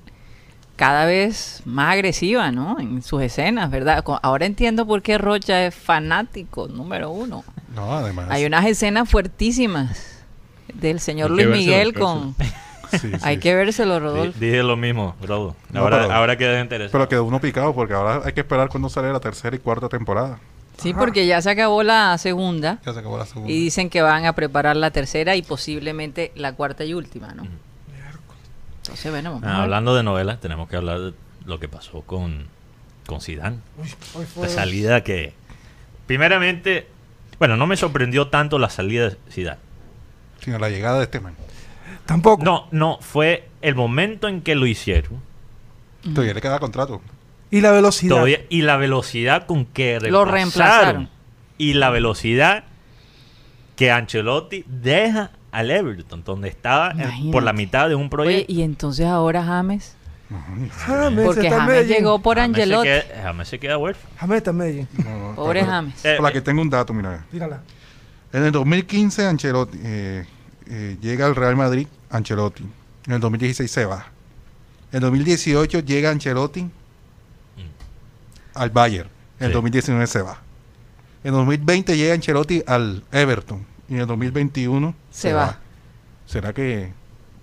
cada 0.80 1.04
vez 1.04 1.60
más 1.66 1.92
agresiva, 1.92 2.50
¿no? 2.52 2.80
En 2.80 3.02
sus 3.02 3.20
escenas, 3.20 3.70
¿verdad? 3.70 4.02
Ahora 4.22 4.46
entiendo 4.46 4.86
por 4.86 5.02
qué 5.02 5.18
Rocha 5.18 5.66
es 5.66 5.74
fanático 5.74 6.68
número 6.68 7.10
uno. 7.10 7.44
No, 7.74 7.92
además. 7.92 8.28
Hay 8.30 8.46
unas 8.46 8.64
escenas 8.64 9.06
fuertísimas 9.06 10.22
del 10.72 10.98
señor 11.00 11.32
Luis 11.32 11.48
Miguel 11.48 11.92
con... 11.92 12.34
Sí, 12.98 13.12
Hay 13.22 13.34
sí. 13.36 13.40
que 13.42 13.54
vérselo, 13.54 14.00
Rodolfo. 14.00 14.40
Dije 14.40 14.62
lo 14.62 14.76
mismo, 14.78 15.14
Rodo. 15.20 15.54
No, 15.70 15.80
Ahora, 15.80 15.98
pero- 16.00 16.12
ahora 16.14 16.36
queda 16.38 16.60
interesante. 16.62 16.92
Pero 16.92 17.08
quedó 17.10 17.24
uno 17.24 17.40
picado 17.42 17.74
porque 17.74 17.92
ahora 17.92 18.22
hay 18.24 18.32
que 18.32 18.40
esperar 18.40 18.70
cuando 18.70 18.88
sale 18.88 19.12
la 19.12 19.20
tercera 19.20 19.54
y 19.54 19.58
cuarta 19.58 19.88
temporada. 19.90 20.40
Sí, 20.78 20.94
porque 20.94 21.26
ya 21.26 21.42
se 21.42 21.50
acabó 21.50 21.82
la 21.82 22.16
segunda 22.16 22.78
Ya 22.86 22.94
se 22.94 23.00
acabó 23.00 23.18
la 23.18 23.26
segunda. 23.26 23.52
y 23.52 23.58
dicen 23.64 23.90
que 23.90 24.00
van 24.00 24.24
a 24.24 24.32
preparar 24.32 24.76
la 24.76 24.90
tercera 24.90 25.36
y 25.36 25.42
posiblemente 25.42 26.32
la 26.36 26.54
cuarta 26.54 26.84
y 26.86 26.94
última, 26.94 27.34
¿no? 27.34 27.42
Entonces, 28.90 29.10
bueno, 29.12 29.30
vamos 29.34 29.48
Ah, 29.48 29.62
hablando 29.62 29.94
de 29.94 30.02
novelas, 30.02 30.40
tenemos 30.40 30.68
que 30.68 30.76
hablar 30.76 30.98
de 31.00 31.12
lo 31.46 31.60
que 31.60 31.68
pasó 31.68 32.02
con, 32.02 32.46
con 33.06 33.20
Zidane. 33.20 33.58
Uy, 33.78 33.88
hoy 34.14 34.26
fue. 34.26 34.42
La 34.48 34.48
salida 34.52 35.02
que... 35.04 35.32
Primeramente, 36.06 36.88
bueno, 37.38 37.56
no 37.56 37.66
me 37.66 37.76
sorprendió 37.76 38.28
tanto 38.28 38.58
la 38.58 38.68
salida 38.68 39.10
de 39.10 39.16
Zidane. 39.30 39.60
Sino 40.40 40.58
la 40.58 40.68
llegada 40.70 40.98
de 40.98 41.04
este 41.04 41.20
man. 41.20 41.34
Tampoco. 42.04 42.44
No, 42.44 42.66
no, 42.72 42.98
fue 43.00 43.48
el 43.62 43.74
momento 43.76 44.26
en 44.26 44.42
que 44.42 44.54
lo 44.56 44.66
hicieron. 44.66 45.22
Todavía 46.02 46.34
le 46.34 46.40
queda 46.40 46.58
contrato. 46.58 47.00
Y 47.50 47.60
la 47.60 47.70
velocidad. 47.70 48.10
Todavía- 48.16 48.40
y 48.48 48.62
la 48.62 48.76
velocidad 48.76 49.46
con 49.46 49.66
que 49.66 50.00
Lo 50.00 50.24
reemplazaron. 50.24 51.08
Y 51.58 51.74
la 51.74 51.90
velocidad 51.90 52.64
que 53.76 53.90
Ancelotti 53.92 54.64
deja 54.66 55.30
al 55.52 55.70
Everton, 55.70 56.22
donde 56.24 56.48
estaba 56.48 56.92
Imagínate. 56.94 57.32
por 57.32 57.42
la 57.42 57.52
mitad 57.52 57.88
de 57.88 57.94
un 57.94 58.02
Oye, 58.02 58.10
proyecto. 58.10 58.52
y 58.52 58.62
entonces 58.62 59.06
ahora 59.06 59.42
James. 59.44 59.96
James 60.86 61.24
Porque 61.24 61.40
está 61.48 61.58
James 61.60 61.74
Medellín. 61.74 61.96
llegó 61.96 62.18
por 62.20 62.36
James 62.36 62.56
se 62.56 62.62
Angelotti. 62.62 62.88
queda- 62.88 63.22
James 63.22 63.48
se 63.48 63.58
queda 63.58 63.78
huérfano. 63.78 64.14
James 64.16 64.36
está 64.38 64.50
en 64.50 64.56
Medellín. 64.56 64.88
No, 65.04 65.28
no, 65.30 65.34
Pobre 65.34 65.60
pero- 65.60 65.72
James. 65.72 66.04
Eh, 66.04 66.14
Por 66.16 66.22
la 66.22 66.28
eh, 66.30 66.32
que 66.34 66.40
tengo 66.40 66.62
un 66.62 66.70
dato, 66.70 66.92
mira. 66.94 67.24
Tírala. 67.32 67.60
En 68.32 68.44
el 68.44 68.52
2015 68.52 69.26
Ancelotti 69.26 69.78
eh, 69.82 70.24
eh, 70.68 70.96
llega 71.00 71.26
al 71.26 71.34
Real 71.34 71.56
Madrid 71.56 71.88
Ancelotti. 72.10 72.62
En 73.06 73.14
el 73.14 73.20
2016 73.20 73.68
se 73.68 73.84
va. 73.86 74.06
En 74.92 74.96
el 74.98 75.00
2018 75.00 75.80
llega 75.80 76.10
Ancelotti 76.10 76.68
al 78.54 78.70
Bayern. 78.70 79.08
En 79.40 79.46
el 79.46 79.50
Sí. 79.50 79.54
2019 79.54 80.06
se 80.06 80.22
va. 80.22 80.38
En 81.24 81.28
el 81.28 81.32
2020 81.32 81.96
llega 81.96 82.14
Ancelotti 82.14 82.62
al 82.66 83.02
Everton. 83.10 83.66
Y 83.90 83.94
en 83.94 84.00
el 84.00 84.06
2021 84.06 84.94
Se 85.10 85.32
va. 85.34 85.58
¿Será 86.26 86.52
que 86.54 86.92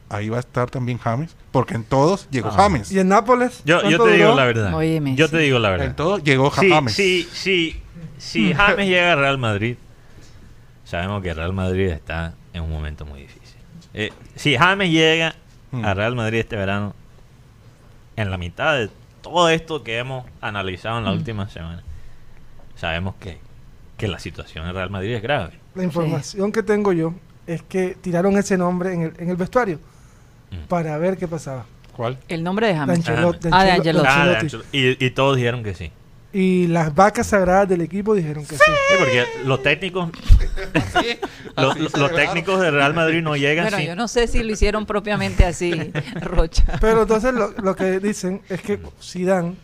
ahí 0.09 0.29
va 0.29 0.37
a 0.37 0.39
estar 0.39 0.69
también 0.71 0.97
James? 0.97 1.35
Porque 1.51 1.75
en 1.75 1.83
todos 1.83 2.27
llegó 2.31 2.49
Ah. 2.49 2.53
James. 2.55 2.91
¿Y 2.91 2.99
en 2.99 3.09
Nápoles? 3.09 3.61
Yo, 3.65 3.77
yo 3.81 3.81
¿Cuánto 3.97 4.03
te 4.05 4.11
digo 4.13 4.25
duró? 4.29 4.35
la 4.37 4.45
verdad. 4.45 4.73
Óyeme, 4.73 5.15
yo 5.15 5.25
sí. 5.27 5.31
te 5.33 5.37
digo 5.39 5.59
la 5.59 5.69
verdad. 5.71 5.87
En 5.87 5.95
todos 5.95 6.23
llegó 6.23 6.51
Sí, 6.51 6.69
James. 6.69 6.93
sí, 6.93 7.27
sí, 7.31 7.81
si 8.17 8.53
James 8.55 8.87
llega 8.87 9.11
a 9.11 9.15
Real 9.15 9.37
Madrid, 9.37 9.75
sabemos 10.85 11.21
que 11.21 11.33
Real 11.33 11.53
Madrid 11.53 11.89
está 11.89 12.33
en 12.53 12.63
un 12.63 12.69
momento 12.71 13.05
muy 13.05 13.21
difícil. 13.21 13.57
Eh, 13.93 14.11
si 14.35 14.55
James 14.57 14.89
llega 14.89 15.35
Mm. 15.69 15.83
a 15.83 15.93
Real 15.93 16.15
Madrid 16.15 16.39
este 16.39 16.55
verano, 16.55 16.95
en 18.15 18.31
la 18.31 18.37
mitad 18.37 18.73
de 18.77 18.89
todo 19.21 19.49
esto 19.49 19.83
que 19.83 19.97
hemos 19.97 20.25
analizado 20.39 20.97
en 20.99 21.03
la 21.03 21.11
última 21.11 21.49
semana, 21.49 21.83
sabemos 22.77 23.15
que, 23.19 23.37
que 23.97 24.07
la 24.07 24.17
situación 24.17 24.65
en 24.65 24.73
Real 24.73 24.89
Madrid 24.89 25.13
es 25.15 25.21
grave. 25.21 25.59
La 25.77 25.83
información 25.83 26.51
que 26.51 26.63
tengo 26.63 26.91
yo 26.93 27.13
es 27.45 27.61
que 27.61 27.95
tiraron 28.01 28.37
ese 28.37 28.57
nombre 28.57 28.93
en 28.93 29.01
el, 29.03 29.13
en 29.17 29.29
el 29.29 29.35
vestuario 29.37 29.79
Mm. 30.49 30.67
para 30.69 30.97
ver 30.97 31.17
qué 31.17 31.27
pasaba. 31.27 31.65
¿Cuál? 31.95 32.17
El 32.29 32.41
nombre 32.43 32.67
de 32.67 32.75
James. 32.75 32.99
Ah, 32.99 33.11
de 33.11 33.17
Ancelot- 33.21 33.39
de 33.39 33.49
Ancelotti. 33.51 34.07
Ah, 34.09 34.25
de 34.27 34.35
Ancelotti. 34.37 34.67
Y, 34.77 35.05
y 35.05 35.09
todos 35.11 35.35
dijeron 35.35 35.61
que 35.63 35.73
sí. 35.73 35.91
Y 36.31 36.67
las 36.67 36.93
vacas 36.95 37.27
sagradas 37.27 37.67
del 37.67 37.81
equipo 37.81 38.13
dijeron 38.15 38.45
que 38.45 38.55
sí. 38.55 38.61
Sí, 38.65 38.95
porque 38.99 39.25
los 39.45 39.61
técnicos, 39.63 40.09
los, 41.57 41.75
así 41.75 41.99
los- 41.99 42.11
técnicos 42.15 42.61
de 42.61 42.71
Real 42.71 42.93
Madrid 42.93 43.21
no 43.21 43.35
llegan 43.35 43.65
Bueno, 43.65 43.77
sin- 43.77 43.87
yo 43.87 43.95
no 43.95 44.07
sé 44.07 44.27
si 44.27 44.43
lo 44.43 44.51
hicieron 44.53 44.85
propiamente 44.85 45.43
así, 45.45 45.91
Rocha. 46.21 46.77
Pero 46.79 47.01
entonces 47.03 47.33
lo, 47.33 47.51
lo 47.51 47.75
que 47.75 47.99
dicen 47.99 48.41
es 48.49 48.61
que 48.61 48.79
Zidane, 49.01 49.55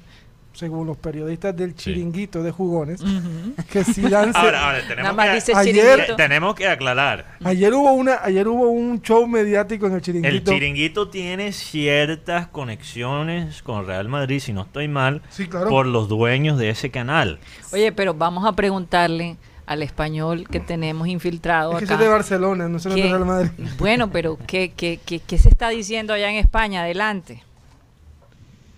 según 0.53 0.87
los 0.87 0.97
periodistas 0.97 1.55
del 1.55 1.75
chiringuito 1.75 2.41
de 2.43 2.51
jugones, 2.51 3.01
que 3.71 3.83
Zidane 3.83 4.31
se- 4.31 4.37
Ahora, 4.37 4.65
ahora, 4.67 4.77
tenemos 4.81 5.03
Nada 5.03 5.13
más 5.13 5.27
que, 5.29 5.33
dice 5.35 5.53
Ayer- 5.55 5.75
chiringuito. 5.75 6.15
tenemos 6.15 6.55
que 6.55 6.67
aclarar. 6.67 7.25
ayer 7.43 7.73
hubo 7.73 7.91
una 7.93 8.19
ayer 8.23 8.47
hubo 8.47 8.69
un 8.69 9.01
show 9.01 9.25
mediático 9.27 9.87
en 9.87 9.93
el 9.93 9.97
El 9.97 10.03
chiringuito. 10.03 10.51
chiringuito 10.51 11.09
tiene 11.09 11.51
ciertas 11.51 12.47
conexiones 12.47 13.61
con 13.63 13.85
Real 13.87 14.07
Madrid, 14.09 14.39
si 14.39 14.53
no 14.53 14.61
estoy 14.61 14.87
mal, 14.87 15.21
Sí, 15.29 15.47
claro. 15.47 15.69
por 15.69 15.85
los 15.87 16.07
dueños 16.07 16.57
de 16.57 16.69
ese 16.69 16.91
canal. 16.91 17.39
Oye, 17.71 17.91
pero 17.91 18.13
vamos 18.13 18.45
a 18.45 18.53
preguntarle 18.53 19.37
al 19.65 19.81
español 19.81 20.45
que 20.49 20.59
tenemos 20.59 21.07
infiltrado 21.07 21.71
es 21.73 21.77
que 21.79 21.85
acá. 21.85 21.95
soy 21.95 22.03
de 22.03 22.09
Barcelona, 22.11 22.67
no 22.67 22.79
soy 22.79 22.93
de 22.95 23.01
¿Qué- 23.03 23.07
Real 23.07 23.25
Madrid. 23.25 23.49
Bueno, 23.79 24.11
pero 24.11 24.37
¿qué, 24.45 24.73
qué, 24.75 24.99
qué, 25.05 25.19
qué 25.19 25.37
se 25.37 25.47
está 25.49 25.69
diciendo 25.69 26.13
allá 26.13 26.29
en 26.29 26.35
España? 26.35 26.81
Adelante. 26.81 27.43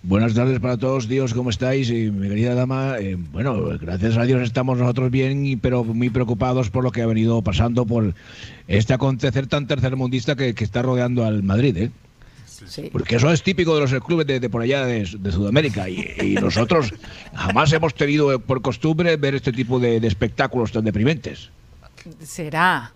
Buenas 0.08 0.34
tardes 0.34 0.60
para 0.60 0.76
todos, 0.76 1.08
Dios, 1.08 1.34
¿cómo 1.34 1.50
estáis? 1.50 1.90
Y 1.90 2.12
mi 2.12 2.28
querida 2.28 2.54
dama, 2.54 2.96
eh, 3.00 3.16
bueno, 3.32 3.56
gracias 3.80 4.16
a 4.16 4.22
Dios 4.22 4.40
estamos 4.42 4.78
nosotros 4.78 5.10
bien, 5.10 5.44
y- 5.44 5.56
pero 5.56 5.82
muy 5.82 6.10
preocupados 6.10 6.70
por 6.70 6.84
lo 6.84 6.92
que 6.92 7.02
ha 7.02 7.06
venido 7.06 7.42
pasando 7.42 7.84
por 7.86 8.14
este 8.68 8.94
acontecer 8.94 9.48
tan 9.48 9.66
tercermundista 9.66 10.36
que, 10.36 10.54
que 10.54 10.62
está 10.62 10.82
rodeando 10.82 11.24
al 11.24 11.42
Madrid, 11.42 11.76
¿eh? 11.76 11.90
Sí. 12.46 12.88
Porque 12.92 13.16
eso 13.16 13.30
es 13.32 13.42
típico 13.42 13.74
de 13.74 13.80
los 13.82 13.94
clubes 14.04 14.26
de, 14.28 14.38
de 14.38 14.48
por 14.48 14.62
allá 14.62 14.86
de, 14.86 15.00
de 15.18 15.32
Sudamérica 15.32 15.88
y, 15.88 16.06
y 16.22 16.34
nosotros 16.34 16.94
jamás 17.34 17.72
hemos 17.72 17.92
tenido 17.94 18.32
eh, 18.32 18.38
por 18.38 18.62
costumbre 18.62 19.16
ver 19.16 19.34
este 19.34 19.52
tipo 19.52 19.78
de, 19.80 19.98
de 20.00 20.06
espectáculos 20.06 20.70
tan 20.72 20.84
deprimentes. 20.84 21.50
¿Será? 22.22 22.92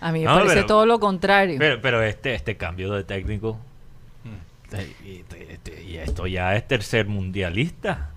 A 0.00 0.12
mí 0.12 0.20
me 0.20 0.24
No, 0.26 0.34
parece 0.34 0.54
pero- 0.56 0.66
todo 0.66 0.86
lo 0.86 1.00
contrario. 1.00 1.56
Pero, 1.58 1.80
pero 1.80 2.02
este, 2.02 2.34
este 2.34 2.56
cambio 2.56 2.92
de 2.92 3.02
técnico, 3.02 3.58
eh, 4.72 4.92
y, 5.04 5.24
este- 5.52 5.82
y 5.82 5.96
esto 5.96 6.26
ya 6.26 6.54
es 6.56 6.66
tercer 6.68 7.06
mundialista. 7.06 8.10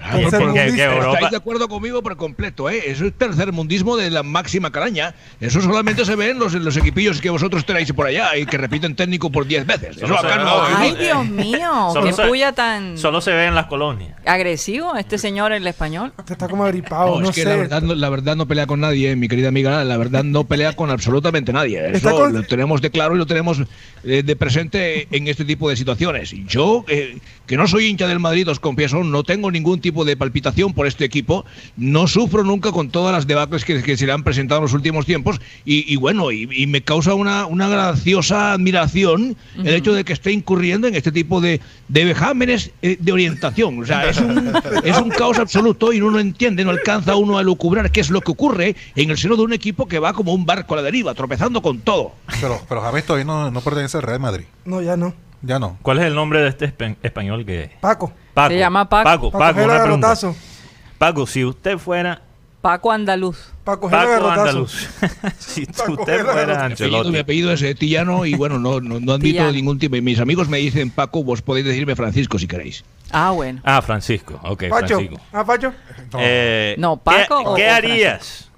Estáis 0.00 1.30
de 1.30 1.36
acuerdo 1.36 1.68
conmigo 1.68 2.02
por 2.02 2.16
completo, 2.16 2.68
¿eh? 2.68 2.82
Eso 2.86 3.06
es 3.06 3.12
tercermundismo 3.14 3.96
de 3.96 4.10
la 4.10 4.22
máxima 4.22 4.70
caraña. 4.70 5.14
Eso 5.40 5.60
solamente 5.60 6.04
se 6.04 6.14
ve 6.16 6.30
en 6.30 6.38
los, 6.38 6.54
en 6.54 6.64
los 6.64 6.76
equipillos 6.76 7.20
que 7.20 7.30
vosotros 7.30 7.64
tenéis 7.64 7.92
por 7.92 8.06
allá 8.06 8.36
y 8.36 8.46
que 8.46 8.58
repiten 8.58 8.94
técnico 8.96 9.30
por 9.30 9.46
10 9.46 9.66
veces. 9.66 9.96
Eso 9.96 10.18
acá 10.18 10.36
no. 10.36 10.44
no, 10.44 10.76
Ay, 10.76 10.94
Dios 10.98 11.26
mío, 11.26 11.92
qué 12.02 12.12
puya 12.28 12.52
tan 12.52 12.98
Solo 12.98 13.20
se 13.20 13.32
ve 13.32 13.46
en 13.46 13.54
las 13.54 13.66
colonias. 13.66 14.16
agresivo 14.26 14.96
este 14.96 15.18
señor 15.18 15.52
el 15.52 15.66
español. 15.66 16.12
Te 16.24 16.32
está 16.34 16.48
como 16.48 16.64
agripado, 16.64 17.16
No, 17.16 17.20
no, 17.22 17.28
es 17.30 17.34
que 17.34 17.42
sé. 17.42 17.48
la 17.48 17.56
verdad, 17.56 17.82
no, 17.82 17.94
la 17.94 18.08
verdad 18.08 18.36
no 18.36 18.46
pelea 18.46 18.66
con 18.66 18.80
nadie, 18.80 19.12
eh, 19.12 19.16
mi 19.16 19.28
querida 19.28 19.48
amiga. 19.48 19.84
La 19.84 19.96
verdad 19.96 20.24
no 20.24 20.44
pelea 20.44 20.74
con 20.74 20.90
absolutamente 20.90 21.52
nadie. 21.52 21.90
Eso 21.92 22.10
con- 22.10 22.32
lo 22.32 22.42
tenemos 22.42 22.80
de 22.82 22.90
claro 22.90 23.14
y 23.14 23.18
lo 23.18 23.26
tenemos 23.26 23.62
eh, 24.04 24.22
de 24.22 24.36
presente 24.36 25.08
en 25.10 25.28
este 25.28 25.44
tipo 25.44 25.68
de 25.68 25.76
situaciones. 25.76 26.30
Yo, 26.46 26.84
eh, 26.88 27.18
que 27.46 27.56
no 27.56 27.66
soy 27.66 27.86
hincha 27.86 28.06
del 28.06 28.20
Madrid, 28.20 28.48
os 28.50 28.60
confieso, 28.60 29.02
no 29.04 29.22
tengo 29.22 29.50
ningún 29.50 29.80
tipo 29.84 30.04
de 30.04 30.16
palpitación 30.16 30.72
por 30.72 30.86
este 30.88 31.04
equipo. 31.04 31.44
No 31.76 32.06
sufro 32.08 32.42
nunca 32.42 32.72
con 32.72 32.88
todas 32.88 33.12
las 33.12 33.26
debacles 33.26 33.64
que, 33.64 33.82
que 33.82 33.96
se 33.96 34.06
le 34.06 34.12
han 34.12 34.24
presentado 34.24 34.58
en 34.60 34.62
los 34.64 34.72
últimos 34.72 35.04
tiempos. 35.06 35.40
Y, 35.66 35.92
y 35.92 35.96
bueno, 35.96 36.32
y, 36.32 36.48
y 36.50 36.66
me 36.66 36.80
causa 36.82 37.14
una, 37.14 37.44
una 37.46 37.68
graciosa 37.68 38.52
admiración 38.54 39.36
el 39.58 39.74
hecho 39.74 39.92
de 39.92 40.04
que 40.04 40.14
esté 40.14 40.32
incurriendo 40.32 40.88
en 40.88 40.94
este 40.94 41.12
tipo 41.12 41.40
de, 41.42 41.60
de 41.88 42.04
vejámenes 42.04 42.70
eh, 42.82 42.96
de 42.98 43.12
orientación. 43.12 43.80
O 43.82 43.86
sea, 43.86 44.08
es 44.08 44.18
un, 44.18 44.52
es 44.84 44.98
un 44.98 45.10
caos 45.10 45.38
absoluto 45.38 45.92
y 45.92 46.00
uno 46.00 46.12
no 46.12 46.20
entiende, 46.20 46.64
no 46.64 46.70
alcanza 46.70 47.14
uno 47.16 47.36
a 47.38 47.42
lucubrar 47.42 47.90
qué 47.92 48.00
es 48.00 48.10
lo 48.10 48.22
que 48.22 48.32
ocurre 48.32 48.74
en 48.96 49.10
el 49.10 49.18
seno 49.18 49.36
de 49.36 49.42
un 49.42 49.52
equipo 49.52 49.86
que 49.86 49.98
va 49.98 50.14
como 50.14 50.32
un 50.32 50.46
barco 50.46 50.72
a 50.74 50.78
la 50.78 50.82
deriva, 50.82 51.12
tropezando 51.14 51.60
con 51.60 51.80
todo. 51.80 52.12
Pero, 52.40 52.60
pero 52.68 52.80
James 52.80 53.04
todavía 53.04 53.26
no, 53.26 53.50
no 53.50 53.60
pertenece 53.60 53.98
al 53.98 54.02
Real 54.02 54.20
Madrid. 54.20 54.44
No, 54.64 54.80
ya 54.80 54.96
no. 54.96 55.12
Ya 55.42 55.58
no. 55.58 55.76
¿Cuál 55.82 55.98
es 55.98 56.04
el 56.06 56.14
nombre 56.14 56.40
de 56.40 56.48
este 56.48 56.64
espa- 56.74 56.96
español 57.02 57.44
que 57.44 57.70
Paco. 57.82 58.12
Paco. 58.34 58.50
Se 58.52 58.58
llama 58.58 58.88
Paco. 58.88 59.04
Paco, 59.04 59.30
Paco, 59.30 59.52
coger 59.54 59.70
una 59.70 59.82
pregunta. 59.82 60.14
Paco, 60.98 61.26
si 61.26 61.44
usted 61.44 61.78
fuera 61.78 62.20
Paco 62.60 62.90
Andaluz. 62.90 63.52
Paco 63.62 63.88
garrotazo. 63.88 64.40
Andaluz, 64.40 64.88
si 65.38 65.64
Paco 65.66 65.92
usted 65.92 66.14
era 66.20 66.24
fuera 66.32 66.42
apellido, 66.64 66.66
mi 66.66 66.72
Ancelotti, 66.72 67.18
apellido 67.18 67.52
es 67.52 67.62
eh, 67.62 67.74
Tillano 67.74 68.26
y 68.26 68.34
bueno, 68.34 68.58
no, 68.58 68.80
no, 68.80 69.00
no 69.00 69.12
admito 69.12 69.18
Tillano. 69.20 69.52
ningún 69.52 69.78
tipo. 69.78 69.96
y 69.96 70.02
Mis 70.02 70.18
amigos 70.20 70.48
me 70.48 70.58
dicen 70.58 70.90
Paco, 70.90 71.22
vos 71.24 71.40
podéis 71.42 71.66
decirme 71.66 71.94
Francisco 71.96 72.38
si 72.38 72.46
queréis. 72.46 72.84
Ah, 73.10 73.30
bueno. 73.30 73.60
Ah, 73.64 73.80
Francisco. 73.82 74.38
Ok, 74.42 74.64
Pacho. 74.68 74.96
Francisco. 74.98 75.20
Ah, 75.32 75.44
Pacho. 75.44 75.72
No. 76.12 76.18
Eh, 76.20 76.74
No, 76.78 76.96
¿qué- 76.96 77.02
Paco 77.28 77.54
¿Qué, 77.54 77.66
o- 77.68 77.70
o 77.70 77.74
harías 77.74 78.50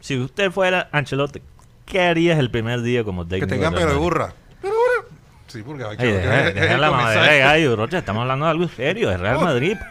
si 0.00 0.16
usted 0.18 0.50
fuera 0.50 0.88
Ancelotti? 0.92 1.40
¿Qué 1.84 2.02
harías 2.02 2.38
el 2.38 2.50
primer 2.50 2.82
día 2.82 3.02
como 3.04 3.26
técnico? 3.26 3.48
que 3.48 3.58
pelo 3.58 3.70
de 3.70 3.84
Madrid? 3.86 3.96
burra. 3.98 4.34
Sí, 5.48 5.62
porque 5.64 5.82
hay 5.84 5.96
Ey, 5.98 6.12
deja, 6.12 6.50
deja 6.52 6.78
la 6.78 6.90
madera 6.90 7.32
de 7.32 7.38
gallo, 7.40 7.76
Rocha. 7.76 7.98
Estamos 7.98 8.22
hablando 8.22 8.44
de 8.44 8.50
algo 8.52 8.68
serio, 8.68 9.08
de 9.10 9.16
Real 9.16 9.40
Madrid. 9.40 9.76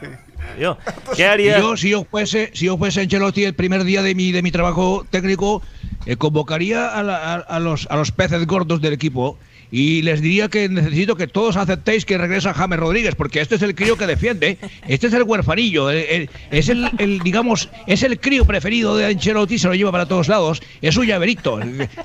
Yo, 1.59 1.75
si 1.77 1.89
yo 1.89 2.05
fuese, 2.05 2.51
si 2.53 2.65
yo 2.65 2.77
fuese 2.77 3.01
Ancelotti 3.01 3.43
el 3.43 3.53
primer 3.53 3.83
día 3.83 4.01
de 4.01 4.15
mi, 4.15 4.31
de 4.31 4.41
mi 4.41 4.51
trabajo 4.51 5.05
técnico, 5.09 5.61
eh, 6.05 6.15
convocaría 6.15 6.87
a, 6.87 7.03
la- 7.03 7.33
a- 7.33 7.39
a 7.39 7.59
los, 7.59 7.85
a 7.91 7.97
los 7.97 8.11
peces 8.11 8.45
gordos 8.47 8.79
del 8.81 8.93
equipo 8.93 9.37
y 9.71 10.01
les 10.01 10.21
diría 10.21 10.47
que 10.47 10.69
necesito 10.69 11.15
que 11.15 11.27
todos 11.27 11.57
aceptéis 11.57 12.05
que 12.05 12.17
regresa 12.17 12.53
James 12.53 12.79
Rodríguez, 12.79 13.15
porque 13.15 13.41
este 13.41 13.55
es 13.55 13.61
el 13.61 13.75
crío 13.75 13.97
que 13.97 14.07
defiende, 14.07 14.57
este 14.87 15.07
es 15.07 15.13
el 15.13 15.23
huerfanillo, 15.23 15.89
es 15.89 16.69
el, 16.69 17.19
digamos, 17.23 17.69
es 17.85 18.03
el 18.03 18.19
crío 18.19 18.45
preferido 18.45 18.95
de 18.95 19.05
Ancelotti, 19.05 19.57
se 19.57 19.67
lo 19.67 19.75
lleva 19.75 19.91
para 19.91 20.05
todos 20.05 20.27
lados, 20.27 20.61
es 20.81 20.95
su 20.95 21.03
llaverito, 21.03 21.59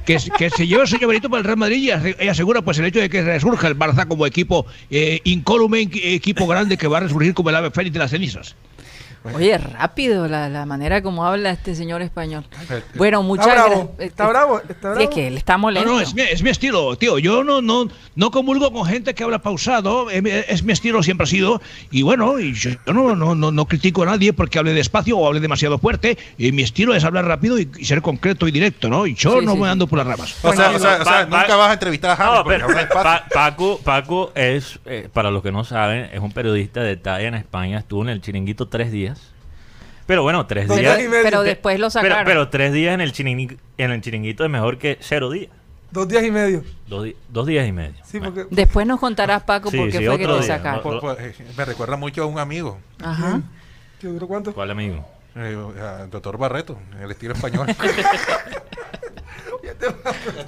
que, 0.04 0.18
que 0.38 0.50
se 0.50 0.66
lleva 0.66 0.86
su 0.86 0.96
llaverito 0.96 1.28
para 1.28 1.38
el 1.38 1.44
Real 1.44 1.58
Madrid 1.58 1.92
y 2.20 2.28
asegura 2.28 2.62
pues 2.62 2.78
el 2.78 2.86
hecho 2.86 3.00
de 3.00 3.08
que 3.08 3.22
resurja 3.22 3.68
el 3.68 3.78
Barça 3.78 4.06
como 4.06 4.26
equipo 4.26 4.66
eh, 4.90 5.20
incólume, 5.24 5.88
equipo 5.92 6.46
grande 6.46 6.76
que 6.76 6.88
va 6.88 6.98
a 6.98 7.00
resurgir 7.00 7.34
como 7.34 7.50
el 7.50 7.56
ave 7.56 7.70
fénix 7.70 7.92
de 7.92 7.98
las 7.98 8.10
cenizas. 8.10 8.56
Oye, 9.34 9.56
rápido 9.58 10.26
la, 10.28 10.48
la 10.48 10.66
manera 10.66 11.02
como 11.02 11.24
habla 11.24 11.50
este 11.50 11.74
señor 11.74 12.02
español. 12.02 12.44
Bueno, 12.94 13.22
muchas 13.22 13.46
Está 13.48 13.66
bravo. 13.66 13.84
gracias. 13.96 14.08
Está 14.10 14.26
bravo. 14.28 14.58
Está 14.68 14.72
Sí, 14.72 14.76
es 14.76 14.94
bravo. 14.96 15.10
que 15.10 15.26
él 15.28 15.36
está 15.36 15.52
No, 15.54 15.58
molesto. 15.60 15.88
no, 15.90 16.00
es 16.00 16.14
mi, 16.14 16.22
es 16.22 16.42
mi 16.42 16.50
estilo, 16.50 16.96
tío. 16.96 17.18
Yo 17.18 17.44
no, 17.44 17.62
no, 17.62 17.86
no 18.16 18.30
comulgo 18.30 18.72
con 18.72 18.84
gente 18.86 19.14
que 19.14 19.22
habla 19.24 19.38
pausado. 19.40 20.10
Es, 20.10 20.22
mi- 20.22 20.30
es 20.30 20.62
mi 20.64 20.72
estilo, 20.72 21.02
siempre 21.02 21.24
ha 21.24 21.28
sido. 21.28 21.62
Y 21.90 22.02
bueno, 22.02 22.38
y 22.40 22.52
yo 22.54 22.70
no, 22.86 23.14
no, 23.14 23.34
no, 23.34 23.52
no 23.52 23.66
critico 23.66 24.02
a 24.02 24.06
nadie 24.06 24.32
porque 24.32 24.58
hable 24.58 24.72
despacio 24.74 25.16
o 25.18 25.26
hable 25.26 25.40
demasiado 25.40 25.78
fuerte. 25.78 26.18
Y 26.38 26.50
mi 26.52 26.62
estilo 26.62 26.94
es 26.94 27.04
hablar 27.04 27.24
rápido 27.26 27.58
y, 27.58 27.70
y 27.78 27.84
ser 27.84 28.02
concreto 28.02 28.48
y 28.48 28.50
directo, 28.50 28.88
¿no? 28.88 29.06
Y 29.06 29.14
yo 29.14 29.38
Sí, 29.38 29.46
no 29.46 29.52
sí, 29.54 29.58
me 29.58 29.68
ando 29.68 29.86
por 29.86 29.98
las 29.98 30.06
ramas. 30.08 30.34
O 30.42 30.52
sea, 30.52 30.70
o 30.70 30.78
sea, 30.78 30.96
o 31.00 31.24
nunca 31.26 31.56
vas 31.56 31.70
a 31.70 31.72
entrevistar 31.74 32.20
a. 32.20 32.24
No, 32.36 32.44
porque 32.44 32.60
pero. 32.68 32.88
Pa- 32.92 33.24
Paco, 33.32 33.80
Paco 33.84 34.32
es, 34.34 34.80
eh, 34.86 35.08
para 35.12 35.30
los 35.30 35.42
que 35.42 35.52
no 35.52 35.62
saben, 35.64 36.10
es 36.12 36.20
un 36.20 36.32
periodista 36.32 36.80
de 36.82 36.96
talla 36.96 37.28
en 37.28 37.34
España. 37.34 37.78
Estuvo 37.78 38.02
en 38.02 38.08
el 38.08 38.20
chiringuito 38.20 38.68
tres 38.68 38.90
días. 38.90 39.11
Pero 40.06 40.22
bueno, 40.22 40.46
tres 40.46 40.68
Dos 40.68 40.76
días. 40.78 40.96
días 40.96 41.06
y 41.06 41.10
medio. 41.10 41.22
Pero 41.24 41.42
de- 41.42 41.48
después 41.50 41.78
lo 41.78 41.86
Pero, 41.88 41.90
sacaron. 41.90 42.24
pero 42.24 42.48
tres 42.48 42.72
días 42.72 42.94
en 42.94 43.00
el, 43.00 43.12
chiringui- 43.12 43.58
en 43.78 43.90
el 43.90 44.00
chiringuito 44.00 44.44
es 44.44 44.50
mejor 44.50 44.78
que 44.78 44.98
cero 45.00 45.30
días. 45.30 45.50
Dos 45.90 46.08
días 46.08 46.24
y 46.24 46.30
medio. 46.30 46.64
Dos, 46.86 47.04
di- 47.04 47.16
dos 47.28 47.46
días 47.46 47.68
y 47.68 47.72
medio. 47.72 47.94
Sí, 48.04 48.18
Bueno. 48.18 48.34
porque 48.34 48.54
Después 48.54 48.86
nos 48.86 48.98
contarás, 48.98 49.42
Paco, 49.42 49.70
Sí, 49.70 49.76
por 49.76 49.86
qué 49.90 49.98
sí, 49.98 50.06
fue 50.06 50.16
que 50.18 50.24
otro 50.24 50.38
te 50.38 50.44
día, 50.46 50.56
sacaron. 50.56 50.76
¿no? 50.78 50.82
Por- 50.82 51.00
por- 51.00 51.20
eh, 51.20 51.34
me 51.56 51.64
recuerda 51.66 51.96
mucho 51.96 52.22
a 52.22 52.26
un 52.26 52.38
amigo, 52.38 52.78
Ajá. 53.02 53.42
¿que 54.00 54.06
duró 54.08 54.26
cuánto? 54.26 54.52
¿Cuál 54.54 54.70
amigo? 54.70 55.06
Eh, 55.36 55.56
doctor 56.10 56.36
Barreto, 56.38 56.78
el 57.02 57.10
estilo 57.10 57.34
español. 57.34 57.66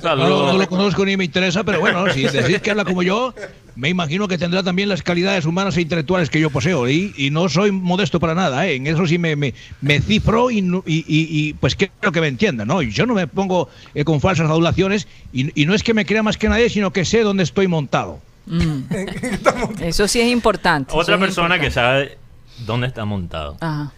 No, 0.03 0.16
no 0.16 0.59
lo 0.59 0.68
conozco 0.68 1.05
ni 1.05 1.16
me 1.16 1.24
interesa, 1.24 1.64
pero 1.64 1.80
bueno, 1.80 2.09
si 2.12 2.24
decís 2.24 2.61
que 2.61 2.70
habla 2.70 2.85
como 2.85 3.03
yo, 3.03 3.35
me 3.74 3.89
imagino 3.89 4.28
que 4.28 4.39
tendrá 4.39 4.62
también 4.62 4.89
las 4.89 5.03
calidades 5.03 5.45
humanas 5.47 5.76
e 5.76 5.80
intelectuales 5.82 6.30
que 6.30 6.41
yo 6.41 6.51
poseo. 6.51 6.89
Y, 6.89 7.12
y 7.16 7.30
no 7.30 7.49
soy 7.49 7.70
modesto 7.72 8.20
para 8.20 8.35
nada, 8.35 8.66
¿eh? 8.66 8.74
en 8.76 8.87
eso 8.87 9.07
sí 9.07 9.18
me, 9.18 9.35
me, 9.37 9.55
me 9.80 10.01
cifro 10.01 10.51
y, 10.51 10.62
no- 10.62 10.82
y, 10.87 10.99
y- 10.99 11.28
y, 11.49 11.53
pues 11.55 11.74
quiero 11.74 12.12
que 12.12 12.20
me 12.20 12.28
entiendan. 12.28 12.68
¿no? 12.68 12.82
Yo 12.82 13.07
no 13.07 13.14
me 13.14 13.26
pongo 13.26 13.68
eh, 13.95 14.05
con 14.05 14.20
falsas 14.20 14.49
adulaciones 14.51 15.09
y, 15.32 15.61
y 15.61 15.66
no 15.66 15.74
es 15.74 15.82
que 15.82 15.95
me 15.95 16.05
crea 16.07 16.22
más 16.22 16.37
que 16.37 16.49
nadie, 16.49 16.68
sino 16.68 16.93
que 16.93 17.05
sé 17.05 17.20
dónde 17.22 17.43
estoy 17.45 17.66
montado. 17.66 18.20
Mm. 18.47 18.80
Eso 19.80 20.07
sí 20.07 20.20
es 20.20 20.30
importante. 20.30 20.93
Otra 20.95 21.14
es 21.14 21.20
persona 21.20 21.59
que 21.59 21.66
importante. 21.66 21.70
sabe 22.11 22.18
dónde 22.66 22.87
está 22.89 23.05
montado 23.05 23.57
Ajá. 23.61 23.93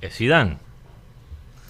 Es 0.00 0.16
Zidane. 0.16 0.56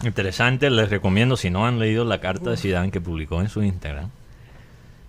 Interesante, 0.04 0.70
les 0.70 0.90
recomiendo, 0.90 1.36
si 1.36 1.50
no 1.50 1.66
han 1.66 1.78
leído 1.78 2.04
la 2.04 2.20
carta 2.20 2.50
de 2.50 2.56
Zidane 2.56 2.90
que 2.90 3.00
publicó 3.00 3.40
en 3.40 3.48
su 3.48 3.62
Instagram, 3.62 4.10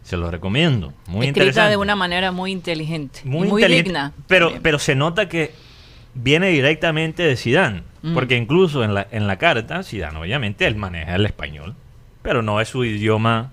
se 0.03 0.17
los 0.17 0.32
recomiendo. 0.32 0.93
Muy 1.07 1.28
Escrita 1.28 1.28
interesante. 1.45 1.70
de 1.72 1.78
una 1.78 1.95
manera 1.95 2.32
muy 2.32 2.51
inteligente. 2.51 3.20
muy, 3.24 3.47
Muy, 3.47 3.61
inteligente, 3.61 3.89
digna. 3.89 4.13
Pero, 4.28 4.53
pero 4.63 4.80
se 4.80 4.95
nota 4.95 5.30
que 5.30 5.51
viene 6.15 6.49
directamente 6.49 7.24
de 7.24 7.36
Zidane, 7.38 7.84
Mm. 8.01 8.13
porque 8.13 8.38
incluso 8.38 8.84
en 8.84 8.93
la, 8.93 9.05
en 9.11 9.28
la 9.28 9.38
carta, 9.38 9.84
Zidane 9.84 10.17
obviamente 10.17 10.65
él 10.65 10.76
maneja 10.78 11.15
el 11.15 11.26
español, 11.26 11.76
pero 12.24 12.41
no 12.41 12.61
es 12.61 12.70
su 12.70 12.86
idioma, 12.86 13.51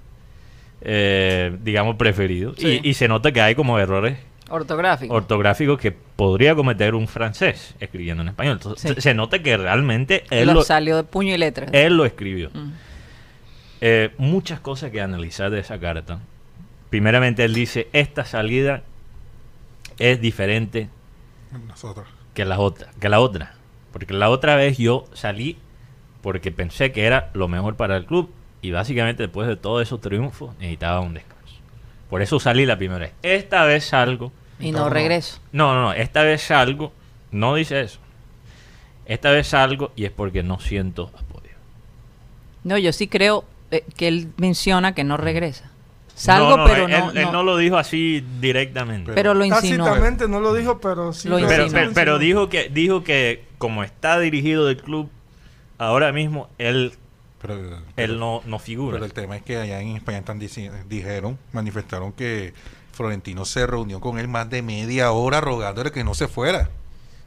eh, 0.83 1.55
digamos, 1.65 1.97
preferido. 1.97 2.55
Sí. 2.57 2.81
Y, 2.83 2.91
y 2.91 2.95
se 2.95 3.09
nota 3.09 3.33
que 3.33 3.41
hay 3.41 3.55
como 3.57 3.79
errores 3.79 4.19
Ortográfico. 4.49 5.13
ortográficos 5.15 5.79
que 5.79 5.93
podría 5.93 6.55
cometer 6.55 6.95
un 6.95 7.09
francés 7.09 7.75
escribiendo 7.81 8.23
en 8.23 8.29
español. 8.29 8.55
Entonces, 8.55 8.95
Sí. 8.95 9.01
se 9.01 9.15
nota 9.15 9.43
que 9.43 9.57
realmente 9.57 10.25
él 10.31 10.47
lo, 10.47 10.55
lo, 10.55 10.63
salió 10.63 10.97
de 10.97 11.05
puño 11.05 11.35
y 11.35 11.39
letra. 11.39 11.67
él 11.73 11.97
lo 11.97 12.05
escribió. 12.05 12.51
Mm. 12.53 12.73
Eh, 13.81 14.13
muchas 14.19 14.61
cosas 14.61 14.91
que 14.91 15.01
analizar 15.01 15.51
de 15.51 15.61
esa 15.61 15.79
carta. 15.79 16.21
Primeramente, 16.91 17.45
él 17.45 17.55
dice: 17.55 17.89
Esta 17.93 18.25
salida 18.25 18.83
es 19.99 20.21
diferente 20.21 20.89
que 22.35 22.45
la 22.45 22.59
otra. 22.59 22.89
Que 23.01 23.09
la 23.09 23.21
otra. 23.21 23.55
Porque 23.93 24.13
la 24.15 24.31
otra 24.31 24.57
vez 24.57 24.79
yo 24.79 25.05
salí 25.13 25.59
porque 26.23 26.51
pensé 26.51 26.93
que 26.93 27.05
era 27.07 27.31
lo 27.35 27.49
mejor 27.49 27.77
para 27.77 27.97
el 27.97 28.05
club. 28.07 28.31
Y 28.63 28.71
básicamente, 28.71 29.23
después 29.23 29.47
de 29.47 29.57
todos 29.57 29.83
esos 29.83 30.01
triunfos, 30.01 30.55
necesitaba 30.59 31.01
un 31.01 31.15
descanso. 31.15 31.36
Por 32.11 32.23
eso 32.23 32.39
salí 32.41 32.67
la 32.67 32.77
primera 32.77 33.01
vez. 33.01 33.13
Esta 33.23 33.65
vez 33.65 33.85
salgo. 33.87 34.33
Y 34.61 34.73
no, 34.73 34.89
regreso. 34.89 35.39
No, 35.53 35.75
no, 35.75 35.83
no. 35.83 35.93
Esta 35.93 36.23
vez 36.23 36.43
salgo. 36.43 36.93
No 37.33 37.55
dice 37.55 37.81
eso. 37.81 37.99
Esta 39.07 39.31
vez 39.31 39.49
salgo 39.49 39.93
y 39.97 40.05
es 40.05 40.11
porque 40.11 40.43
no 40.43 40.59
siento 40.61 41.11
apoyo. 41.15 41.51
No, 42.65 42.79
yo 42.79 42.93
sí 42.93 43.07
creo 43.09 43.45
eh, 43.71 43.85
que 43.97 44.09
él 44.09 44.29
menciona 44.37 44.95
que 44.95 45.05
no 45.05 45.17
regresa. 45.17 45.71
Salgo, 46.15 46.51
No, 46.51 46.57
no, 46.59 46.65
pero 46.65 46.87
él, 46.87 46.91
no, 46.93 47.11
él- 47.11 47.19
él 47.19 47.29
no- 47.31 47.43
lo 47.43 47.57
dijo 47.59 47.77
así 47.77 48.25
directamente. 48.41 49.13
pero 49.13 49.35
lo 49.35 49.45
insinuó. 49.45 49.85
Tácitamente 49.87 50.27
no 50.29 50.41
lo 50.41 50.55
dijo, 50.55 50.81
pero 50.81 51.13
sí. 51.13 51.29
Lo 51.29 51.37
pero- 51.37 51.49
pero, 51.49 51.63
insinuó. 51.65 51.83
pero, 51.83 51.95
pero 51.95 52.19
dijo 52.19 52.49
que 52.49 52.69
dijo 52.71 53.05
que 53.05 53.45
como 53.59 53.85
está 53.85 54.19
dirigido 54.19 54.65
del 54.67 54.79
club 54.79 55.11
ahora 55.79 56.13
mismo 56.13 56.49
él 56.59 56.93
Pero, 57.47 57.79
él 57.97 58.19
no, 58.19 58.43
no 58.47 58.59
figura. 58.59 58.95
pero 58.97 59.05
el 59.05 59.13
tema 59.13 59.37
es 59.37 59.43
que 59.43 59.57
allá 59.59 59.81
en 59.81 59.97
España 59.97 60.19
están 60.19 60.39
dijeron, 60.39 61.39
manifestaron 61.53 62.13
que 62.13 62.55
Florentino 62.93 63.45
se 63.45 63.67
reunió 63.67 64.01
con 64.01 64.19
él 64.19 64.29
más 64.29 64.49
de 64.51 64.63
media 64.63 65.13
hora 65.13 65.41
rogándole 65.41 65.93
que 65.93 66.03
no 66.05 66.15
se 66.15 66.29
fuera. 66.29 66.71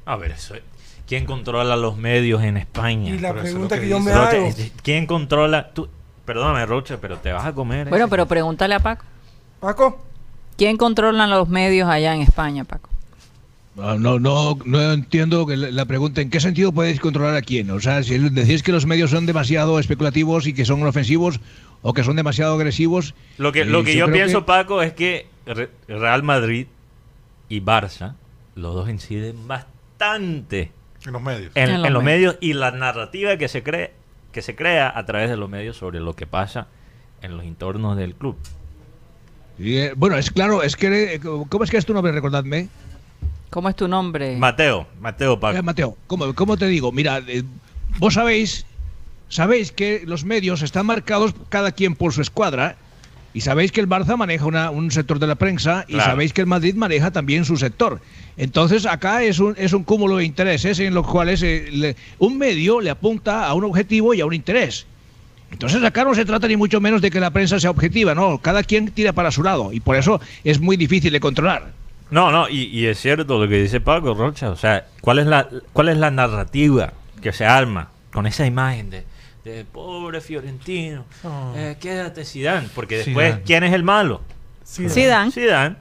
A 0.06 0.16
ver, 0.16 0.32
eso 0.32 0.56
es- 0.56 0.64
¿quién 1.08 1.26
controla 1.26 1.76
los 1.76 1.98
medios 1.98 2.44
en 2.44 2.58
España? 2.58 3.14
Y 3.14 3.20
la 3.20 3.30
Pero 3.30 3.40
eso 3.42 3.48
es 3.48 3.54
pregunta 3.54 3.76
que, 3.76 3.82
que 3.82 3.90
yo 3.90 4.00
me 4.00 4.12
hago. 4.12 4.50
¿Quién 4.84 5.06
controla? 5.06 5.72
Tú, 5.74 5.88
perdóname, 6.26 6.66
Rocha, 6.66 6.98
pero 7.00 7.18
te 7.18 7.32
vas 7.32 7.46
a 7.46 7.54
comer. 7.54 7.90
Bueno, 7.90 8.06
ese? 8.06 8.10
pero 8.12 8.26
pregúntale 8.26 8.76
a 8.76 8.80
Paco. 8.80 9.06
Paco, 9.60 10.00
¿Quién 10.58 10.76
controla 10.78 11.26
los 11.28 11.48
medios 11.48 11.88
allá 11.90 12.14
en 12.14 12.22
España, 12.22 12.66
Paco? 12.66 12.90
Ah, 13.82 13.96
No, 14.00 14.20
no, 14.20 14.58
no 14.66 14.92
entiendo 14.94 15.46
que 15.46 15.56
la 15.58 15.86
pregunta, 15.86 16.22
¿en 16.22 16.30
qué 16.30 16.40
sentido 16.40 16.72
podéis 16.72 17.00
controlar 17.00 17.36
a 17.36 17.42
quién? 17.42 17.70
O 17.72 17.80
sea, 17.80 18.04
si 18.04 18.18
decís 18.18 18.64
que 18.64 18.72
los 18.72 18.86
medios 18.86 19.12
son 19.12 19.26
demasiado 19.26 19.80
especulativos 19.80 20.48
y 20.48 20.54
que 20.54 20.66
son 20.66 20.84
ofensivos 20.86 21.40
o 21.82 21.94
que 21.94 22.04
son 22.04 22.16
demasiado 22.16 22.56
agresivos. 22.56 23.14
Lo 23.38 23.52
que, 23.52 23.64
lo 23.66 23.84
que 23.84 23.96
yo, 23.96 24.12
pienso, 24.12 24.40
que- 24.42 24.46
Paco, 24.46 24.82
es 24.82 24.94
que 24.94 25.28
Re- 25.46 25.70
Real 25.88 26.24
Madrid 26.24 26.68
y 27.48 27.62
Barça, 27.62 28.16
los 28.56 28.76
dos 28.76 28.90
inciden 28.90 29.48
bastante 29.48 30.72
En 31.06 31.14
los 31.14 31.22
medios. 31.22 31.52
en, 31.56 31.70
En 31.70 31.78
los 31.80 31.88
en 31.88 31.94
los 31.94 32.04
medios. 32.04 32.34
medios 32.34 32.38
y 32.42 32.54
la 32.54 32.72
narrativa 32.72 33.38
que 33.38 33.48
se 33.48 33.64
cree 33.64 33.94
que 34.34 34.42
se 34.44 34.56
crea 34.56 34.92
a 34.96 35.06
través 35.06 35.30
de 35.30 35.38
los 35.38 35.50
medios 35.50 35.78
sobre 35.78 36.00
lo 36.00 36.16
que 36.16 36.28
pasa 36.28 36.68
en 37.22 37.36
los 37.38 37.46
entornos 37.46 37.98
del 37.98 38.14
club. 38.14 38.36
Y, 39.58 39.78
eh, 39.78 39.94
bueno, 39.96 40.18
es 40.18 40.30
claro, 40.32 40.62
es 40.64 40.76
que. 40.76 41.16
eh, 41.16 41.20
¿Cómo 41.20 41.64
es 41.64 41.72
que 41.72 41.78
es 41.78 41.86
tu 41.86 41.94
nombre? 41.94 42.12
Recordadme. 42.12 42.68
¿Cómo 43.50 43.70
es 43.70 43.76
tu 43.76 43.88
nombre? 43.88 44.36
Mateo, 44.38 44.88
Mateo 45.00 45.40
Paco. 45.40 45.58
Eh, 45.58 45.62
Mateo, 45.62 45.98
¿cómo, 46.08 46.34
cómo 46.36 46.58
te 46.58 46.68
digo? 46.68 46.92
Mira, 46.92 47.22
eh, 47.28 47.44
vos 47.98 48.14
sabéis, 48.14 48.66
sabéis 49.28 49.72
que 49.72 50.04
los 50.06 50.24
medios 50.24 50.62
están 50.62 50.86
marcados 50.86 51.34
cada 51.50 51.72
quien 51.72 51.96
por 51.96 52.14
su 52.14 52.22
escuadra 52.22 52.78
y 53.34 53.42
sabéis 53.42 53.72
que 53.72 53.80
el 53.82 53.88
Barça 53.90 54.18
maneja 54.18 54.46
una- 54.46 54.70
un 54.70 54.92
sector 54.92 55.18
de 55.20 55.28
la 55.28 55.36
prensa 55.36 55.86
y 55.88 55.94
Claro. 55.94 56.12
sabéis 56.12 56.34
que 56.34 56.42
el 56.42 56.48
Madrid 56.48 56.76
maneja 56.76 57.12
también 57.12 57.46
su 57.46 57.58
sector. 57.58 58.02
Entonces 58.38 58.86
acá 58.86 59.24
es 59.24 59.40
un, 59.40 59.56
es 59.58 59.74
un 59.74 59.84
cúmulo 59.84 60.18
de 60.18 60.26
intereses 60.26 60.80
en 60.80 60.94
los 60.94 61.08
cuales 61.08 61.42
eh, 61.42 61.70
le- 61.72 61.96
un 62.20 62.38
medio 62.38 62.82
le 62.82 62.90
apunta 62.92 63.48
a 63.48 63.54
un 63.56 63.64
objetivo 63.64 64.14
y 64.14 64.22
a 64.22 64.26
un 64.28 64.34
interés. 64.34 64.86
Entonces 65.52 65.84
acá 65.84 66.04
no 66.04 66.14
se 66.14 66.26
trata 66.26 66.48
ni 66.48 66.56
mucho 66.56 66.80
menos 66.80 67.02
de 67.02 67.10
que 67.10 67.20
la 67.20 67.32
prensa 67.32 67.60
sea 67.60 67.72
objetiva, 67.72 68.14
no, 68.14 68.38
cada 68.40 68.62
quien 68.64 68.92
tira 68.92 69.14
para 69.14 69.32
su 69.32 69.42
lado 69.42 69.74
y 69.74 69.80
por 69.80 69.96
eso 69.96 70.22
es 70.44 70.60
muy 70.60 70.78
difícil 70.78 71.12
de 71.12 71.20
controlar. 71.20 71.79
No, 72.12 72.32
no, 72.32 72.50
y, 72.50 72.64
y 72.66 72.88
es 72.88 73.00
cierto 73.00 73.38
lo 73.40 73.48
que 73.48 73.62
dice 73.62 73.80
Paco 73.82 74.14
Rocha. 74.14 74.50
O 74.50 74.56
sea, 74.56 74.86
¿cuál 75.02 75.20
es 75.20 75.28
la, 75.28 75.48
cuál 75.74 75.90
es 75.90 75.98
la 75.98 76.10
narrativa 76.12 76.94
que 77.22 77.32
se 77.34 77.46
arma 77.46 77.90
con 78.12 78.26
esa 78.26 78.46
imagen 78.46 78.90
de, 78.90 79.06
de 79.44 79.66
pobre 79.66 80.20
Fiorentino? 80.22 81.06
eh, 81.56 81.78
quédate 81.80 82.26
Zidane, 82.26 82.68
porque 82.74 82.98
después, 82.98 83.28
Zidane. 83.28 83.44
¿quién 83.44 83.64
es 83.64 83.74
el 83.74 83.84
malo? 83.84 84.22
sí, 84.64 84.90
Zidane. 84.90 85.32
Zidane. 85.32 85.76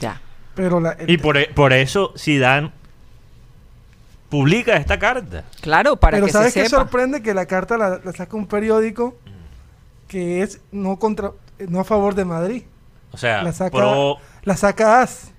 Ya. 0.00 0.20
pero 0.54 0.80
la, 0.80 0.96
Y 1.06 1.18
por, 1.18 1.36
por 1.54 1.72
eso 1.72 2.12
Zidane 2.16 2.72
publica 4.28 4.76
esta 4.76 4.98
carta. 4.98 5.44
Claro, 5.60 5.96
para 5.96 6.16
pero 6.16 6.26
que 6.26 6.32
¿sabes 6.32 6.52
se 6.52 6.62
qué 6.62 6.68
sepa. 6.68 6.82
sorprende? 6.82 7.22
Que 7.22 7.34
la 7.34 7.46
carta 7.46 7.76
la, 7.76 8.00
la 8.04 8.12
saca 8.12 8.36
un 8.36 8.46
periódico 8.46 9.16
que 10.08 10.42
es 10.42 10.60
no 10.72 10.98
contra 10.98 11.32
no 11.58 11.80
a 11.80 11.84
favor 11.84 12.14
de 12.14 12.24
Madrid. 12.24 12.62
O 13.12 13.16
sea, 13.18 13.42
La 13.42 13.52
saca, 13.52 13.76
pro 13.76 14.18
la 14.44 14.56
saca 14.56 15.02
AS, 15.02 15.29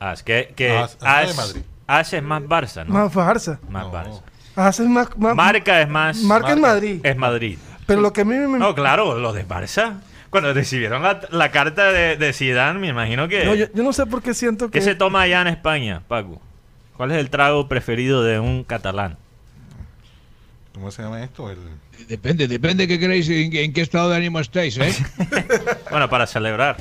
As, 0.00 0.22
que, 0.22 0.52
que 0.56 0.76
As- 0.76 0.96
As 1.00 1.26
de 1.26 1.30
As- 1.30 1.36
Madrid. 1.36 1.62
As 1.86 2.12
es 2.12 2.22
más 2.22 2.42
Barça, 2.42 2.84
¿no? 2.86 2.94
más 2.94 3.12
Barça. 3.14 3.58
Más 3.68 3.84
No. 3.84 3.92
Barça. 3.92 4.20
AS 4.56 4.80
es 4.80 4.86
más, 4.88 5.16
más- 5.16 5.34
Marca 5.36 5.80
es 5.80 5.88
más. 5.88 6.18
Marca 6.18 6.52
es. 6.52 6.58
Madrid. 6.58 7.00
Es 7.04 7.16
Madrid. 7.16 7.58
Pero 7.86 8.00
lo 8.00 8.12
que 8.12 8.22
a 8.22 8.24
mí 8.24 8.34
me... 8.36 8.58
No, 8.58 8.74
claro, 8.74 9.18
los 9.18 9.34
de 9.34 9.46
Barça. 9.46 10.00
Cuando 10.30 10.52
recibieron 10.52 11.02
la, 11.02 11.20
la 11.30 11.50
carta 11.50 11.90
de, 11.92 12.16
de 12.16 12.32
Zidane, 12.34 12.78
me 12.78 12.88
imagino 12.88 13.28
que... 13.28 13.44
No, 13.46 13.54
yo, 13.54 13.66
yo 13.72 13.82
no 13.82 13.92
sé 13.94 14.04
por 14.06 14.20
qué 14.22 14.34
siento 14.34 14.66
que... 14.70 14.78
¿Qué 14.78 14.84
se 14.84 14.94
toma 14.94 15.22
allá 15.22 15.40
en 15.42 15.46
España, 15.48 16.02
Paco? 16.06 16.42
¿Cuál 16.96 17.12
es 17.12 17.18
el 17.18 17.30
trago 17.30 17.66
preferido 17.68 18.22
de 18.24 18.38
un 18.40 18.64
catalán? 18.64 19.16
¿Cómo 20.74 20.90
se 20.90 21.02
llama 21.02 21.22
esto? 21.22 21.50
El, 21.50 21.58
Depende, 22.08 22.46
depende 22.46 22.86
qué 22.86 22.98
queréis, 22.98 23.28
en, 23.28 23.54
en 23.56 23.72
qué 23.72 23.80
estado 23.80 24.10
de 24.10 24.16
ánimo 24.16 24.38
estáis, 24.38 24.76
¿eh? 24.78 24.92
Bueno, 25.90 26.08
para 26.10 26.26
celebrar. 26.26 26.76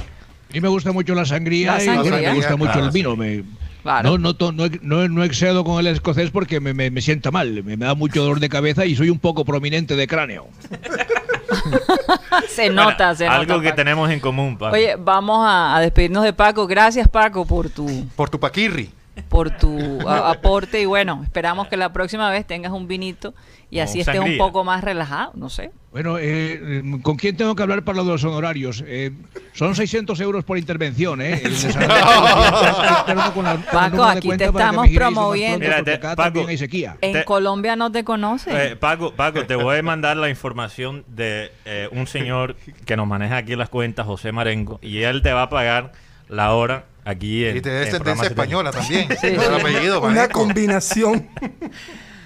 A 0.49 0.53
mí 0.53 0.61
me 0.61 0.67
gusta 0.69 0.91
mucho 0.91 1.13
la 1.13 1.25
sangría, 1.25 1.77
La 1.77 1.83
y 1.83 1.89
me 1.89 2.33
gusta 2.35 2.55
mucho 2.55 2.71
Claro, 2.71 2.85
el 2.87 2.91
vino. 2.91 3.15
Me, 3.15 3.43
Claro. 3.83 4.17
no, 4.17 4.33
no, 4.33 4.51
no, 4.51 4.67
no, 4.81 5.07
no 5.07 5.23
excedo 5.23 5.63
con 5.63 5.79
el 5.79 5.87
escocés 5.87 6.29
porque 6.29 6.59
me, 6.59 6.73
me- 6.73 6.91
me 6.91 6.99
sienta 7.01 7.31
mal, 7.31 7.63
me, 7.63 7.77
me 7.77 7.85
da 7.85 7.95
mucho 7.95 8.21
dolor 8.21 8.39
de 8.41 8.49
cabeza 8.49 8.85
y 8.85 8.95
soy 8.97 9.09
un 9.09 9.19
poco 9.19 9.45
prominente 9.45 9.95
de 9.95 10.07
cráneo. 10.07 10.47
se 12.49 12.69
nota, 12.69 12.95
Bueno, 12.97 13.15
se 13.15 13.27
Algo 13.27 13.53
nota. 13.53 13.61
que 13.63 13.69
Paco. 13.69 13.75
tenemos 13.75 14.09
en 14.11 14.19
común, 14.19 14.57
Paco. 14.57 14.75
Oye, 14.75 14.95
vamos 14.97 15.39
a, 15.47 15.75
a 15.77 15.79
despedirnos 15.81 16.23
de 16.23 16.33
Paco. 16.33 16.67
Gracias, 16.67 17.07
Paco, 17.07 17.45
por 17.45 17.69
tu 17.69 18.05
por 18.15 18.29
tu 18.29 18.39
paquirri. 18.39 18.89
Por 19.29 19.51
tu 19.51 20.07
a- 20.07 20.31
aporte 20.31 20.81
y 20.81 20.85
bueno, 20.85 21.21
esperamos 21.23 21.67
que 21.67 21.77
la 21.77 21.91
próxima 21.93 22.29
vez 22.29 22.45
tengas 22.45 22.71
un 22.71 22.87
vinito 22.87 23.33
y 23.69 23.79
O 23.79 23.83
así 23.83 23.99
estés 23.99 24.19
un 24.19 24.37
poco 24.37 24.63
más 24.63 24.83
relajado, 24.83 25.31
no 25.35 25.49
sé. 25.49 25.71
Bueno, 25.91 26.17
eh, 26.19 26.59
eh, 26.61 26.83
¿con 27.01 27.17
quién 27.17 27.35
tengo 27.35 27.55
que 27.55 27.63
hablar 27.63 27.83
para 27.83 27.97
lo 27.97 28.05
de 28.05 28.11
los 28.11 28.23
honorarios? 28.23 28.83
Eh, 28.87 29.11
son 29.53 29.75
600 29.75 30.19
euros 30.21 30.43
por 30.45 30.57
intervención, 30.57 31.21
¿eh? 31.21 31.41
El 31.43 31.53
Paco, 33.71 34.03
aquí 34.03 34.29
te 34.37 34.45
estamos 34.45 34.87
promoviendo. 34.89 35.65
acá 35.93 36.15
Paco, 36.15 36.45
hay 36.47 36.57
sequía. 36.57 36.97
En 37.01 37.13
Te- 37.13 37.25
Colombia 37.25 37.75
no 37.75 37.91
te 37.91 38.03
conoce. 38.03 38.71
Eh, 38.71 38.75
Paco, 38.75 39.13
Paco, 39.13 39.45
te 39.45 39.55
voy 39.55 39.77
a 39.79 39.83
mandar 39.83 40.17
la 40.17 40.29
información 40.29 41.03
de 41.07 41.51
eh, 41.65 41.89
un 41.91 42.07
señor 42.07 42.55
que 42.85 42.95
nos 42.95 43.07
maneja 43.07 43.37
aquí 43.37 43.55
las 43.55 43.69
cuentas, 43.69 44.05
José 44.05 44.31
Marengo, 44.31 44.79
y 44.81 44.99
él 45.03 45.21
te 45.21 45.33
va 45.33 45.43
a 45.43 45.49
pagar 45.49 45.91
la 46.29 46.53
hora 46.53 46.85
aquí 47.09 47.45
en 47.45 47.57
Y 47.57 47.61
te 47.61 47.69
en 47.69 47.83
es 47.87 47.89
programa 47.95 48.23
descendencia 48.23 48.23
70. 48.23 48.27
española 48.27 48.71
también. 48.71 49.07
Sí, 49.21 49.27
El 49.27 49.39
sí. 49.39 49.61
apellido, 49.61 50.01
Una 50.01 50.27
combinación. 50.29 51.27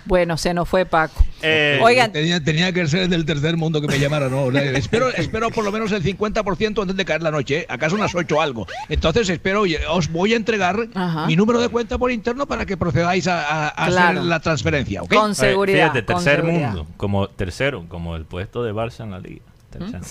Bueno, 0.03 0.35
se 0.35 0.51
nos 0.55 0.67
fue 0.67 0.83
Paco. 0.87 1.23
Eh, 1.43 1.79
Oigan, 1.81 2.11
Tenía, 2.11 2.43
tenía 2.43 2.73
que 2.73 2.87
ser 2.87 3.07
del 3.07 3.23
tercer 3.23 3.55
mundo 3.55 3.79
que 3.81 3.87
me 3.87 3.99
llamara, 3.99 4.29
¿no? 4.29 4.49
Espero, 4.59 5.09
espero 5.09 5.51
por 5.51 5.63
lo 5.63 5.71
menos 5.71 5.91
el 5.91 6.03
50% 6.03 6.81
antes 6.81 6.97
de 6.97 7.05
caer 7.05 7.21
la 7.21 7.29
noche, 7.29 7.59
¿eh? 7.59 7.65
Acaso 7.69 7.95
unas 7.95 8.13
8 8.15 8.41
algo. 8.41 8.65
Entonces 8.89 9.29
espero, 9.29 9.61
oye, 9.61 9.79
os 9.87 10.11
voy 10.11 10.33
a 10.33 10.37
entregar 10.37 10.87
Ajá. 10.95 11.27
mi 11.27 11.35
número 11.35 11.61
de 11.61 11.69
cuenta 11.69 11.99
por 11.99 12.11
interno 12.11 12.47
para 12.47 12.65
que 12.65 12.77
procedáis 12.77 13.27
a, 13.27 13.41
a- 13.43 13.67
a 13.67 13.87
Claro. 13.89 14.19
hacer 14.19 14.23
la 14.23 14.39
transferencia, 14.39 15.03
¿ok? 15.03 15.13
con 15.13 15.35
seguridad. 15.35 15.91
Fíjate, 15.91 16.03
con 16.05 16.15
tercer 16.15 16.41
seguridad. 16.41 16.67
mundo, 16.73 16.87
como 16.97 17.27
tercero, 17.27 17.85
como 17.87 18.15
el 18.15 18.25
puesto 18.25 18.63
de 18.63 18.73
Barça 18.73 19.03
en 19.03 19.11
la 19.11 19.19
liga. 19.19 19.43
Tercero. 19.69 20.01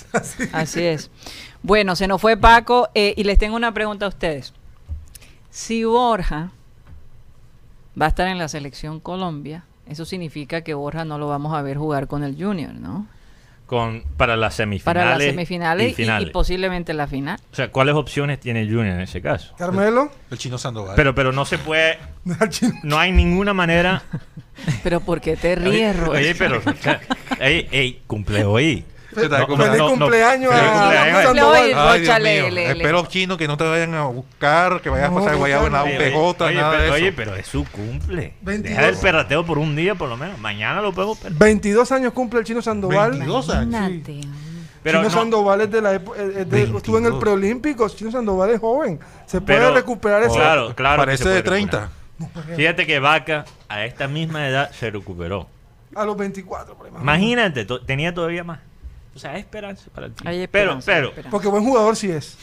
Así 0.52 0.82
es. 0.84 1.10
Bueno, 1.62 1.96
se 1.96 2.06
nos 2.06 2.20
fue 2.20 2.36
Paco 2.36 2.88
eh, 2.94 3.12
y 3.16 3.24
les 3.24 3.38
tengo 3.38 3.56
una 3.56 3.74
pregunta 3.74 4.06
a 4.06 4.08
ustedes. 4.08 4.54
Si 5.50 5.84
Borja 5.84 6.50
va 8.00 8.06
a 8.06 8.08
estar 8.08 8.28
en 8.28 8.38
la 8.38 8.48
selección 8.48 9.00
Colombia, 9.00 9.64
eso 9.88 10.04
significa 10.04 10.62
que 10.62 10.74
Borja 10.74 11.04
no 11.04 11.18
lo 11.18 11.28
vamos 11.28 11.54
a 11.54 11.62
ver 11.62 11.76
jugar 11.76 12.06
con 12.06 12.22
el 12.22 12.36
Junior, 12.42 12.72
¿no? 12.74 13.06
Con, 13.66 14.02
para 14.16 14.36
las 14.36 14.54
semifinales, 14.54 14.84
Para 14.84 15.16
las 15.16 15.22
semifinales 15.22 15.88
y 15.88 15.90
y, 15.90 15.94
finales. 15.94 16.28
y 16.28 16.32
posiblemente 16.32 16.92
la 16.92 17.06
final. 17.06 17.38
o 17.52 17.54
sea, 17.54 17.70
¿cuáles 17.70 17.94
opciones 17.94 18.40
tiene 18.40 18.64
Junior 18.64 18.96
en 18.96 19.00
ese 19.00 19.22
caso? 19.22 19.54
Carmelo. 19.56 20.10
El 20.28 20.38
chino 20.38 20.58
Sandoval. 20.58 20.94
Pero, 20.96 21.14
pero 21.14 21.30
no 21.30 21.44
se 21.44 21.56
puede, 21.58 21.98
no 22.82 22.98
hay 22.98 23.12
ninguna 23.12 23.54
manera. 23.54 24.02
Pero 24.82 25.00
¿por 25.00 25.20
qué 25.20 25.36
te 25.36 25.54
ríes, 25.54 25.96
Oye, 26.06 26.34
pero, 26.34 26.58
o 26.58 26.74
sea, 26.82 27.00
ey, 27.38 27.66
ey, 27.70 28.02
cumple 28.06 28.44
hoy. 28.44 28.84
¿Qué 29.14 29.28
tal? 29.28 29.40
No, 29.40 29.46
¿Cómo 29.48 29.64
Feliz 29.64 29.82
cumpleaños 29.82 30.52
a 30.54 31.96
Espero 31.96 33.06
chinos 33.06 33.36
que 33.38 33.48
no 33.48 33.56
te 33.56 33.64
vayan 33.64 33.94
a 33.94 34.04
buscar, 34.04 34.80
que 34.80 34.88
vayas 34.90 35.10
a 35.10 35.14
pasar 35.14 35.36
guayabo 35.36 35.66
en 35.66 35.72
la 35.72 35.84
UPJ, 35.84 36.42
oye, 36.44 36.54
nada 36.54 36.70
pero, 36.70 36.80
de 36.82 36.86
eso. 36.86 36.94
oye, 36.94 37.12
pero 37.12 37.34
es 37.34 37.46
su 37.46 37.64
cumple. 37.64 38.34
22. 38.42 38.76
Deja 38.76 38.88
el 38.88 38.96
perrateo 38.96 39.44
por 39.44 39.58
un 39.58 39.74
día 39.76 39.94
por 39.94 40.08
lo 40.08 40.16
menos. 40.16 40.38
Mañana 40.38 40.80
lo 40.80 40.92
podemos 40.92 41.18
perder. 41.18 41.38
22 41.38 41.92
años 41.92 42.12
cumple 42.12 42.40
el 42.40 42.44
chino 42.46 42.62
Sandoval. 42.62 43.10
22 43.12 43.50
años. 43.50 43.66
Imagínate. 43.66 44.20
Pero 44.82 44.98
Chino 45.00 45.10
no- 45.10 45.14
Sandoval 45.14 45.60
es 45.60 45.70
de 45.70 45.82
la 45.82 45.92
época. 45.94 46.18
es 46.22 46.48
de- 46.48 46.62
estuvo 46.62 46.96
en 46.98 47.04
el 47.04 47.10
22. 47.12 47.20
preolímpico. 47.20 47.88
Chino 47.90 48.10
Sandoval 48.10 48.50
es 48.50 48.60
joven. 48.60 48.98
Se 49.26 49.40
puede 49.40 49.58
Pero- 49.58 49.74
recuperar 49.74 50.22
eso. 50.22 50.34
Claro, 50.34 50.74
claro. 50.74 51.02
Parece 51.02 51.28
de 51.28 51.42
30. 51.42 51.90
recuperar. 52.18 52.56
Fíjate 52.56 52.86
que 52.86 52.98
Vaca 52.98 53.44
a 53.68 53.84
esta 53.84 54.08
misma 54.08 54.48
edad 54.48 54.70
se 54.72 54.90
recuperó. 54.90 55.48
A 55.94 56.04
los 56.04 56.16
24, 56.16 56.76
por 56.76 56.86
ahí 56.86 56.92
más 56.92 57.02
o 57.02 57.04
menos. 57.04 57.18
Imagínate, 57.18 57.64
to- 57.64 57.82
tenía 57.84 58.14
todavía 58.14 58.44
más. 58.44 58.60
O 59.14 59.18
sea, 59.18 59.32
hay 59.32 59.40
esperanza 59.40 59.90
para 59.94 60.06
el 60.06 60.12
Hay. 60.24 60.46
Pero, 60.48 60.72
esperanza, 60.72 60.86
pero, 60.92 61.08
esperanza. 61.08 61.30
Porque 61.30 61.48
buen 61.48 61.64
jugador 61.64 61.96
sí 61.96 62.10
es. 62.10 62.36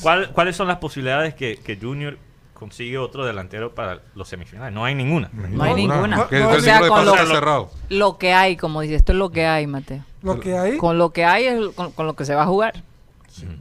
¿cuál- 0.00 0.30
¿cuáles 0.32 0.56
son 0.56 0.68
las 0.68 0.78
posibilidades 0.78 1.34
que, 1.34 1.56
que 1.58 1.76
Junior 1.76 2.18
consigue 2.54 2.96
otro 2.96 3.26
delantero 3.26 3.74
para 3.74 4.00
los 4.14 4.26
semifinales? 4.28 4.72
No 4.74 4.84
hay 4.84 4.94
ninguna. 4.94 5.28
No 5.32 5.62
hay 5.64 5.74
ninguna. 5.74 6.16
No, 6.16 6.28
el 6.30 6.42
o 6.44 6.60
sea, 6.60 6.80
con 6.88 7.04
lo- 7.04 7.14
cerrado. 7.26 7.70
Lo 7.90 8.16
que 8.18 8.32
hay, 8.32 8.56
como 8.56 8.80
dice, 8.80 8.94
esto 8.94 9.12
es 9.12 9.18
lo 9.18 9.30
que 9.30 9.44
hay, 9.46 9.66
Mateo. 9.66 10.02
Lo 10.22 10.40
que 10.40 10.56
hay. 10.56 10.78
Con 10.78 10.96
lo 10.98 11.10
que 11.10 11.24
hay 11.24 11.44
es 11.44 11.68
con, 11.74 11.92
con 11.92 12.06
lo 12.06 12.14
que 12.16 12.24
se 12.24 12.34
va 12.34 12.44
a 12.44 12.46
jugar. 12.46 12.82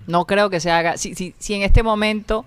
No 0.08 0.26
creo 0.26 0.50
que 0.50 0.62
se 0.62 0.72
haga. 0.72 0.96
Si, 0.98 1.16
si, 1.16 1.36
si 1.38 1.54
en 1.54 1.64
este 1.64 1.84
momento 1.84 2.46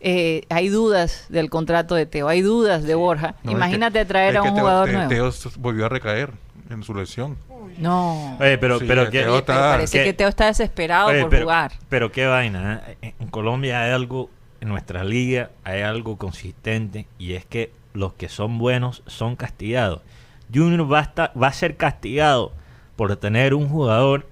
eh, 0.00 0.42
hay 0.50 0.68
dudas 0.68 1.24
del 1.30 1.48
contrato 1.48 1.94
de 1.94 2.04
Teo, 2.04 2.28
hay 2.28 2.42
dudas 2.42 2.84
de 2.84 2.94
Borja, 2.94 3.36
No, 3.42 3.52
es 3.52 3.56
imagínate 3.56 4.00
que- 4.00 4.04
traer 4.04 4.36
a 4.36 4.42
que 4.42 4.48
un 4.48 4.54
Teo- 4.54 4.60
jugador 4.60 4.86
Te- 4.88 4.92
nuevo. 4.92 5.08
Teo 5.08 5.32
volvió 5.56 5.86
a 5.86 5.88
recaer 5.88 6.32
en 6.68 6.82
su 6.82 6.94
lesión. 6.94 7.38
No. 7.78 8.36
Oye, 8.40 8.58
pero, 8.58 8.78
Sí, 8.78 8.84
pero, 8.88 9.02
el 9.02 9.10
¿qué- 9.10 9.20
Teo 9.22 9.32
Oye, 9.34 9.42
pero 9.44 9.58
está- 9.58 9.70
parece 9.72 9.98
¿qué- 9.98 10.04
que 10.04 10.12
Teo 10.14 10.28
está 10.28 10.46
desesperado 10.46 11.08
Oye, 11.08 11.20
por 11.20 11.30
pero, 11.30 11.42
jugar. 11.44 11.72
pero 11.88 12.10
qué 12.12 12.26
vaina. 12.26 12.82
¿eh? 13.02 13.14
En 13.18 13.28
Colombia 13.28 13.82
hay 13.82 13.90
algo, 13.92 14.30
en 14.60 14.68
nuestra 14.68 15.04
liga 15.04 15.50
hay 15.64 15.82
algo 15.82 16.16
consistente 16.16 17.06
y 17.18 17.34
es 17.34 17.44
que 17.44 17.72
los 17.94 18.14
que 18.14 18.28
son 18.28 18.58
buenos 18.58 19.02
son 19.06 19.36
castigados. 19.36 20.00
Junior 20.52 20.90
va 20.90 21.00
a, 21.00 21.02
estar- 21.02 21.32
va 21.40 21.48
a 21.48 21.52
ser 21.52 21.76
castigado 21.76 22.52
por 22.96 23.14
tener 23.16 23.54
un 23.54 23.68
jugador 23.68 24.26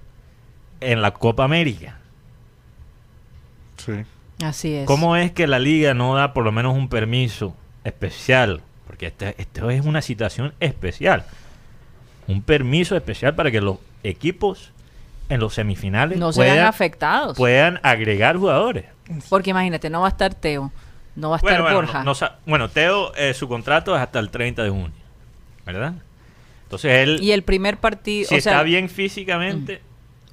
en 0.81 1.01
la 1.01 1.11
Copa 1.11 1.43
América. 1.43 1.97
Sí. 3.77 3.93
Así 4.43 4.73
es. 4.75 4.85
¿Cómo 4.85 5.15
es 5.15 5.31
que 5.31 5.47
la 5.47 5.59
liga 5.59 5.93
no 5.93 6.15
da 6.15 6.33
por 6.33 6.43
lo 6.43 6.51
menos 6.51 6.75
un 6.75 6.89
permiso 6.89 7.55
especial? 7.83 8.61
Porque 8.85 9.07
este- 9.07 9.35
esto 9.41 9.69
es 9.69 9.85
una 9.85 10.01
situación 10.01 10.53
especial. 10.59 11.25
Un 12.27 12.41
permiso 12.41 12.95
especial 12.95 13.35
para 13.35 13.51
que 13.51 13.61
los 13.61 13.77
equipos 14.03 14.71
en 15.29 15.39
los 15.39 15.53
semifinales 15.53 16.17
no 16.17 16.31
se 16.31 16.41
vean 16.41 16.53
puedan, 16.55 16.67
afectados. 16.67 17.37
puedan 17.37 17.79
agregar 17.83 18.37
jugadores. 18.37 18.85
Porque 19.29 19.49
imagínate, 19.51 19.89
no 19.89 20.01
va 20.01 20.07
a 20.07 20.09
estar 20.09 20.33
Teo, 20.33 20.71
no 21.15 21.29
va 21.29 21.35
a 21.35 21.39
estar 21.39 21.51
Bueno, 21.51 21.63
bueno, 21.63 21.77
Borja. 21.79 21.99
no- 21.99 22.05
no 22.05 22.15
sa- 22.15 22.37
bueno, 22.45 22.69
Teo, 22.69 23.13
eh, 23.15 23.33
su 23.33 23.47
contrato 23.47 23.95
es 23.95 24.01
hasta 24.01 24.19
el 24.19 24.29
30 24.29 24.63
de 24.63 24.69
junio, 24.69 24.91
¿verdad? 25.65 25.93
Entonces 26.63 26.91
él, 26.91 27.19
y 27.21 27.31
el 27.31 27.43
primer 27.43 27.77
partido, 27.77 28.27
si 28.27 28.35
o 28.35 28.41
sea, 28.41 28.53
está 28.53 28.63
bien 28.63 28.89
físicamente, 28.89 29.81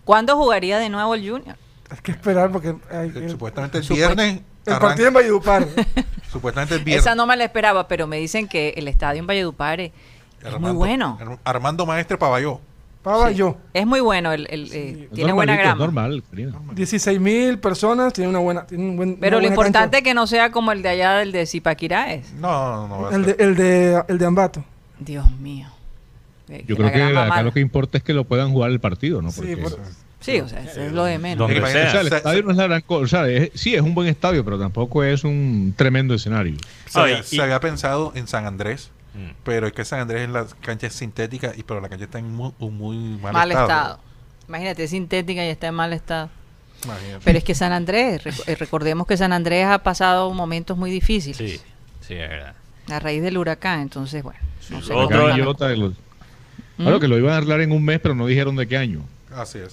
¿cuándo 0.05 0.36
jugaría 0.36 0.78
de 0.78 0.88
nuevo 0.90 1.14
el 1.14 1.20
Junior? 1.28 1.57
Hay 1.90 1.99
que 2.03 2.11
esperar 2.12 2.51
porque. 2.51 2.74
hay- 2.90 3.09
Eh, 3.11 3.12
el, 3.16 3.30
Supuestamente 3.30 3.78
el 3.78 3.84
viernes. 3.88 4.40
el 4.66 4.78
partido 4.78 5.09
en 5.09 5.14
Valledupar. 5.14 5.64
Supuestamente 6.32 6.74
el 6.74 6.82
viernes. 6.82 7.05
Esa 7.07 7.14
no 7.14 7.26
me 7.26 7.36
la 7.36 7.45
esperaba, 7.45 7.86
pero 7.86 8.07
me 8.09 8.16
dicen 8.18 8.49
que 8.49 8.74
el 8.76 8.88
estadio 8.88 9.20
en 9.20 9.26
Valledupar 9.28 9.80
es 10.45 10.51
muy 10.51 10.55
Armando- 10.57 10.74
bueno. 10.78 11.18
Ar- 11.20 11.38
Armando 11.45 11.86
Maestre 11.86 12.18
Pavalló. 12.18 12.61
Pava 13.03 13.30
Sí. 13.34 13.42
Es 13.74 13.86
muy 13.86 14.01
bueno, 14.01 14.32
el, 14.32 14.47
el, 14.49 14.70
eh, 14.72 15.09
tiene 15.12 15.32
buena 15.34 15.57
grama. 15.57 15.74
normal, 15.84 16.22
Karina. 16.30 16.59
16 16.72 17.20
mil 17.20 17.59
personas. 17.59 18.14
Tiene 18.14 18.30
una 18.30 18.38
buena. 18.38 18.64
Tiene 18.66 18.82
un 18.82 18.97
buen, 18.97 19.16
Pero 19.16 19.36
una 19.36 19.49
lo 19.49 19.55
buena 19.55 19.68
importante 19.68 19.99
es 19.99 20.03
que 20.03 20.14
no 20.14 20.26
sea 20.26 20.51
como 20.51 20.72
el 20.72 20.80
de 20.80 20.88
allá 20.88 21.12
del 21.16 21.30
de 21.30 21.45
Zipaquirá 21.45 22.07
No, 22.38 22.88
no, 22.88 23.01
no. 23.03 23.11
El 23.11 23.26
de, 23.26 23.36
el, 23.38 23.57
de, 23.57 24.03
el 24.09 24.16
de 24.18 24.24
Ambato. 24.26 24.64
Dios 24.99 25.30
mío. 25.32 25.68
Eh, 26.49 26.64
Yo 26.66 26.76
creo 26.76 26.90
que 26.90 27.03
acá 27.03 27.28
mala. 27.28 27.42
lo 27.42 27.53
que 27.53 27.61
importa 27.61 27.99
es 27.99 28.05
que 28.05 28.14
lo 28.14 28.24
puedan 28.24 28.53
jugar 28.53 28.70
el 28.70 28.80
partido, 28.80 29.20
¿no? 29.20 29.30
Sí, 29.30 29.40
Porque, 29.40 29.57
por- 29.59 29.78
Sí, 30.20 30.40
o 30.40 30.49
sea, 30.49 30.62
eso 30.62 30.80
es 30.80 30.90
lo 30.92 31.05
de 31.05 31.18
menos. 31.18 31.36
Donde 31.47 31.57
sea. 31.70 31.88
o 31.88 31.90
sea, 31.90 32.01
el 32.01 32.07
estadio 32.11 32.42
no 32.45 32.53
es 32.53 32.57
la 32.57 32.66
gran 32.66 32.80
cosa. 32.80 33.03
O 33.03 33.07
sea, 33.07 33.28
es- 33.28 33.51
sí, 33.53 33.74
es 33.74 33.82
un 33.82 33.95
buen 33.95 34.09
estadio, 34.09 34.42
pero 34.47 34.59
tampoco 34.59 35.05
es 35.05 35.24
un 35.24 35.74
tremendo 35.76 36.14
escenario. 36.14 36.57
Se, 36.88 36.99
Oye, 37.01 37.12
había, 37.16 37.20
y- 37.20 37.36
se 37.36 37.42
había 37.42 37.61
pensado 37.61 38.12
en 38.14 38.26
San 38.28 38.47
Andrés, 38.47 38.90
Mm. 39.15 39.31
pero 39.45 39.67
es 39.69 39.73
que 39.73 39.85
San 39.85 40.01
Andrés 40.01 40.29
la 40.29 40.45
cancha 40.61 40.89
es 40.89 40.93
sintética, 40.95 41.53
y 41.57 41.62
pero 41.62 41.81
la 41.81 41.89
cancha 41.89 42.05
está 42.07 42.19
en 42.19 42.35
muy, 42.35 42.53
un 42.59 42.77
muy 42.77 42.97
mal, 43.21 43.33
mal 43.33 43.51
estado. 43.51 43.69
estado. 43.69 43.99
Imagínate, 44.49 44.85
es 44.85 44.91
sintética 44.91 45.45
y 45.45 45.49
está 45.49 45.69
en 45.69 45.75
mal 45.75 45.93
estado. 45.93 46.29
Imagínate. 46.85 47.21
Pero 47.25 47.39
es 47.39 47.45
que 47.45 47.55
San 47.55 47.73
Andrés, 47.73 48.23
rec- 48.25 48.43
eh, 48.49 48.57
recordemos 48.57 49.07
que 49.07 49.17
San 49.17 49.33
Andrés 49.33 49.67
ha 49.67 49.79
pasado 49.79 50.33
momentos 50.35 50.77
muy 50.77 50.91
difíciles 50.91 51.37
sí, 51.39 51.61
sí, 52.01 52.15
es 52.15 52.29
verdad. 52.29 52.55
a 52.91 52.99
raíz 52.99 53.23
del 53.23 53.39
huracán. 53.39 53.81
Entonces, 53.81 54.23
bueno, 54.23 54.39
no 54.71 54.83
sé. 54.83 54.93
Otro- 54.93 55.35
yo 55.37 55.45
los- 55.45 55.93
¿Mm? 56.77 56.83
Claro 56.83 56.99
que 57.01 57.07
lo 57.09 57.17
iban 57.17 57.33
a 57.33 57.37
arreglar 57.37 57.61
en 57.61 57.71
un 57.73 57.85
mes, 57.85 58.01
pero 58.01 58.15
no 58.17 58.27
dijeron 58.27 58.57
de 58.57 58.67
qué 58.67 58.77
año. 58.77 59.03
Así 59.35 59.59
es. 59.59 59.73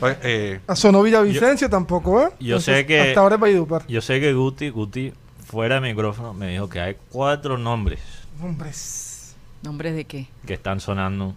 Oye, 0.00 0.16
eh, 0.22 0.60
A 0.66 0.74
Sonó 0.74 1.02
Villavicencio 1.02 1.68
tampoco, 1.70 2.22
¿eh? 2.22 2.30
yo 2.40 2.58
sé 2.60 2.86
que- 2.86 3.00
Hasta 3.00 3.20
ahora 3.20 3.34
es 3.36 3.40
Valledupar. 3.40 3.86
Yo 3.86 4.00
sé 4.00 4.18
que 4.20 4.32
Guti, 4.32 4.70
Guti, 4.70 5.12
fuera 5.46 5.76
de 5.76 5.82
micrófono, 5.82 6.32
me 6.34 6.48
dijo 6.48 6.68
que 6.68 6.80
hay 6.80 6.96
cuatro 7.10 7.56
nombres 7.58 8.00
Hombres. 8.42 9.34
¿Nombres 9.62 9.94
de 9.94 10.04
qué? 10.04 10.28
que 10.46 10.54
están 10.54 10.80
sonando 10.80 11.34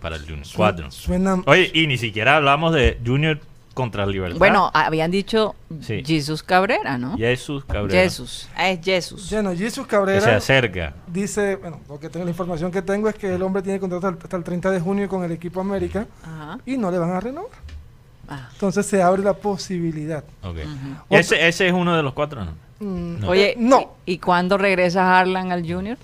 para 0.00 0.16
el 0.16 0.22
Junior. 0.22 0.46
Cuatro. 0.54 0.90
Suena. 0.90 1.42
Oye, 1.46 1.70
y 1.74 1.86
ni 1.86 1.96
siquiera 1.98 2.36
hablamos 2.36 2.74
de 2.74 2.98
Junior 3.04 3.40
contra 3.74 4.04
Libertad. 4.06 4.38
Bueno, 4.38 4.70
habían 4.74 5.10
dicho 5.10 5.54
Sí. 5.80 6.02
Jesús 6.04 6.42
Cabrera, 6.42 6.98
¿no? 6.98 7.16
Jesús 7.16 7.64
Cabrera. 7.64 8.02
Jesús. 8.02 8.48
Ah, 8.56 8.68
es 8.70 8.84
Jesús. 8.84 9.30
Lleno, 9.30 9.50
Jesus 9.50 9.74
Que 9.74 9.82
se 9.82 9.86
Cabrera 9.88 10.36
acerca. 10.36 10.94
dice, 11.06 11.56
bueno, 11.56 11.80
lo 11.88 11.98
que 11.98 12.08
tengo, 12.10 12.24
la 12.24 12.30
información 12.32 12.70
que 12.70 12.82
tengo 12.82 13.08
es 13.08 13.14
que 13.14 13.34
el 13.34 13.42
hombre 13.42 13.62
tiene 13.62 13.78
contrato 13.80 14.08
hasta- 14.08 14.36
el 14.36 14.44
30 14.44 14.70
de 14.70 14.80
junio 14.80 15.08
con 15.08 15.22
el 15.24 15.32
equipo 15.32 15.60
América 15.60 16.06
Ajá. 16.24 16.58
y 16.66 16.76
no 16.76 16.90
le 16.90 16.98
van 16.98 17.10
a 17.12 17.20
renovar. 17.20 17.50
Ah. 18.28 18.48
Entonces 18.52 18.84
se 18.84 19.02
abre 19.02 19.22
la 19.22 19.32
posibilidad. 19.34 20.22
Ok. 20.42 20.56
Ujú. 20.58 20.96
Y 21.10 21.16
ese, 21.16 21.48
ese 21.48 21.68
es 21.68 21.72
uno 21.72 21.96
de 21.96 22.02
los 22.02 22.12
cuatro, 22.12 22.44
¿no? 22.44 22.52
Mm, 22.80 23.20
No. 23.20 23.28
Oye, 23.28 23.54
No. 23.58 23.94
¿y 24.04 24.12
y 24.14 24.18
cuándo 24.18 24.58
regresa 24.58 25.18
Harlan 25.18 25.50
al 25.52 25.62
Junior? 25.62 25.96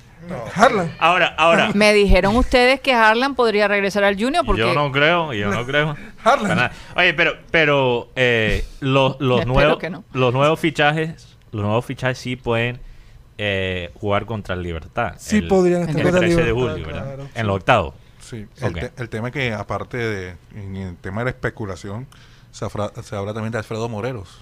Harlan. 0.54 0.94
Ahora, 0.98 1.34
ahora. 1.38 1.70
Me 1.74 1.92
dijeron 1.92 2.36
ustedes 2.36 2.80
que 2.80 2.92
Harlan 2.94 3.34
podría 3.34 3.68
regresar 3.68 4.04
al 4.04 4.14
Junior 4.18 4.44
porque 4.44 4.62
Yo 4.62 4.74
no 4.74 4.90
creo, 4.92 5.32
yo 5.32 5.50
no 5.50 5.64
creo. 5.66 5.96
Harlan. 6.22 6.70
Oye, 6.96 7.14
pero, 7.14 7.32
pero 7.50 8.08
eh, 8.16 8.64
los, 8.80 9.16
los 9.20 9.46
nuevos, 9.46 9.78
que 9.78 9.90
no. 9.90 10.04
los 10.12 10.32
nuevos 10.32 10.58
fichajes, 10.60 11.36
los 11.52 11.62
nuevos 11.62 11.84
fichajes 11.84 12.18
sí 12.18 12.36
pueden 12.36 12.80
eh, 13.38 13.90
jugar 13.94 14.26
contra 14.26 14.54
el 14.54 14.62
Libertad. 14.62 15.14
Sí 15.18 15.38
el, 15.38 15.48
podrían 15.48 15.82
el 15.82 15.88
estar 15.90 16.02
contra 16.02 16.20
13 16.20 16.42
de 16.42 16.52
julio, 16.52 16.86
¿verdad? 16.86 17.04
claro, 17.04 17.28
En 17.34 17.46
los 17.46 17.56
octavos. 17.56 17.94
Sí, 18.20 18.46
el, 18.60 18.68
Ok. 18.70 18.78
te- 18.78 18.92
el 19.02 19.08
tema 19.10 19.28
es 19.28 19.34
que 19.34 19.52
aparte 19.52 19.96
de 19.98 20.36
en 20.54 20.76
el 20.76 20.96
tema 20.96 21.20
de 21.20 21.24
la 21.26 21.30
especulación 21.30 22.06
se, 22.52 22.64
afra- 22.64 22.90
se 23.02 23.14
habla 23.16 23.34
también 23.34 23.52
de 23.52 23.58
Alfredo 23.58 23.88
Morelos. 23.88 24.40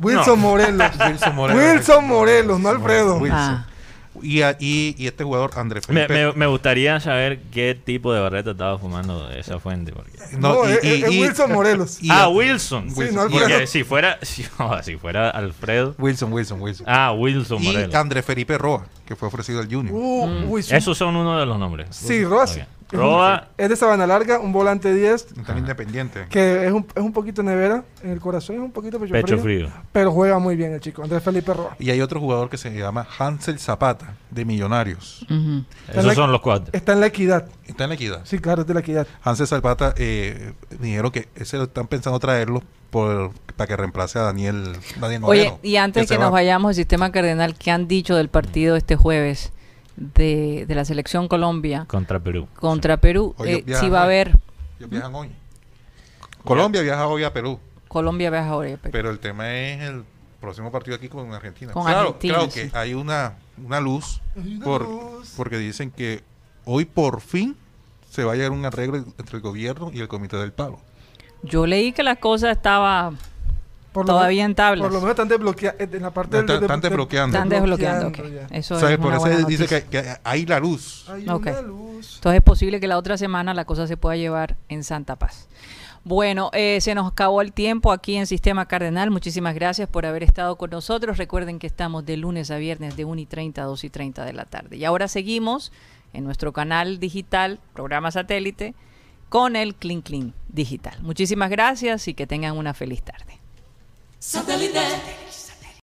Wilson 0.00 0.38
Morelos. 0.38 0.90
Wilson 1.06 1.34
Morelos. 1.34 1.62
Wilson 1.74 2.06
Morelos, 2.06 2.60
no 2.60 2.68
Alfredo. 2.68 3.16
Wilson. 3.18 3.38
Ah. 3.38 3.66
Y, 4.26 4.42
a- 4.42 4.56
y, 4.58 4.94
y 4.98 5.06
este 5.06 5.22
jugador 5.24 5.50
André 5.56 5.80
Me, 5.88 6.06
Felipe. 6.06 6.12
me- 6.14 6.32
me 6.32 6.46
gustaría 6.46 6.98
saber 7.00 7.40
qué 7.52 7.74
tipo 7.82 8.12
de 8.12 8.20
barreta 8.20 8.50
estaba 8.50 8.78
fumando 8.78 9.30
esa 9.30 9.60
fuente. 9.60 9.92
porque- 9.92 10.12
No, 10.38 10.64
es- 10.64 10.80
es 10.82 11.08
Wilson 11.08 11.52
Morelos. 11.52 11.98
y- 12.02 12.08
ah, 12.10 12.28
Wilson. 12.28 12.90
Sí, 12.90 13.04
no 13.12 13.28
Porque 13.28 13.66
si 13.66 13.84
fuera, 13.84 14.18
si, 14.22 14.44
oh, 14.58 14.82
si 14.82 14.96
fuera 14.96 15.30
Alfredo. 15.30 15.94
Wilson, 15.98 16.32
Wilson, 16.32 16.60
Wilson. 16.60 16.86
Ah, 16.88 17.12
Wilson 17.12 17.62
y 17.62 17.66
Morelos. 17.66 17.94
André 17.94 18.22
Felipe 18.22 18.58
Roa, 18.58 18.86
que 19.06 19.14
fue 19.16 19.28
ofrecido 19.28 19.60
al 19.60 19.66
Junior. 19.72 19.94
Uh, 19.94 20.26
Mm. 20.26 20.50
Wilson. 20.50 20.76
Esos 20.76 20.98
son 20.98 21.14
uno 21.16 21.38
de 21.38 21.46
los 21.46 21.58
nombres. 21.58 21.88
Sí, 21.90 22.24
Roa. 22.24 22.44
Ok. 22.44 22.50
Roa, 22.90 23.48
Es 23.58 23.68
de 23.68 23.76
Sabana 23.76 24.06
Larga, 24.06 24.38
un 24.38 24.52
volante 24.52 24.94
10, 24.94 25.26
Tan 25.46 25.58
independiente. 25.58 26.26
que 26.30 26.66
es 26.66 26.72
un, 26.72 26.86
es 26.94 27.02
un 27.02 27.12
poquito 27.12 27.42
nevera 27.42 27.84
en 28.02 28.10
el 28.10 28.20
corazón, 28.20 28.56
es 28.56 28.62
un 28.62 28.70
poquito 28.72 29.00
pecho, 29.00 29.12
pecho 29.12 29.38
frío, 29.38 29.68
frío. 29.68 29.82
Pero 29.92 30.12
juega 30.12 30.38
muy 30.38 30.54
bien 30.56 30.72
el 30.72 30.80
chico, 30.80 31.02
Andrés 31.02 31.22
Felipe 31.22 31.52
Roa. 31.52 31.76
Y 31.78 31.90
hay 31.90 32.00
otro 32.00 32.20
jugador 32.20 32.48
que 32.48 32.56
se 32.58 32.70
llama 32.72 33.06
Hansel 33.18 33.58
Zapata, 33.58 34.14
de 34.30 34.44
Millonarios. 34.44 35.26
Esos 35.88 36.04
la- 36.04 36.14
son 36.14 36.30
los 36.32 36.40
cuatro. 36.40 36.70
Está 36.72 36.92
en 36.92 37.00
la 37.00 37.06
equidad. 37.06 37.48
Está 37.66 37.84
en 37.84 37.90
la 37.90 37.94
equidad. 37.96 38.20
Sí, 38.24 38.38
claro, 38.38 38.62
es 38.62 38.68
de 38.68 38.74
la 38.74 38.80
equidad. 38.80 39.06
Hansel 39.22 39.46
Zapata, 39.46 39.92
eh, 39.96 40.52
dijeron 40.80 41.10
que 41.10 41.28
ese 41.34 41.56
lo 41.56 41.64
están 41.64 41.88
pensando 41.88 42.18
traerlo 42.20 42.62
por, 42.90 43.32
para 43.56 43.66
que 43.66 43.76
reemplace 43.76 44.18
a 44.18 44.22
Daniel, 44.22 44.76
Daniel 45.00 45.20
Moreno. 45.22 45.26
Oye, 45.28 45.54
y 45.62 45.76
antes 45.76 46.06
se 46.08 46.14
que 46.14 46.18
nos 46.18 46.28
va. 46.28 46.34
vayamos 46.34 46.68
al 46.70 46.74
sistema 46.76 47.10
cardenal, 47.10 47.56
¿qué 47.56 47.70
han 47.72 47.88
dicho 47.88 48.14
del 48.14 48.28
partido 48.28 48.76
este 48.76 48.94
jueves 48.94 49.52
de, 49.96 50.64
de 50.66 50.74
la 50.74 50.84
selección 50.84 51.26
Colombia 51.28 51.84
Contra 51.88 52.20
Perú. 52.20 52.48
contra 52.58 52.96
Perú? 52.98 53.34
Hoy 53.38 53.50
Eh, 53.50 53.64
si 53.80 53.88
va 53.88 54.00
a 54.00 54.02
hoy. 54.02 54.06
haber 54.06 54.28
Ellos 54.78 54.90
viajan 54.90 55.14
hoy. 55.14 55.30
Colombia 56.44 56.82
viaja 56.82 57.06
hoy 57.08 57.24
a 57.24 57.32
Perú, 57.32 57.58
Colombia 57.88 58.30
viaja 58.30 58.48
ahora 58.50 58.74
a 58.74 58.76
Perú. 58.76 58.92
pero 58.92 59.10
el 59.10 59.18
tema 59.18 59.52
es 59.54 59.80
el 59.82 60.04
próximo 60.40 60.70
partido 60.70 60.96
aquí 60.96 61.08
con 61.08 61.32
Argentina. 61.32 61.72
Con 61.72 61.84
claro, 61.84 62.00
Argentina, 62.00 62.34
claro 62.34 62.50
sí. 62.50 62.68
que 62.70 62.76
hay 62.76 62.94
una, 62.94 63.34
una 63.64 63.80
luz, 63.80 64.20
Hay 64.36 64.56
una 64.56 64.64
por- 64.64 64.82
luz. 64.82 65.32
porque 65.36 65.58
dicen 65.58 65.90
que 65.90 66.22
hoy 66.64 66.84
por 66.84 67.20
fin 67.20 67.56
se 68.10 68.22
va 68.24 68.32
a 68.32 68.34
llegar 68.36 68.50
a 68.52 68.54
un 68.54 68.64
arreglo 68.64 68.96
entre 69.18 69.36
el 69.36 69.40
gobierno 69.42 69.90
y 69.92 70.00
el 70.00 70.08
comité 70.08 70.36
del 70.36 70.52
paro. 70.52 70.78
Yo 71.42 71.66
leí 71.66 71.92
que 71.92 72.02
la 72.02 72.16
cosa 72.16 72.50
estaba 72.50 73.12
Por 73.96 74.06
todavía 74.06 74.44
en 74.44 74.54
tablas. 74.54 74.82
Por 74.84 74.92
lo 74.92 75.00
menos 75.00 75.10
están 75.10 75.28
desbloqueando. 75.28 75.82
En 75.96 76.02
la 76.02 76.10
parte 76.12 76.38
Están- 76.38 76.46
del- 76.56 76.62
están 76.64 76.80
desbloqueando. 76.80 77.36
Están 77.36 77.48
desbloqueando, 77.48 78.06
ok. 78.08 78.18
Eso 78.50 78.78
¿Sabes? 78.78 78.92
es 78.94 78.98
Por 78.98 79.06
una 79.08 79.16
eso 79.16 79.26
buena 79.26 79.46
dice 79.46 79.66
que, 79.66 79.82
que 79.84 80.04
hay 80.22 80.46
la 80.46 80.60
luz. 80.60 81.08
Hay 81.08 81.28
Ok. 81.28 81.46
una 81.46 81.62
luz. 81.62 82.16
Entonces 82.16 82.38
es 82.38 82.44
posible 82.44 82.78
que 82.80 82.86
la 82.86 82.98
otra 82.98 83.16
semana 83.18 83.54
la 83.54 83.64
cosa 83.64 83.86
se 83.86 83.96
pueda 83.96 84.16
llevar 84.16 84.56
en 84.68 84.84
Santa 84.84 85.16
Paz. 85.16 85.48
Bueno, 86.04 86.50
eh, 86.52 86.78
se 86.80 86.94
nos 86.94 87.10
acabó 87.10 87.40
el 87.40 87.52
tiempo 87.52 87.90
aquí 87.90 88.14
en 88.16 88.26
Sistema 88.28 88.66
Cardenal. 88.68 89.10
Muchísimas 89.10 89.56
gracias 89.56 89.88
por 89.88 90.06
haber 90.06 90.22
estado 90.22 90.54
con 90.56 90.70
nosotros. 90.70 91.16
Recuerden 91.18 91.58
que 91.58 91.66
estamos 91.66 92.06
de 92.06 92.16
lunes 92.16 92.52
a 92.52 92.58
viernes 92.58 92.96
de 92.96 93.04
1 93.04 93.20
y 93.20 93.26
30 93.26 93.62
a 93.62 93.64
2 93.64 93.82
y 93.82 93.90
30 93.90 94.24
de 94.24 94.32
la 94.32 94.44
tarde. 94.44 94.76
Y 94.76 94.84
ahora 94.84 95.08
seguimos 95.08 95.72
en 96.12 96.22
nuestro 96.22 96.52
canal 96.52 97.00
digital, 97.00 97.58
programa 97.74 98.12
satélite, 98.12 98.74
con 99.28 99.56
el 99.56 99.74
Clean 99.74 100.00
Clean 100.02 100.32
Digital. 100.48 101.02
Muchísimas 101.02 101.50
gracias 101.50 102.06
y 102.06 102.14
que 102.14 102.28
tengan 102.28 102.56
una 102.56 102.72
feliz 102.72 103.02
tarde. 103.02 103.40
Satellite. 104.26 105.25